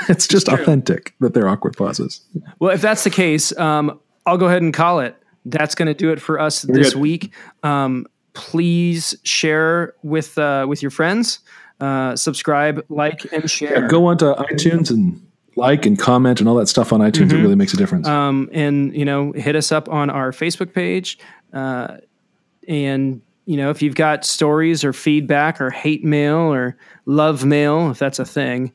it's 0.09 0.27
just 0.27 0.47
true. 0.47 0.57
authentic 0.57 1.13
that 1.19 1.33
they're 1.33 1.47
awkward 1.47 1.77
pauses. 1.77 2.21
Well, 2.59 2.71
if 2.71 2.81
that's 2.81 3.03
the 3.03 3.09
case, 3.09 3.55
um, 3.57 3.99
I'll 4.25 4.37
go 4.37 4.47
ahead 4.47 4.63
and 4.63 4.73
call 4.73 4.99
it. 4.99 5.15
That's 5.45 5.75
going 5.75 5.87
to 5.87 5.93
do 5.93 6.11
it 6.11 6.19
for 6.19 6.39
us 6.39 6.63
this 6.63 6.93
good. 6.93 7.01
week. 7.01 7.33
Um, 7.63 8.07
please 8.33 9.15
share 9.23 9.93
with 10.03 10.37
uh, 10.37 10.65
with 10.67 10.81
your 10.81 10.91
friends. 10.91 11.39
Uh, 11.79 12.15
subscribe, 12.15 12.85
like, 12.89 13.31
and 13.33 13.49
share. 13.49 13.87
Go 13.87 14.05
onto 14.05 14.33
iTunes 14.35 14.89
and 14.89 15.21
like 15.55 15.85
and 15.85 15.97
comment 15.97 16.39
and 16.39 16.47
all 16.47 16.55
that 16.55 16.67
stuff 16.67 16.93
on 16.93 16.99
iTunes. 16.99 17.27
Mm-hmm. 17.27 17.37
It 17.37 17.41
really 17.41 17.55
makes 17.55 17.73
a 17.73 17.77
difference. 17.77 18.07
um, 18.07 18.49
and 18.53 18.95
you 18.95 19.05
know, 19.05 19.31
hit 19.33 19.55
us 19.55 19.71
up 19.71 19.89
on 19.89 20.09
our 20.09 20.31
Facebook 20.31 20.73
page. 20.73 21.17
Uh, 21.53 21.97
and 22.67 23.21
you 23.45 23.57
know, 23.57 23.69
if 23.69 23.81
you've 23.81 23.95
got 23.95 24.25
stories 24.25 24.83
or 24.83 24.93
feedback 24.93 25.61
or 25.61 25.69
hate 25.69 26.03
mail 26.03 26.37
or 26.37 26.77
love 27.05 27.45
mail, 27.45 27.91
if 27.91 27.99
that's 27.99 28.19
a 28.19 28.25
thing, 28.25 28.73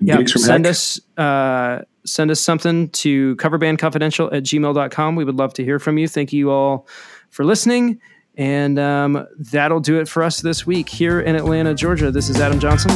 yeah, 0.00 0.24
send 0.26 0.64
heck. 0.64 0.70
us 0.70 1.00
uh, 1.16 1.82
send 2.04 2.30
us 2.30 2.40
something 2.40 2.88
to 2.90 3.36
coverbandconfidential 3.36 4.32
at 4.32 4.42
gmail.com. 4.42 5.16
We 5.16 5.24
would 5.24 5.36
love 5.36 5.54
to 5.54 5.64
hear 5.64 5.78
from 5.78 5.98
you. 5.98 6.08
Thank 6.08 6.32
you 6.32 6.50
all 6.50 6.86
for 7.30 7.44
listening. 7.44 8.00
And 8.36 8.78
um, 8.78 9.26
that'll 9.38 9.80
do 9.80 9.98
it 9.98 10.08
for 10.08 10.22
us 10.22 10.40
this 10.40 10.66
week 10.66 10.88
here 10.88 11.20
in 11.20 11.36
Atlanta, 11.36 11.74
Georgia. 11.74 12.10
This 12.10 12.28
is 12.28 12.40
Adam 12.40 12.58
Johnson. 12.58 12.90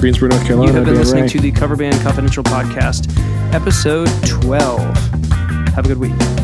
Greensboro, 0.00 0.30
North 0.30 0.46
Carolina. 0.46 0.70
You 0.70 0.76
have 0.76 0.84
been 0.84 0.94
listening 0.94 1.28
to 1.28 1.40
the 1.40 1.50
Cover 1.50 1.76
Band 1.76 2.00
Confidential 2.02 2.44
Podcast, 2.44 3.12
episode 3.52 4.08
12. 4.24 4.80
Have 5.74 5.84
a 5.84 5.88
good 5.88 5.98
week. 5.98 6.37